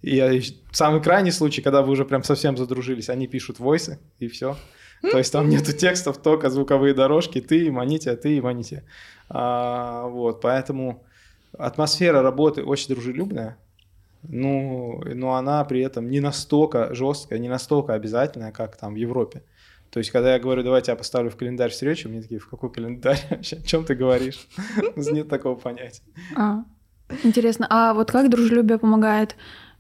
И 0.03 0.43
самый 0.71 1.03
крайний 1.03 1.33
случай, 1.33 1.63
когда 1.63 1.83
вы 1.83 1.93
уже 1.93 2.05
прям 2.05 2.23
совсем 2.23 2.57
задружились, 2.57 3.09
они 3.09 3.27
пишут 3.27 3.59
войсы, 3.59 4.01
и 4.19 4.29
все. 4.29 4.57
То 5.11 5.19
есть 5.19 5.33
там 5.33 5.49
нету 5.49 5.73
текстов, 5.73 6.19
только 6.19 6.51
звуковые 6.51 6.95
дорожки, 6.95 7.41
ты 7.41 7.67
им 7.67 7.79
аните, 7.79 8.17
ты 8.17 8.37
им 8.37 8.47
аните. 8.47 8.85
А, 9.29 10.07
вот, 10.09 10.41
поэтому 10.41 11.05
атмосфера 11.59 12.23
работы 12.23 12.63
очень 12.63 12.89
дружелюбная, 12.89 13.59
ну, 14.23 15.03
но 15.05 15.35
она 15.35 15.65
при 15.65 15.81
этом 15.81 16.11
не 16.11 16.21
настолько 16.21 16.95
жесткая, 16.95 17.39
не 17.39 17.49
настолько 17.49 17.95
обязательная, 17.95 18.53
как 18.53 18.77
там 18.77 18.95
в 18.95 18.97
Европе. 18.97 19.43
То 19.91 19.99
есть, 19.99 20.11
когда 20.11 20.33
я 20.33 20.41
говорю, 20.41 20.65
давайте 20.65 20.91
я 20.91 20.97
поставлю 20.97 21.31
в 21.31 21.37
календарь 21.37 21.71
встречу, 21.71 22.09
мне 22.09 22.21
такие, 22.21 22.41
в 22.41 22.49
какой 22.49 22.73
календарь? 22.73 23.21
О 23.31 23.43
чем 23.43 23.85
ты 23.85 23.95
говоришь? 23.95 24.49
Нет 24.97 25.29
такого 25.29 25.55
понятия. 25.55 26.03
А, 26.35 26.65
интересно. 27.23 27.67
А 27.71 27.95
вот 27.95 28.11
как 28.11 28.29
дружелюбие 28.29 28.79
помогает, 28.79 29.37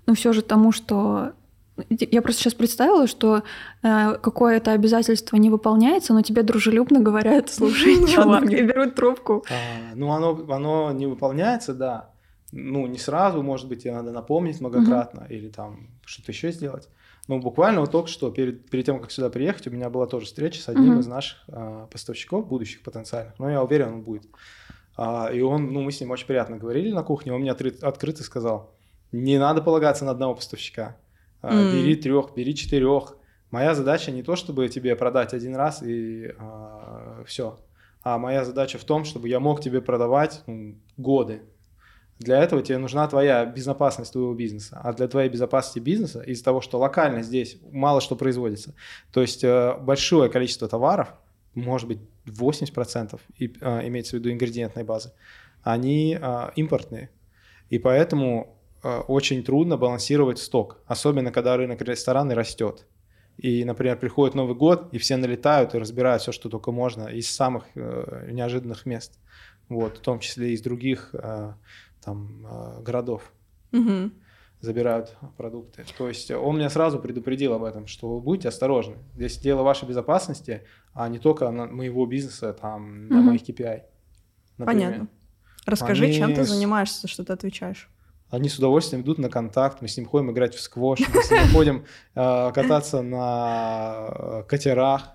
ну, 0.06 0.14
все 0.14 0.32
же 0.32 0.42
тому, 0.42 0.70
что 0.70 1.32
я 1.88 2.22
просто 2.22 2.42
сейчас 2.42 2.54
представила, 2.54 3.06
что 3.06 3.42
э, 3.82 4.14
какое-то 4.22 4.72
обязательство 4.72 5.36
не 5.36 5.50
выполняется, 5.50 6.14
но 6.14 6.22
тебе 6.22 6.42
дружелюбно 6.42 7.00
говорят, 7.00 7.50
слушай, 7.52 8.06
чувак, 8.06 8.44
и 8.50 8.62
берут 8.62 8.94
трубку. 8.94 9.44
А, 9.50 9.94
ну, 9.94 10.12
оно, 10.12 10.44
оно 10.48 10.92
не 10.92 11.06
выполняется, 11.06 11.74
да. 11.74 12.10
Ну, 12.52 12.86
не 12.86 12.98
сразу, 12.98 13.42
может 13.42 13.68
быть, 13.68 13.82
тебе 13.82 13.94
надо 13.94 14.12
напомнить 14.12 14.60
многократно 14.60 15.22
угу. 15.22 15.32
или 15.32 15.48
там 15.48 15.88
что-то 16.04 16.30
еще 16.30 16.52
сделать. 16.52 16.88
Но 17.26 17.38
буквально 17.38 17.80
вот 17.80 17.90
только 17.90 18.08
что, 18.08 18.30
перед, 18.30 18.70
перед 18.70 18.86
тем, 18.86 19.00
как 19.00 19.10
сюда 19.10 19.28
приехать, 19.28 19.66
у 19.66 19.70
меня 19.70 19.90
была 19.90 20.06
тоже 20.06 20.26
встреча 20.26 20.60
с 20.60 20.68
одним 20.68 20.92
угу. 20.92 21.00
из 21.00 21.06
наших 21.08 21.38
э, 21.48 21.86
поставщиков, 21.90 22.46
будущих 22.46 22.82
потенциальных. 22.82 23.36
Но 23.38 23.50
я 23.50 23.64
уверен, 23.64 23.94
он 23.94 24.02
будет. 24.02 24.24
А, 24.96 25.30
и 25.32 25.40
он, 25.40 25.72
ну, 25.72 25.82
мы 25.82 25.90
с 25.90 26.00
ним 26.00 26.12
очень 26.12 26.26
приятно 26.26 26.56
говорили 26.56 26.92
на 26.92 27.02
кухне, 27.02 27.32
он 27.32 27.40
мне 27.40 27.50
открыто 27.50 28.22
сказал, 28.22 28.72
не 29.10 29.38
надо 29.38 29.60
полагаться 29.60 30.04
на 30.04 30.12
одного 30.12 30.36
поставщика 30.36 30.96
Mm. 31.52 31.72
Бери 31.72 31.96
трех, 31.96 32.34
бери 32.34 32.54
четырех. 32.54 33.16
Моя 33.50 33.74
задача 33.74 34.10
не 34.10 34.22
то, 34.22 34.36
чтобы 34.36 34.68
тебе 34.68 34.96
продать 34.96 35.32
один 35.32 35.54
раз 35.54 35.82
и 35.82 36.34
а, 36.38 37.22
все. 37.26 37.60
А 38.02 38.18
моя 38.18 38.44
задача 38.44 38.78
в 38.78 38.84
том, 38.84 39.04
чтобы 39.04 39.28
я 39.28 39.40
мог 39.40 39.60
тебе 39.60 39.80
продавать 39.80 40.42
ну, 40.46 40.76
годы. 40.96 41.42
Для 42.18 42.42
этого 42.42 42.62
тебе 42.62 42.78
нужна 42.78 43.06
твоя 43.08 43.44
безопасность 43.44 44.12
твоего 44.12 44.34
бизнеса. 44.34 44.80
А 44.82 44.92
для 44.92 45.08
твоей 45.08 45.28
безопасности 45.28 45.78
бизнеса, 45.78 46.20
из-за 46.22 46.44
того, 46.44 46.60
что 46.60 46.78
локально 46.78 47.22
здесь 47.22 47.58
мало 47.70 48.00
что 48.00 48.14
производится, 48.14 48.74
то 49.12 49.20
есть 49.20 49.42
э, 49.42 49.76
большое 49.80 50.30
количество 50.30 50.68
товаров, 50.68 51.14
может 51.54 51.88
быть 51.88 51.98
80% 52.26 53.20
и, 53.38 53.52
э, 53.60 53.88
имеется 53.88 54.16
в 54.16 54.18
виду 54.20 54.30
ингредиентной 54.30 54.84
базы, 54.84 55.12
они 55.62 56.18
э, 56.20 56.50
импортные. 56.56 57.10
И 57.70 57.78
поэтому 57.78 58.53
очень 58.84 59.42
трудно 59.42 59.76
балансировать 59.76 60.38
сток, 60.38 60.82
особенно 60.86 61.32
когда 61.32 61.56
рынок 61.56 61.80
рестораны 61.82 62.34
растет. 62.34 62.86
И, 63.36 63.64
например, 63.64 63.98
приходит 63.98 64.34
Новый 64.34 64.54
год, 64.54 64.88
и 64.92 64.98
все 64.98 65.16
налетают 65.16 65.74
и 65.74 65.78
разбирают 65.78 66.22
все, 66.22 66.32
что 66.32 66.48
только 66.48 66.70
можно, 66.70 67.08
из 67.08 67.28
самых 67.28 67.64
э, 67.74 68.28
неожиданных 68.30 68.86
мест, 68.86 69.18
вот, 69.68 69.98
в 69.98 70.00
том 70.00 70.20
числе 70.20 70.52
из 70.52 70.62
других 70.62 71.10
э, 71.14 71.52
там, 72.04 72.46
э, 72.46 72.82
городов. 72.82 73.32
Угу. 73.72 74.12
Забирают 74.60 75.16
продукты. 75.36 75.84
То 75.98 76.08
есть 76.08 76.30
он 76.30 76.56
меня 76.56 76.70
сразу 76.70 76.98
предупредил 77.00 77.54
об 77.54 77.64
этом, 77.64 77.86
что 77.86 78.20
будьте 78.20 78.48
осторожны. 78.48 78.96
Здесь 79.14 79.36
дело 79.38 79.62
вашей 79.62 79.86
безопасности, 79.86 80.62
а 80.94 81.08
не 81.08 81.18
только 81.18 81.50
на 81.50 81.66
моего 81.66 82.06
бизнеса, 82.06 82.52
там, 82.52 83.08
на 83.08 83.20
моих 83.20 83.42
KPI. 83.42 83.82
Например. 84.58 84.66
Понятно. 84.66 85.08
Расскажи, 85.66 86.04
Они 86.04 86.14
чем 86.14 86.34
ты 86.34 86.44
занимаешься, 86.44 87.08
что 87.08 87.24
ты 87.24 87.32
отвечаешь. 87.32 87.90
Они 88.30 88.48
с 88.48 88.58
удовольствием 88.58 89.02
идут 89.02 89.18
на 89.18 89.28
контакт, 89.28 89.80
мы 89.80 89.88
с 89.88 89.96
ним 89.96 90.06
ходим 90.06 90.30
играть 90.30 90.54
в 90.54 90.60
сквош, 90.60 91.00
мы 91.00 91.22
с 91.22 91.30
ним 91.30 91.48
ходим 91.52 91.84
э, 92.14 92.52
кататься 92.52 93.02
на 93.02 94.08
э, 94.08 94.42
катерах, 94.48 95.12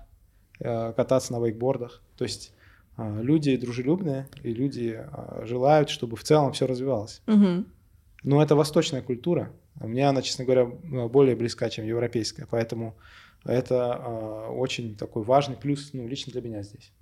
э, 0.58 0.92
кататься 0.94 1.32
на 1.32 1.44
вейкбордах. 1.44 2.02
То 2.16 2.24
есть 2.24 2.54
э, 2.96 3.22
люди 3.22 3.56
дружелюбные, 3.56 4.28
и 4.42 4.54
люди 4.54 4.98
э, 4.98 5.46
желают, 5.46 5.90
чтобы 5.90 6.16
в 6.16 6.22
целом 6.22 6.52
все 6.52 6.66
развивалось. 6.66 7.22
Но 8.22 8.42
это 8.42 8.54
восточная 8.54 9.02
культура. 9.02 9.50
Мне 9.76 10.06
она, 10.06 10.20
честно 10.20 10.44
говоря, 10.44 10.66
более 10.66 11.36
близка, 11.36 11.70
чем 11.70 11.86
европейская. 11.86 12.46
Поэтому 12.50 12.94
это 13.44 13.98
э, 13.98 14.50
очень 14.52 14.96
такой 14.96 15.22
важный 15.22 15.56
плюс 15.56 15.90
ну, 15.94 16.06
лично 16.06 16.32
для 16.32 16.42
меня 16.42 16.62
здесь. 16.62 16.92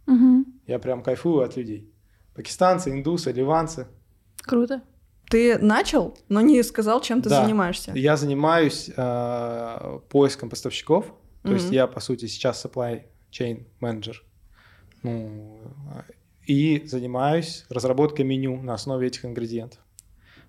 Я 0.66 0.78
прям 0.78 1.02
кайфую 1.02 1.40
от 1.40 1.56
людей. 1.56 1.92
Пакистанцы, 2.34 2.90
индусы, 2.90 3.32
ливанцы. 3.32 3.88
Круто. 4.42 4.82
Ты 5.30 5.58
начал, 5.58 6.16
но 6.28 6.40
не 6.40 6.62
сказал, 6.62 7.00
чем 7.00 7.20
ты 7.22 7.28
Да. 7.28 7.42
занимаешься. 7.42 7.92
Я 7.94 8.16
занимаюсь 8.16 8.90
э, 8.96 9.98
поиском 10.08 10.48
поставщиков. 10.50 11.12
То 11.42 11.52
есть 11.52 11.66
Мгм. 11.66 11.74
я, 11.74 11.86
по 11.86 12.00
сути, 12.00 12.26
сейчас 12.26 12.64
supply 12.64 13.02
chain 13.30 13.66
менеджер. 13.80 14.22
Ну, 15.02 15.60
э, 15.94 16.12
и 16.46 16.82
занимаюсь 16.86 17.66
разработкой 17.68 18.24
меню 18.24 18.60
на 18.62 18.74
основе 18.74 19.06
этих 19.06 19.24
ингредиентов. 19.24 19.80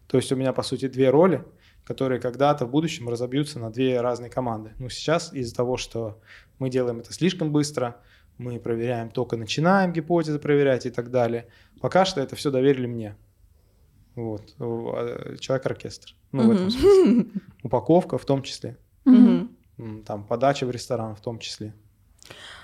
То 0.08 0.18
есть 0.18 0.32
у 0.32 0.36
меня, 0.36 0.54
по 0.54 0.64
сути, 0.64 0.88
две 0.88 1.10
роли, 1.10 1.44
которые 1.84 2.20
когда-то 2.22 2.66
в 2.66 2.70
будущем 2.72 3.10
разобьются 3.10 3.60
на 3.60 3.70
две 3.72 4.00
разные 4.02 4.30
команды. 4.32 4.72
Ну, 4.80 4.90
сейчас 4.90 5.34
из-за 5.34 5.56
того, 5.56 5.78
что 5.78 6.20
мы 6.58 6.70
делаем 6.70 7.00
это 7.00 7.14
слишком 7.14 7.52
быстро, 7.52 7.98
мы 8.38 8.60
проверяем, 8.60 9.12
только 9.12 9.36
начинаем 9.38 9.92
гипотезы 9.92 10.40
проверять 10.40 10.86
и 10.86 10.90
так 10.90 11.12
далее. 11.12 11.48
Пока 11.82 12.06
что 12.06 12.22
это 12.22 12.36
все 12.36 12.50
доверили 12.52 12.88
мне. 12.88 13.16
Вот. 14.16 14.53
э, 14.60 15.36
Человек-оркестр. 15.39 16.14
Ну, 16.32 16.43
в 16.47 16.51
этом 16.51 16.70
смысле. 16.72 17.26
Упаковка 17.64 18.18
в 18.18 18.26
том 18.26 18.41
числе. 18.43 18.78
М, 19.05 19.49
Там 20.05 20.24
подача 20.24 20.66
в 20.66 20.72
ресторан 20.72 21.16
в 21.16 21.22
том 21.22 21.39
числе. 21.39 21.74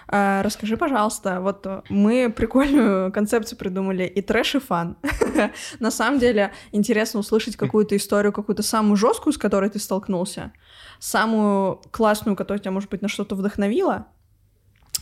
А, 0.08 0.44
расскажи, 0.44 0.78
пожалуйста, 0.78 1.42
вот 1.42 1.66
э, 1.66 1.82
мы 1.90 2.30
прикольную 2.30 3.12
концепцию 3.14 3.58
придумали 3.58 4.04
и 4.04 4.22
трэш, 4.22 4.56
и 4.56 4.60
фан. 4.60 4.98
На 5.80 5.90
самом 5.92 6.20
деле 6.20 6.52
интересно 6.72 7.22
услышать 7.22 7.56
какую-то 7.56 7.96
историю, 7.96 8.32
какую-то 8.32 8.62
самую 8.62 8.98
жесткую, 8.98 9.34
с 9.34 9.38
которой 9.38 9.70
ты 9.72 9.80
столкнулся, 9.80 10.52
самую 11.00 11.82
классную, 11.92 12.36
которая 12.36 12.60
тебя, 12.62 12.72
может 12.72 12.90
быть, 12.92 13.02
на 13.02 13.08
что-то 13.08 13.36
вдохновила. 13.36 14.08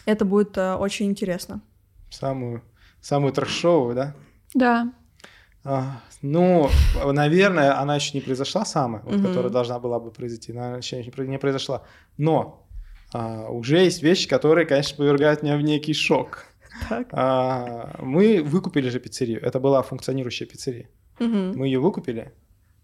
Это 0.05 0.23
будет 0.23 0.57
э, 0.57 0.75
очень 0.75 1.07
интересно. 1.07 1.59
Самую, 2.09 2.61
самую 3.01 3.33
трэшовую, 3.33 3.95
да? 3.95 4.15
Да. 4.53 4.93
А, 5.65 6.01
ну, 6.21 6.69
наверное, 7.05 7.79
она 7.79 7.95
еще 7.95 8.11
не 8.17 8.21
произошла 8.21 8.65
самая, 8.65 9.01
вот, 9.03 9.15
Мгм. 9.15 9.27
которая 9.27 9.49
должна 9.51 9.79
была 9.79 9.99
бы 9.99 10.11
произойти. 10.11 10.51
Она 10.51 10.77
еще 10.77 11.01
не 11.03 11.09
про- 11.09 11.25
не 11.25 11.37
произошла. 11.39 11.83
Но 12.17 12.67
а, 13.13 13.47
уже 13.49 13.77
есть 13.77 14.01
вещи, 14.03 14.27
которые, 14.27 14.65
конечно, 14.65 14.97
повергают 14.97 15.43
меня 15.43 15.55
в 15.57 15.61
некий 15.61 15.93
шок. 15.93 16.45
Так. 16.89 17.07
А, 17.11 17.95
мы 18.01 18.41
выкупили 18.43 18.89
же 18.89 18.99
пиццерию. 18.99 19.39
Это 19.41 19.59
была 19.59 19.81
функционирующая 19.83 20.47
пиццерия. 20.47 20.89
Мгм. 21.19 21.53
Мы 21.57 21.67
ее 21.67 21.79
выкупили. 21.79 22.33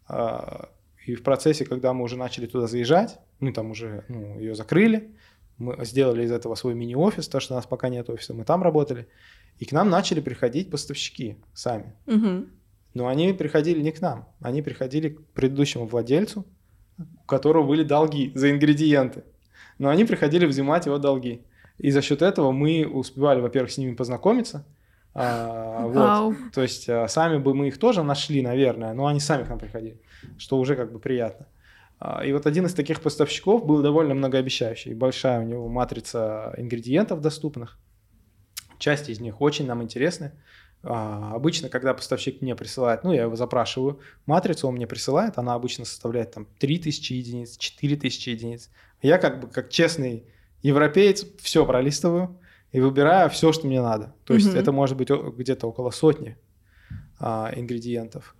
а, 0.08 0.70
И 1.08 1.16
в 1.16 1.24
процессе, 1.24 1.66
когда 1.66 1.94
мы 1.94 2.04
уже 2.04 2.16
начали 2.18 2.46
туда 2.46 2.68
заезжать, 2.68 3.18
мы 3.40 3.52
там 3.52 3.72
уже 3.72 4.04
ну, 4.10 4.38
ее 4.40 4.54
закрыли, 4.54 5.16
мы 5.58 5.84
сделали 5.86 6.24
из 6.24 6.32
этого 6.32 6.56
свой 6.56 6.76
мини-офис, 6.76 7.28
то, 7.28 7.40
что 7.40 7.54
у 7.56 7.58
нас 7.58 7.66
пока 7.66 7.90
нет 7.90 8.10
офиса, 8.10 8.34
мы 8.36 8.44
там 8.46 8.62
работали. 8.62 9.08
И 9.58 9.66
к 9.66 9.72
нам 9.72 9.90
начали 9.90 10.22
приходить 10.22 10.70
поставщики 10.70 11.38
сами. 11.54 11.94
Мгм. 12.06 12.50
Но 12.94 13.08
они 13.08 13.34
приходили 13.34 13.82
не 13.82 13.92
к 13.92 14.02
нам, 14.02 14.28
они 14.42 14.62
приходили 14.62 15.10
к 15.10 15.22
предыдущему 15.34 15.86
владельцу, 15.86 16.46
у 16.98 17.26
которого 17.28 17.66
были 17.66 17.84
долги 17.84 18.32
за 18.36 18.52
ингредиенты. 18.52 19.24
Но 19.78 19.90
они 19.90 20.06
приходили 20.06 20.46
взимать 20.46 20.86
его 20.86 20.98
долги. 20.98 21.42
И 21.78 21.92
за 21.92 22.02
счет 22.02 22.22
этого 22.22 22.52
мы 22.52 22.86
успевали, 22.86 23.40
во-первых, 23.40 23.72
с 23.72 23.78
ними 23.78 23.96
познакомиться. 23.96 24.66
а, 25.14 25.88
вот. 25.88 26.36
То 26.54 26.62
есть 26.62 26.90
а, 26.90 27.08
сами 27.08 27.38
бы 27.38 27.54
мы 27.54 27.70
их 27.70 27.78
тоже 27.78 28.04
нашли, 28.04 28.42
наверное, 28.42 28.94
но 28.94 29.08
они 29.08 29.20
сами 29.20 29.44
к 29.44 29.50
нам 29.50 29.60
приходили, 29.60 30.00
что 30.38 30.58
уже 30.60 30.76
как 30.76 30.92
бы 30.92 31.00
приятно. 31.00 31.48
А, 32.00 32.24
И 32.26 32.34
вот 32.34 32.46
один 32.46 32.66
из 32.66 32.74
таких 32.74 33.02
поставщиков 33.02 33.66
был 33.66 33.82
довольно 33.82 34.14
многообещающий. 34.14 34.94
Большая 34.94 35.40
у 35.40 35.44
него 35.44 35.68
матрица 35.68 36.54
ингредиентов 36.58 37.22
доступных. 37.22 37.78
Часть 38.78 39.10
из 39.10 39.20
них 39.20 39.42
очень 39.42 39.66
нам 39.66 39.82
интересны. 39.84 40.32
А, 40.84 41.34
Обычно, 41.36 41.70
когда 41.70 41.94
поставщик 41.94 42.42
мне 42.42 42.56
присылает, 42.56 43.04
ну, 43.04 43.12
я 43.14 43.24
его 43.24 43.36
запрашиваю, 43.36 44.00
матрицу 44.26 44.68
он 44.68 44.76
мне 44.76 44.88
присылает, 44.88 45.38
она 45.38 45.54
обычно 45.54 45.86
составляет 45.86 46.32
там 46.32 46.48
3000 46.60 47.14
единиц, 47.14 47.58
4000 47.58 48.30
единиц. 48.30 48.70
Я 49.02 49.18
как 49.18 49.42
бы, 49.42 49.48
как 49.48 49.70
честный 49.70 50.24
европеец, 50.62 51.26
все 51.42 51.66
пролистываю 51.66 52.38
и 52.72 52.80
выбираю 52.80 53.30
все, 53.30 53.52
что 53.52 53.68
мне 53.68 53.82
надо. 53.82 54.14
То 54.26 54.34
есть 54.34 54.48
Мгм. 54.48 54.58
это 54.58 54.72
может 54.72 54.98
быть 54.98 55.10
где-то 55.10 55.68
около 55.68 55.92
сотни 55.92 56.38
а, 57.20 57.52
ингредиентов. 57.56 58.36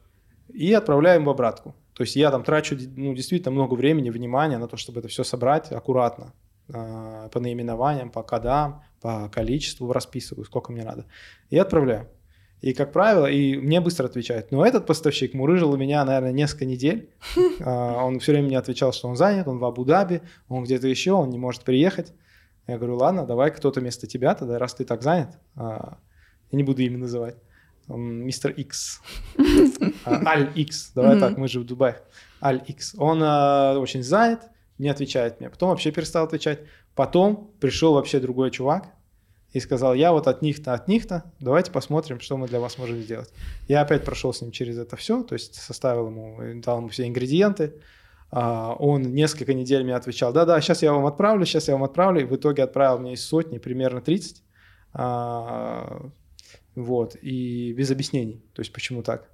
И 0.48 0.72
отправляем 0.74 1.26
в 1.26 1.30
обратку. 1.30 1.76
То 1.94 2.04
есть 2.04 2.16
я 2.16 2.32
там 2.32 2.44
трачу 2.44 2.78
ну, 2.96 3.14
действительно 3.14 3.52
много 3.52 3.74
времени, 3.74 4.10
внимания 4.10 4.58
на 4.58 4.68
то, 4.68 4.78
чтобы 4.78 5.00
это 5.00 5.10
все 5.10 5.24
собрать 5.24 5.72
аккуратно. 5.72 6.34
а, 6.74 7.28
По 7.30 7.40
наименованиям, 7.40 8.10
по 8.10 8.24
кодам, 8.24 8.82
по 9.02 9.30
количеству 9.30 9.92
расписываю, 9.92 10.46
сколько 10.46 10.72
мне 10.72 10.84
надо. 10.86 11.06
И 11.50 11.58
отправляю. 11.58 12.08
И, 12.62 12.74
как 12.74 12.92
правило, 12.92 13.26
и 13.26 13.56
мне 13.58 13.80
быстро 13.80 14.06
отвечают. 14.08 14.52
Но 14.52 14.66
этот 14.66 14.86
поставщик 14.86 15.34
мурыжил 15.34 15.72
у 15.72 15.78
меня, 15.78 16.04
наверное, 16.04 16.34
несколько 16.34 16.66
недель. 16.66 17.10
А, 17.62 18.04
Он 18.04 18.20
все 18.20 18.34
время 18.34 18.48
мне 18.48 18.58
отвечал, 18.58 18.92
что 18.94 19.08
он 19.08 19.16
занят, 19.16 19.48
он 19.48 19.60
в 19.60 19.66
Абу-Даби, 19.66 20.22
он 20.50 20.64
где-то 20.64 20.88
еще, 20.88 21.12
он 21.14 21.30
не 21.30 21.38
может 21.38 21.64
приехать. 21.64 22.14
Я 22.68 22.78
говорю, 22.78 22.98
ладно, 22.98 23.26
давай 23.26 23.52
кто-то 23.52 23.80
вместо 23.80 24.08
тебя 24.08 24.36
тогда, 24.36 24.60
раз 24.60 24.74
ты 24.76 24.84
так 24.86 25.02
занят. 25.04 25.38
а, 25.56 25.98
Я 26.52 26.58
не 26.58 26.64
буду 26.64 26.82
имя 26.82 26.98
называть. 26.98 27.36
Мистер 27.88 28.52
Икс. 28.52 29.02
А, 30.06 30.22
Аль 30.26 30.52
Икс. 30.56 30.92
Давай 30.94 31.20
так, 31.20 31.38
мы 31.38 31.48
же 31.48 31.60
в 31.60 31.66
Дубае. 31.66 31.96
Аль 32.42 32.62
Икс. 32.68 32.94
Он 32.98 33.22
очень 33.22 34.04
занят, 34.04 34.42
не 34.78 34.90
отвечает 34.90 35.40
мне. 35.40 35.50
Потом 35.50 35.70
вообще 35.70 35.92
перестал 35.92 36.26
отвечать. 36.26 36.60
Потом 36.96 37.52
пришел 37.60 37.94
вообще 37.94 38.20
другой 38.20 38.52
чувак 38.52 38.88
и 39.52 39.60
сказал, 39.60 39.94
я 39.96 40.12
вот 40.12 40.28
от 40.28 40.42
них-то, 40.42 40.74
от 40.74 40.88
них-то, 40.88 41.24
давайте 41.40 41.72
посмотрим, 41.72 42.20
что 42.20 42.38
мы 42.38 42.48
для 42.48 42.60
вас 42.60 42.78
можем 42.78 42.98
сделать. 43.02 43.30
Я 43.68 43.82
опять 43.82 44.04
прошел 44.06 44.32
с 44.34 44.42
ним 44.42 44.52
через 44.52 44.78
это 44.78 44.96
все, 44.96 45.24
то 45.24 45.34
есть 45.34 45.56
составил 45.56 46.08
ему, 46.08 46.62
дал 46.62 46.78
ему 46.80 46.90
все 46.90 47.08
ингредиенты. 47.08 47.74
А, 48.32 48.76
Он 48.78 49.02
несколько 49.02 49.56
недель 49.56 49.84
мне 49.84 49.96
отвечал, 49.96 50.32
да-да, 50.32 50.62
сейчас 50.62 50.84
я 50.84 50.94
вам 50.94 51.08
отправлю, 51.08 51.46
сейчас 51.46 51.68
я 51.68 51.74
вам 51.74 51.84
отправлю. 51.84 52.22
И 52.22 52.26
в 52.26 52.36
итоге 52.36 52.62
отправил 52.64 53.00
мне 53.00 53.14
из 53.14 53.26
сотни 53.26 53.58
примерно 53.58 54.02
30. 54.02 54.44
А, 54.94 56.10
Вот, 56.76 57.16
и 57.22 57.74
без 57.74 57.92
объяснений, 57.92 58.44
то 58.54 58.62
есть 58.62 58.72
почему 58.72 59.02
так. 59.04 59.30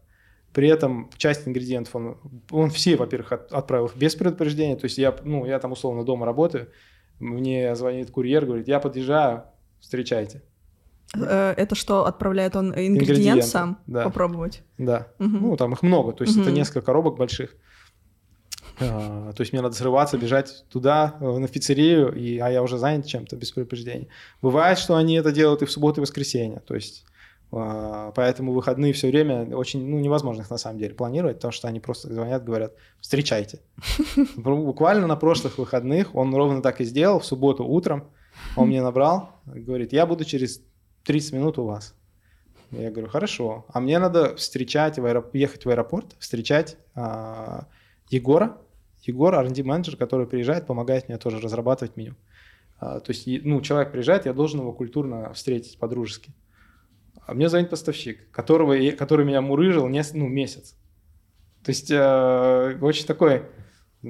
При 0.53 0.70
этом 0.70 1.09
часть 1.18 1.45
ингредиентов 1.47 1.95
он, 1.95 2.18
он 2.49 2.70
все, 2.70 2.95
во-первых, 2.95 3.34
от- 3.34 3.51
отправил 3.51 3.91
без 3.93 4.16
предупреждения. 4.16 4.78
То 4.78 4.86
есть 4.86 4.97
я, 4.97 5.13
ну, 5.24 5.45
я 5.45 5.59
там 5.59 5.74
условно 5.74 6.05
дома 6.05 6.26
работаю, 6.26 6.70
мне 7.20 7.76
звонит 7.76 8.09
курьер, 8.11 8.45
говорит, 8.45 8.68
я 8.70 8.80
подъезжаю, 8.80 9.43
встречайте. 9.86 10.41
Э, 11.13 11.53
Это 11.55 11.75
что, 11.75 12.05
отправляет 12.05 12.55
он 12.55 12.73
ингредиент 12.73 13.45
сам 13.45 13.77
да. 13.86 14.03
попробовать? 14.03 14.63
Да. 14.79 15.07
Мгм. 15.19 15.41
Ну, 15.41 15.57
там 15.57 15.73
их 15.73 15.83
много, 15.83 16.11
то 16.11 16.23
есть 16.23 16.36
это 16.36 16.47
Мгм. 16.47 16.55
несколько 16.55 16.81
коробок 16.81 17.17
больших. 17.17 17.55
А, 18.81 19.31
То 19.31 19.41
есть 19.41 19.53
мне 19.53 19.61
надо 19.61 19.75
срываться, 19.75 20.17
бежать 20.17 20.65
туда, 20.69 21.15
э, 21.21 21.38
на 21.38 21.47
пиццерию, 21.47 22.13
и, 22.13 22.39
а 22.39 22.49
я 22.49 22.61
уже 22.61 22.77
занят 22.77 23.05
чем-то 23.05 23.38
без 23.38 23.51
предупреждения. 23.51 24.07
Бывает, 24.41 24.77
что 24.79 24.95
они 24.95 25.15
это 25.15 25.31
делают 25.31 25.61
и 25.61 25.65
в 25.65 25.71
субботу, 25.71 26.01
и 26.01 26.03
в 26.03 26.07
воскресенье. 26.07 26.61
То 26.65 26.75
есть 26.75 27.05
а, 27.51 28.11
поэтому 28.15 28.51
выходные 28.51 28.91
все 28.91 29.07
время 29.07 29.55
очень 29.55 29.88
ну, 29.88 29.99
невозможно 29.99 30.41
их 30.41 30.49
на 30.49 30.57
самом 30.57 30.79
деле 30.79 30.93
планировать, 30.93 31.38
потому 31.38 31.51
что 31.53 31.69
они 31.69 31.79
просто 31.79 32.13
звонят, 32.13 32.43
говорят, 32.43 32.73
встречайте. 32.99 33.59
Буквально 34.36 35.07
на 35.07 35.15
прошлых 35.15 35.57
выходных 35.57 36.15
он 36.15 36.36
ровно 36.36 36.61
так 36.61 36.81
и 36.81 36.83
сделал, 36.83 37.19
в 37.19 37.25
субботу 37.25 37.63
утром 37.63 38.09
он 38.56 38.68
мне 38.68 38.82
набрал, 38.82 39.30
говорит, 39.45 39.93
я 39.93 40.06
буду 40.06 40.26
через 40.26 40.62
30 41.03 41.34
минут 41.34 41.58
у 41.58 41.66
вас. 41.66 41.95
Я 42.72 42.91
говорю, 42.91 43.08
хорошо. 43.08 43.66
А 43.70 43.80
мне 43.80 43.99
надо 43.99 44.36
встречать, 44.36 44.97
в 44.97 45.06
аэроп- 45.06 45.32
ехать 45.34 45.66
в 45.66 45.70
аэропорт, 45.70 46.16
встречать 46.20 46.78
а, 46.93 47.68
Егора. 48.10 48.58
Егор, 49.03 49.36
R&D 49.36 49.64
менеджер, 49.64 49.97
который 49.97 50.26
приезжает, 50.26 50.66
помогает 50.66 51.08
мне 51.08 51.18
тоже 51.18 51.39
разрабатывать 51.39 51.95
меню. 51.95 52.16
А, 52.80 52.99
то 52.99 53.12
есть, 53.12 53.28
ну, 53.28 53.62
человек 53.62 53.91
приезжает, 53.91 54.26
я 54.26 54.34
должен 54.34 54.62
его 54.62 54.74
культурно 54.74 55.32
встретить 55.34 55.78
по-дружески. 55.78 56.34
А 57.26 57.34
мне 57.34 57.49
звонит 57.49 57.70
поставщик, 57.70 58.30
которого, 58.32 58.76
который 58.91 59.26
меня 59.26 59.41
мурыжил 59.41 59.88
нес- 59.88 60.14
ну, 60.14 60.28
месяц. 60.28 60.76
То 61.64 61.70
есть, 61.72 61.89
э, 61.91 62.78
очень 62.82 63.06
такой... 63.06 63.43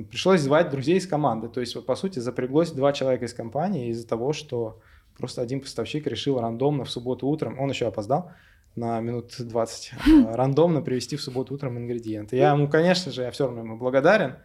Пришлось 0.03 0.41
звать 0.41 0.69
друзей 0.69 0.97
из 0.97 1.07
команды. 1.07 1.47
То 1.47 1.61
есть, 1.61 1.75
вот, 1.75 1.85
по 1.85 1.95
сути, 1.95 2.19
запряглось 2.19 2.71
два 2.71 2.93
человека 2.93 3.25
из 3.25 3.33
компании 3.33 3.89
из-за 3.89 4.07
того, 4.07 4.33
что 4.33 4.79
просто 5.17 5.41
один 5.41 5.61
поставщик 5.61 6.07
решил 6.07 6.39
рандомно 6.39 6.83
в 6.83 6.91
субботу 6.91 7.27
утром, 7.27 7.59
он 7.59 7.69
еще 7.69 7.87
опоздал, 7.87 8.31
на 8.75 8.99
минут 8.99 9.35
20 9.39 9.91
э, 10.05 10.25
рандомно 10.35 10.81
привезти 10.81 11.15
в 11.15 11.21
субботу 11.21 11.53
утром 11.53 11.77
ингредиенты. 11.77 12.35
Я 12.35 12.51
ему, 12.51 12.67
конечно 12.67 13.11
же, 13.11 13.21
я 13.21 13.31
все 13.31 13.45
равно 13.45 13.61
ему 13.61 13.77
благодарен, 13.77 14.35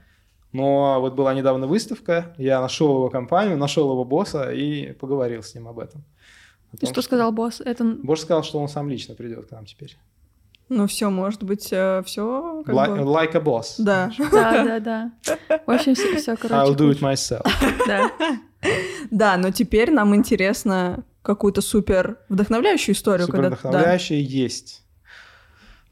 но 0.52 1.00
вот 1.00 1.14
была 1.14 1.34
недавно 1.34 1.66
выставка, 1.66 2.34
я 2.38 2.60
нашел 2.60 2.94
его 2.96 3.10
компанию, 3.10 3.56
нашел 3.56 3.90
его 3.90 4.04
босса 4.04 4.52
и 4.52 4.92
поговорил 4.92 5.42
с 5.42 5.54
ним 5.54 5.68
об 5.68 5.78
этом. 5.78 6.04
О 6.72 6.76
И 6.76 6.78
том, 6.78 6.92
что 6.92 7.02
сказал 7.02 7.32
босс? 7.32 7.60
Это... 7.60 7.84
Босс 7.84 8.22
сказал, 8.22 8.44
что 8.44 8.60
он 8.60 8.68
сам 8.68 8.88
лично 8.88 9.14
придет 9.14 9.46
к 9.46 9.50
нам 9.50 9.66
теперь. 9.66 9.96
Ну 10.70 10.86
все, 10.86 11.10
может 11.10 11.42
быть, 11.42 11.64
все 11.64 12.02
как 12.64 12.74
Like, 12.74 12.96
бы... 12.96 13.02
like 13.02 13.36
a 13.36 13.40
boss. 13.40 13.74
Да. 13.78 14.10
Да, 14.30 14.64
да, 14.64 14.80
да. 14.80 15.10
В 15.66 15.70
общем, 15.70 15.94
все, 15.94 16.16
все 16.16 16.36
короче. 16.36 16.54
I'll 16.54 16.74
do 16.76 16.90
it 16.90 17.00
myself. 17.00 17.44
Да. 17.86 18.10
Да, 19.10 19.36
но 19.36 19.50
теперь 19.50 19.90
нам 19.90 20.14
интересно 20.14 21.04
какую-то 21.22 21.60
супер 21.60 22.18
вдохновляющую 22.28 22.94
историю. 22.94 23.26
Супер 23.26 23.36
когда- 23.42 23.48
вдохновляющая 23.56 24.18
есть. 24.18 24.82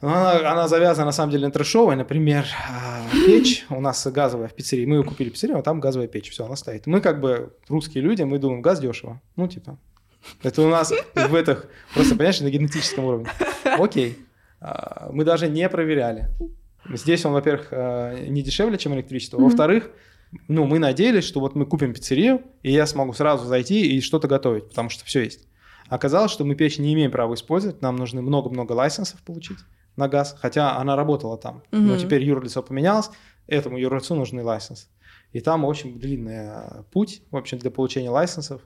Но 0.01 0.11
Она, 0.15 0.53
она 0.53 0.69
завязана 0.69 1.07
на 1.07 1.13
самом 1.13 1.33
деле 1.33 1.47
на 1.47 1.53
трешовой. 1.53 1.97
Например, 1.97 2.47
а, 2.71 3.01
печь 3.27 3.67
у 3.71 3.81
нас 3.81 4.07
газовая 4.07 4.47
в 4.47 4.55
пиццерии. 4.55 4.87
Мы 4.87 4.97
ее 4.97 5.03
купили 5.03 5.29
в 5.29 5.33
пиццерии, 5.33 5.59
а 5.59 5.63
там 5.63 5.81
газовая 5.81 6.07
печь. 6.07 6.31
Все, 6.31 6.45
она 6.45 6.55
стоит. 6.55 6.87
Мы 6.87 7.01
как 7.01 7.21
бы 7.21 7.53
русские 7.69 8.05
люди, 8.05 8.23
мы 8.23 8.39
думаем, 8.39 8.63
газ 8.63 8.79
дешево. 8.79 9.21
Ну, 9.35 9.49
типа. 9.49 9.77
Это 10.43 10.63
у 10.63 10.69
нас 10.69 10.93
в 11.15 11.35
этих, 11.35 11.67
просто, 11.95 12.15
понимаешь, 12.15 12.41
на 12.41 12.51
генетическом 12.51 13.05
уровне. 13.07 13.29
Окей. 13.65 14.19
А, 14.61 15.11
Мы 15.13 15.25
даже 15.25 15.49
не 15.49 15.69
проверяли. 15.69 16.29
Здесь 16.93 17.25
он, 17.25 17.33
во-первых, 17.33 17.69
а, 17.71 18.15
не 18.29 18.43
дешевле, 18.43 18.79
чем 18.79 18.95
электричество. 18.95 19.39
Во-вторых, 19.39 19.91
ну, 20.47 20.65
мы 20.65 20.79
надеялись, 20.79 21.25
что 21.25 21.41
вот 21.41 21.55
мы 21.55 21.67
купим 21.67 21.95
пиццерию, 21.95 22.43
и 22.63 22.73
я 22.73 22.87
смогу 22.87 23.13
сразу 23.13 23.47
зайти 23.47 23.97
и 23.97 24.01
что-то 24.01 24.29
готовить, 24.29 24.69
потому 24.69 24.91
что 24.91 25.05
все 25.05 25.23
есть. 25.23 25.49
Оказалось, 25.89 26.31
что 26.31 26.45
мы 26.45 26.55
печь 26.55 26.79
не 26.79 26.93
имеем 26.93 27.11
права 27.11 27.35
использовать, 27.35 27.81
нам 27.81 27.97
нужно 27.97 28.21
много-много 28.21 28.73
лайсенсов 28.73 29.23
получить 29.23 29.59
на 29.97 30.07
газ, 30.09 30.37
хотя 30.39 30.77
она 30.77 30.97
работала 30.97 31.39
там. 31.39 31.63
Но 31.71 31.97
теперь 31.97 32.23
юрлицо 32.25 32.63
поменялось, 32.63 33.11
этому 33.47 33.79
юрлицу 33.79 34.15
нужны 34.15 34.43
лайсенс. 34.45 34.91
И 35.33 35.41
там 35.41 35.65
очень 35.65 35.99
длинный 35.99 36.37
э, 36.37 36.83
путь, 36.91 37.23
в 37.31 37.37
общем, 37.37 37.59
для 37.59 37.71
получения 37.71 38.09
лайсенсов. 38.09 38.63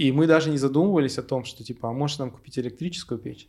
А, 0.00 0.02
И 0.02 0.12
мы 0.12 0.26
даже 0.26 0.50
не 0.50 0.58
задумывались 0.58 1.18
о 1.18 1.22
том, 1.22 1.44
что, 1.44 1.62
типа, 1.64 1.90
а 1.90 1.92
может 1.92 2.18
нам 2.18 2.30
купить 2.30 2.58
электрическую 2.58 3.18
печь? 3.20 3.48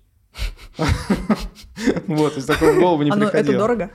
Вот, 2.08 2.38
из 2.38 2.45
такого 2.45 2.74
голову 2.74 3.04
не 3.04 3.10
Оно- 3.12 3.24
это 3.26 3.32
приходило. 3.32 3.58
дорого? 3.60 3.91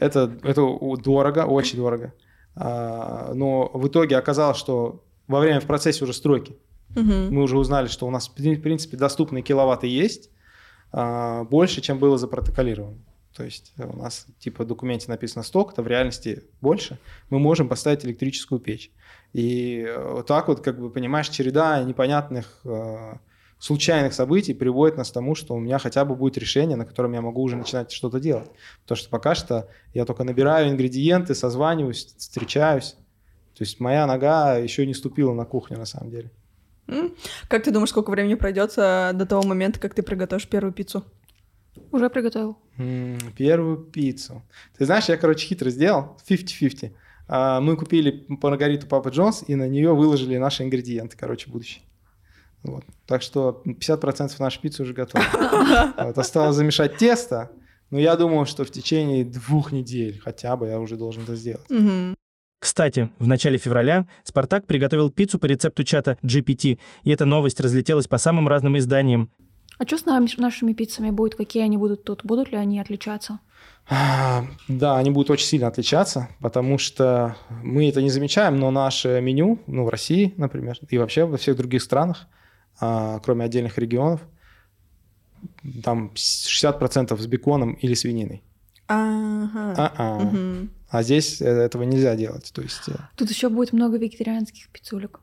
Это, 0.00 0.38
это 0.42 0.62
дорого, 1.02 1.46
очень 1.46 1.78
дорого. 1.78 2.12
А, 2.56 3.32
Но 3.34 3.70
в 3.72 3.86
итоге 3.88 4.16
оказалось, 4.16 4.56
что 4.58 5.04
во 5.28 5.40
время, 5.40 5.60
в 5.60 5.66
процессе 5.66 6.04
уже 6.04 6.12
стройки, 6.12 6.56
мы 6.94 7.42
уже 7.42 7.58
узнали, 7.58 7.86
что 7.86 8.06
у 8.06 8.10
нас, 8.10 8.28
в 8.28 8.34
принципе, 8.34 8.96
доступные 8.96 9.42
киловатты 9.42 9.86
есть, 9.86 10.30
а, 10.90 11.44
больше, 11.44 11.80
чем 11.80 11.98
было 11.98 12.16
запротоколировано. 12.18 12.98
То 13.38 13.44
есть 13.44 13.72
у 13.78 13.96
нас 13.96 14.26
типа 14.40 14.64
в 14.64 14.66
документе 14.66 15.06
написано 15.08 15.44
столько-то, 15.44 15.80
в 15.80 15.86
реальности 15.86 16.42
больше. 16.60 16.98
Мы 17.30 17.38
можем 17.38 17.68
поставить 17.68 18.04
электрическую 18.04 18.60
печь. 18.60 18.90
И 19.32 19.84
э, 19.86 20.12
вот 20.14 20.26
так 20.26 20.48
вот, 20.48 20.60
как 20.60 20.80
бы, 20.80 20.90
понимаешь, 20.90 21.28
череда 21.28 21.80
непонятных 21.84 22.58
э, 22.64 23.14
случайных 23.60 24.12
событий 24.12 24.54
приводит 24.54 24.96
нас 24.96 25.10
к 25.10 25.14
тому, 25.14 25.36
что 25.36 25.54
у 25.54 25.60
меня 25.60 25.78
хотя 25.78 26.04
бы 26.04 26.16
будет 26.16 26.36
решение, 26.36 26.76
на 26.76 26.84
котором 26.84 27.12
я 27.12 27.20
могу 27.20 27.40
уже 27.40 27.54
начинать 27.54 27.92
что-то 27.92 28.18
делать. 28.18 28.50
Потому 28.82 28.96
что 28.96 29.08
пока 29.08 29.36
что 29.36 29.68
я 29.94 30.04
только 30.04 30.24
набираю 30.24 30.70
ингредиенты, 30.70 31.36
созваниваюсь, 31.36 32.12
встречаюсь. 32.18 32.96
То 33.54 33.62
есть 33.62 33.78
моя 33.78 34.08
нога 34.08 34.56
еще 34.56 34.84
не 34.84 34.94
ступила 34.94 35.32
на 35.32 35.44
кухню 35.44 35.78
на 35.78 35.86
самом 35.86 36.10
деле. 36.10 36.32
Как 37.46 37.62
ты 37.62 37.70
думаешь, 37.70 37.90
сколько 37.90 38.10
времени 38.10 38.34
пройдется 38.34 39.12
до 39.14 39.26
того 39.26 39.44
момента, 39.44 39.78
как 39.78 39.94
ты 39.94 40.02
приготовишь 40.02 40.48
первую 40.48 40.72
пиццу? 40.72 41.04
Уже 41.92 42.10
приготовил. 42.10 42.58
Первую 43.36 43.78
пиццу. 43.78 44.42
Ты 44.76 44.84
знаешь, 44.84 45.08
я, 45.08 45.16
короче, 45.16 45.46
хитро 45.46 45.70
сделал, 45.70 46.16
50-50. 46.28 46.92
А, 47.28 47.60
Мы 47.60 47.76
купили 47.76 48.24
Маргариту 48.28 48.86
Папа 48.86 49.08
Джонс 49.08 49.44
и 49.46 49.54
на 49.54 49.68
нее 49.68 49.94
выложили 49.94 50.36
наши 50.38 50.62
ингредиенты, 50.62 51.16
короче, 51.16 51.50
будущие. 51.50 51.84
Вот. 52.62 52.84
Так 53.06 53.22
что 53.22 53.62
50% 53.64 54.32
нашей 54.38 54.60
пиццы 54.60 54.82
уже 54.82 54.92
готова. 54.92 55.24
Вот. 55.98 56.18
Осталось 56.18 56.56
замешать 56.56 56.96
тесто, 56.96 57.50
но 57.90 57.98
я 57.98 58.16
думаю, 58.16 58.46
что 58.46 58.64
в 58.64 58.70
течение 58.70 59.24
двух 59.24 59.72
недель 59.72 60.20
хотя 60.22 60.56
бы 60.56 60.66
я 60.68 60.78
уже 60.80 60.96
должен 60.96 61.22
это 61.22 61.36
сделать. 61.36 61.66
Кстати, 62.60 63.10
в 63.20 63.26
начале 63.28 63.56
февраля 63.56 64.08
«Спартак» 64.24 64.66
приготовил 64.66 65.10
пиццу 65.10 65.38
по 65.38 65.46
рецепту 65.46 65.84
чата 65.84 66.18
GPT, 66.24 66.78
и 67.04 67.10
эта 67.10 67.24
новость 67.24 67.60
разлетелась 67.60 68.08
по 68.08 68.18
самым 68.18 68.48
разным 68.48 68.76
изданиям. 68.76 69.30
А 69.78 69.86
что 69.86 69.96
с 69.96 70.04
нашими 70.04 70.72
пиццами 70.72 71.10
будет? 71.10 71.36
Какие 71.36 71.62
они 71.62 71.76
будут 71.76 72.04
тут? 72.04 72.24
Будут 72.24 72.50
ли 72.50 72.58
они 72.58 72.80
отличаться? 72.80 73.38
А, 73.88 74.44
Да, 74.66 74.98
они 74.98 75.10
будут 75.10 75.30
очень 75.30 75.46
сильно 75.46 75.68
отличаться, 75.68 76.28
потому 76.40 76.78
что 76.78 77.36
мы 77.62 77.88
это 77.88 78.02
не 78.02 78.10
замечаем, 78.10 78.56
но 78.56 78.70
наше 78.70 79.20
меню, 79.20 79.60
ну, 79.66 79.84
в 79.84 79.88
России, 79.88 80.34
например, 80.36 80.76
и 80.90 80.98
вообще 80.98 81.24
во 81.24 81.36
всех 81.38 81.56
других 81.56 81.82
странах, 81.82 82.26
а, 82.80 83.20
кроме 83.20 83.44
отдельных 83.44 83.78
регионов, 83.78 84.20
там 85.82 86.12
60% 86.14 87.18
с 87.18 87.26
беконом 87.26 87.74
или 87.74 87.94
свининой. 87.94 88.42
Ага. 88.88 89.74
А-а. 89.76 90.18
Мгм. 90.24 90.70
А 90.90 91.02
здесь 91.02 91.40
э, 91.42 91.46
этого 91.46 91.82
нельзя 91.82 92.16
делать. 92.16 92.50
То 92.54 92.62
есть 92.62 92.88
э, 92.88 92.92
Тут 93.16 93.28
еще 93.30 93.48
будет 93.50 93.72
много 93.74 93.98
вегетарианских 93.98 94.68
пиццулек. 94.70 95.20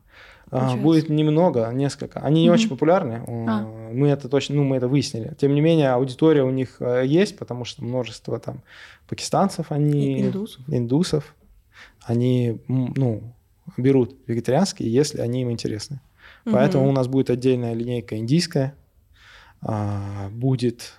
а, 0.52 0.58
Получается. 0.60 0.84
будет 0.84 1.10
немного, 1.10 1.72
несколько. 1.74 2.20
Они 2.20 2.42
не 2.44 2.48
Мгм. 2.50 2.54
очень 2.54 2.70
популярны. 2.70 3.24
э, 3.26 3.46
А. 3.50 3.62
Мы 3.92 4.10
это 4.10 4.30
точно, 4.30 4.56
ну, 4.56 4.64
мы 4.64 4.78
это 4.78 4.88
выяснили. 4.88 5.34
Тем 5.40 5.56
не 5.56 5.62
менее, 5.62 5.90
аудитория 5.90 6.44
у 6.44 6.52
них 6.52 6.80
есть, 7.04 7.38
потому 7.38 7.66
что 7.66 7.84
множество 7.84 8.40
там 8.40 8.62
пакистанцев, 9.08 9.72
они 9.72 10.20
И 10.20 10.22
индусов. 10.28 10.62
индусов, 10.68 11.36
они, 12.04 12.62
ну, 12.68 13.34
берут 13.78 14.16
вегетарианские, 14.28 14.94
если 14.94 15.20
они 15.22 15.42
им 15.42 15.50
интересны. 15.52 16.00
Поэтому 16.44 16.84
Мгм. 16.84 16.92
у 16.92 16.96
нас 16.96 17.08
будет 17.08 17.32
отдельная 17.32 17.74
линейка 17.74 18.16
индийская, 18.18 18.76
а, 19.62 20.30
будет 20.30 20.94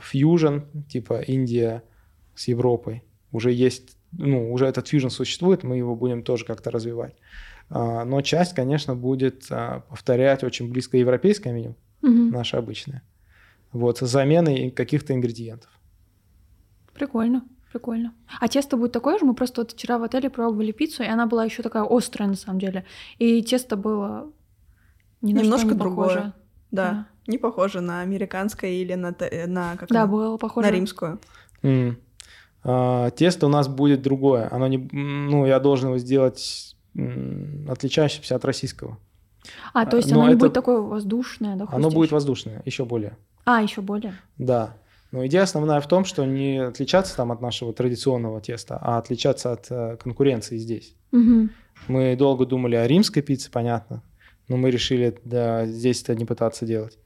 фьюжн, 0.00 0.60
типа 0.88 1.20
Индия 1.20 1.82
с 2.40 2.48
Европой. 2.48 3.02
Уже 3.32 3.52
есть, 3.52 3.96
ну, 4.12 4.52
уже 4.52 4.64
этот 4.66 4.88
фьюжн 4.88 5.08
существует, 5.08 5.62
мы 5.62 5.76
его 5.76 5.94
будем 5.94 6.22
тоже 6.22 6.44
как-то 6.46 6.70
развивать. 6.70 7.14
А, 7.68 8.04
Но 8.04 8.22
часть, 8.22 8.54
конечно, 8.54 8.96
будет 8.96 9.44
а, 9.50 9.80
повторять 9.90 10.42
очень 10.42 10.70
близко 10.72 10.96
европейское 10.96 11.52
меню, 11.52 11.74
Мгм. 12.02 12.30
наше 12.30 12.56
обычное. 12.56 13.02
Вот, 13.72 13.98
с 13.98 14.06
заменой 14.06 14.70
каких-то 14.70 15.12
ингредиентов. 15.12 15.70
Прикольно, 16.94 17.44
прикольно. 17.72 18.12
А 18.40 18.48
тесто 18.48 18.76
будет 18.76 18.92
такое 18.92 19.18
же? 19.18 19.24
Мы 19.26 19.34
просто 19.34 19.60
вот 19.60 19.72
вчера 19.72 19.98
в 19.98 20.02
отеле 20.02 20.30
пробовали 20.30 20.72
пиццу, 20.72 21.02
и 21.02 21.06
она 21.06 21.26
была 21.26 21.44
еще 21.44 21.62
такая 21.62 21.84
острая 21.88 22.28
на 22.28 22.36
самом 22.36 22.58
деле. 22.58 22.84
И 23.18 23.42
тесто 23.42 23.76
было 23.76 24.32
ни 25.22 25.34
на 25.34 25.40
Немножко 25.42 25.66
что 25.66 25.74
не 25.74 25.78
другое. 25.80 26.08
похоже. 26.08 26.32
Да. 26.70 27.06
Не 27.26 27.38
похоже 27.38 27.80
на 27.80 28.00
американское 28.00 28.70
или 28.72 28.94
на, 28.94 29.12
т- 29.12 29.46
на, 29.46 29.76
как 29.76 29.88
Да, 29.90 30.06
было 30.06 30.36
похоже. 30.38 30.66
на 30.68 30.72
римскую. 30.72 31.20
М. 31.62 31.96
А, 32.62 33.10
Тесто 33.10 33.46
у 33.46 33.48
нас 33.48 33.68
будет 33.68 34.02
другое. 34.02 34.48
Оно 34.52 34.66
не, 34.66 34.78
ну, 34.92 35.46
я 35.46 35.60
должен 35.60 35.88
его 35.88 35.98
сделать 35.98 36.76
отличающимся 37.68 38.36
от 38.36 38.44
российского. 38.44 38.98
А, 39.72 39.86
то 39.86 39.96
есть 39.96 40.10
Но 40.10 40.16
оно 40.20 40.28
не 40.28 40.34
это- 40.34 40.40
будет 40.40 40.52
такое 40.52 40.80
воздушное, 40.80 41.56
да? 41.56 41.66
Оно 41.70 41.90
будет 41.90 42.12
воздушное, 42.12 42.62
еще 42.64 42.84
более. 42.84 43.16
А, 43.44 43.62
еще 43.62 43.80
более. 43.80 44.14
Да. 44.38 44.76
Но 45.12 45.26
идея 45.26 45.42
основная 45.42 45.80
в 45.80 45.88
том, 45.88 46.04
что 46.04 46.24
не 46.24 46.58
отличаться 46.58 47.16
там 47.16 47.32
от 47.32 47.40
нашего 47.40 47.72
традиционного 47.72 48.40
теста, 48.40 48.78
а 48.80 48.98
отличаться 48.98 49.52
от 49.52 49.66
э, 49.70 49.96
конкуренции 49.96 50.56
здесь. 50.56 50.94
Мгм. 51.10 51.50
Мы 51.88 52.14
долго 52.16 52.46
думали 52.46 52.76
о 52.76 52.86
римской 52.86 53.22
пицце, 53.22 53.50
понятно, 53.50 54.02
но 54.48 54.56
мы 54.56 54.70
решили 54.70 55.18
да, 55.24 55.66
здесь 55.66 56.02
это 56.02 56.14
не 56.14 56.26
пытаться 56.26 56.64
делать. 56.66 56.98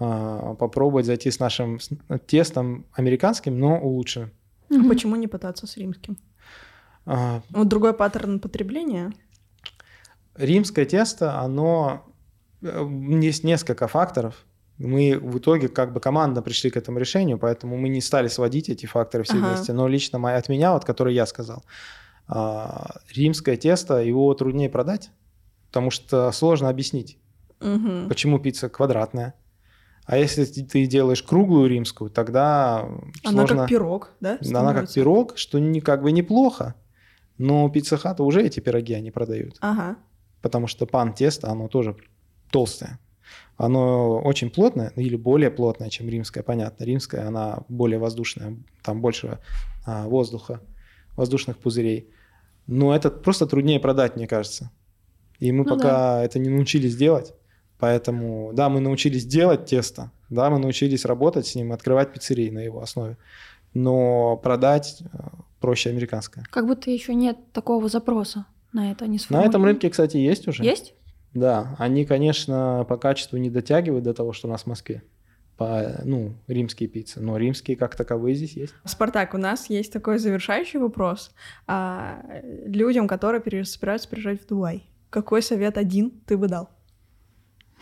А, 0.00 0.54
попробовать 0.54 1.06
зайти 1.06 1.30
с 1.30 1.38
нашим 1.38 1.78
тестом 2.26 2.86
американским, 2.94 3.58
но 3.58 3.78
улучшенным. 3.78 4.30
А 4.72 4.74
Мгм. 4.78 4.88
почему 4.88 5.16
не 5.16 5.26
пытаться 5.28 5.66
с 5.66 5.76
римским? 5.76 6.16
А, 7.04 7.42
Вот 7.50 7.68
другой 7.68 7.92
паттерн 7.92 8.40
потребления. 8.40 9.12
римское 10.36 10.86
тесто, 10.86 11.38
оно 11.40 12.04
э, 12.62 12.86
есть 13.22 13.44
несколько 13.44 13.86
факторов. 13.86 14.46
Мы 14.78 15.18
в 15.18 15.38
итоге 15.38 15.68
как 15.68 15.92
бы 15.92 16.00
командно 16.00 16.40
пришли 16.42 16.70
к 16.70 16.76
этому 16.76 16.98
решению, 16.98 17.38
поэтому 17.38 17.76
мы 17.76 17.88
не 17.90 18.00
стали 18.00 18.28
сводить 18.28 18.70
эти 18.70 18.86
факторы 18.86 19.24
все 19.24 19.34
Ага. 19.38 19.48
вместе. 19.48 19.72
Но 19.74 19.86
лично 19.88 20.18
моя, 20.18 20.38
от 20.38 20.48
меня, 20.48 20.72
вот 20.72 20.84
который 20.84 21.14
я 21.14 21.26
сказал, 21.26 21.64
а, 22.26 22.96
римское 23.14 23.56
тесто, 23.56 23.98
его 23.98 24.32
труднее 24.34 24.70
продать, 24.70 25.10
потому 25.66 25.90
что 25.90 26.32
сложно 26.32 26.70
объяснить, 26.70 27.18
Мгм. 27.60 28.08
почему 28.08 28.38
пицца 28.38 28.68
квадратная. 28.70 29.34
А 30.04 30.16
если 30.18 30.44
ты 30.44 30.86
делаешь 30.86 31.22
круглую 31.22 31.68
римскую, 31.70 32.10
тогда 32.10 32.80
Она 33.24 33.46
сложно... 33.46 33.56
как 33.58 33.68
пирог, 33.68 34.10
да? 34.20 34.30
Она 34.30 34.38
как 34.38 34.46
становится? 34.46 34.94
пирог, 34.94 35.38
что 35.38 35.58
не, 35.60 35.80
как 35.80 36.02
бы 36.02 36.10
неплохо, 36.12 36.74
но 37.38 37.68
пицца 37.68 37.96
хата 37.96 38.22
уже 38.24 38.42
эти 38.42 38.60
пироги 38.60 38.94
они 38.94 39.10
продают 39.10 39.56
Ага. 39.60 39.96
потому 40.42 40.66
что 40.66 40.86
пан 40.86 41.14
тесто, 41.14 41.50
оно 41.50 41.68
тоже 41.68 41.96
толстое. 42.50 42.98
Оно 43.56 44.20
очень 44.20 44.50
плотное, 44.50 44.92
или 44.96 45.14
более 45.16 45.50
плотное, 45.50 45.88
чем 45.88 46.08
римское, 46.08 46.42
понятно. 46.42 46.84
Римская, 46.84 47.28
она 47.28 47.60
более 47.68 47.98
воздушная, 47.98 48.56
там 48.82 49.00
больше 49.00 49.38
а, 49.86 50.06
воздуха, 50.08 50.60
воздушных 51.16 51.58
пузырей. 51.58 52.10
Но 52.66 52.94
это 52.94 53.10
просто 53.10 53.46
труднее 53.46 53.78
продать, 53.78 54.16
мне 54.16 54.26
кажется. 54.26 54.70
И 55.38 55.52
мы 55.52 55.64
Ну 55.64 55.70
пока 55.70 56.16
да. 56.16 56.24
это 56.24 56.38
не 56.38 56.48
научились 56.48 56.96
делать. 56.96 57.34
Поэтому, 57.82 58.52
да, 58.52 58.68
мы 58.68 58.78
научились 58.78 59.26
делать 59.26 59.66
тесто, 59.66 60.12
да, 60.30 60.50
мы 60.50 60.60
научились 60.60 61.04
работать 61.04 61.48
с 61.48 61.56
ним, 61.56 61.72
открывать 61.72 62.12
пиццерии 62.12 62.48
на 62.48 62.60
его 62.60 62.80
основе. 62.80 63.16
Но 63.74 64.36
продать 64.36 65.02
э, 65.02 65.18
проще 65.58 65.90
американское. 65.90 66.44
Как 66.52 66.68
будто 66.68 66.92
еще 66.92 67.12
нет 67.12 67.38
такого 67.52 67.88
запроса 67.88 68.46
на 68.72 68.92
это. 68.92 69.08
Не 69.08 69.18
На 69.30 69.44
этом 69.44 69.64
рынке, 69.64 69.90
кстати, 69.90 70.16
есть 70.16 70.46
уже. 70.46 70.62
Есть? 70.62 70.94
Да, 71.34 71.74
они, 71.76 72.04
конечно, 72.04 72.86
по 72.88 72.96
качеству 72.96 73.36
не 73.36 73.50
дотягивают 73.50 74.04
до 74.04 74.14
того, 74.14 74.32
что 74.32 74.46
у 74.46 74.52
нас 74.52 74.62
в 74.62 74.66
Москве. 74.66 75.02
По, 75.56 76.02
ну, 76.04 76.34
римские 76.46 76.88
пиццы. 76.88 77.18
Но 77.18 77.36
римские 77.36 77.76
как 77.76 77.96
таковые 77.96 78.36
здесь 78.36 78.52
есть. 78.52 78.74
Спартак, 78.84 79.34
у 79.34 79.38
нас 79.38 79.68
есть 79.68 79.92
такой 79.92 80.20
завершающий 80.20 80.78
вопрос. 80.78 81.32
А, 81.66 82.22
людям, 82.64 83.08
которые 83.08 83.64
собираются 83.64 84.08
приезжать 84.08 84.40
в 84.40 84.46
Дубай, 84.46 84.84
какой 85.10 85.42
совет 85.42 85.78
один 85.78 86.12
ты 86.26 86.38
бы 86.38 86.46
дал? 86.46 86.70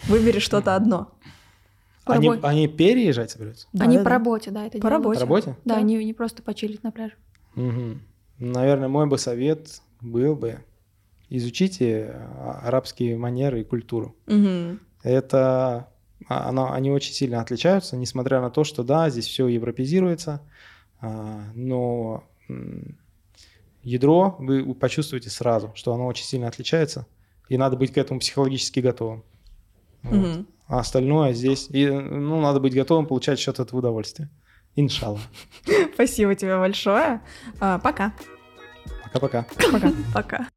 Выбери 0.09 0.39
что-то 0.39 0.75
одно. 0.77 1.13
По 2.05 2.15
Они, 2.15 2.29
работе. 2.29 2.47
они 2.47 2.69
переезжать 2.69 3.31
собираются? 3.31 3.69
Они 3.73 3.97
Да-да-да. 3.99 4.05
по 4.05 4.11
работе, 4.11 4.51
да, 4.51 4.67
это 4.67 4.79
По 4.79 4.89
делают. 4.89 4.93
работе. 4.93 5.21
По 5.21 5.27
работе? 5.27 5.57
Да, 5.65 5.75
Да. 5.77 5.81
не, 5.83 6.05
не 6.05 6.15
просто 6.15 6.43
почилить 6.43 6.83
на 6.83 6.91
пляже. 6.91 7.15
Мгм. 7.55 8.03
Наверное, 8.39 8.89
мой 8.89 9.07
бы 9.07 9.19
совет 9.19 9.83
был 10.01 10.35
бы 10.35 10.61
изучите 11.29 12.15
а, 12.17 12.63
арабские 12.65 13.17
манеры 13.17 13.61
и 13.61 13.65
культуру. 13.65 14.17
Мгм. 14.27 14.81
Это 15.03 15.89
а, 16.29 16.49
оно, 16.49 16.73
они 16.73 16.91
очень 16.91 17.13
сильно 17.13 17.41
отличаются, 17.41 17.97
несмотря 17.97 18.41
на 18.41 18.51
то, 18.51 18.65
что 18.65 18.83
да, 18.83 19.11
здесь 19.11 19.27
все 19.27 19.47
европезируется, 19.47 20.41
а, 21.01 21.45
но 21.55 22.25
ядро 23.83 24.37
вы 24.39 24.75
почувствуете 24.75 25.31
сразу, 25.31 25.71
что 25.75 25.93
оно 25.95 26.07
очень 26.07 26.25
сильно 26.25 26.49
отличается, 26.49 27.07
и 27.49 27.57
надо 27.57 27.77
быть 27.77 27.93
к 27.93 27.99
этому 27.99 28.21
психологически 28.21 28.81
готовым. 28.81 29.23
Вот. 30.03 30.47
А 30.69 30.79
остальное 30.79 31.33
здесь, 31.33 31.69
и, 31.71 31.89
ну, 31.89 32.41
надо 32.41 32.61
быть 32.61 32.75
готовым 32.75 33.07
получать 33.07 33.41
что-то 33.41 33.63
от 33.63 33.73
удовольствия. 33.73 34.31
Иншаллах. 34.77 35.21
Спасибо 35.95 36.35
тебе 36.35 36.57
большое. 36.59 37.21
А, 37.59 37.79
Пока. 37.79 38.13
Пока-пока. 39.05 39.47
Пока. 39.73 39.93
Пока. 40.15 40.49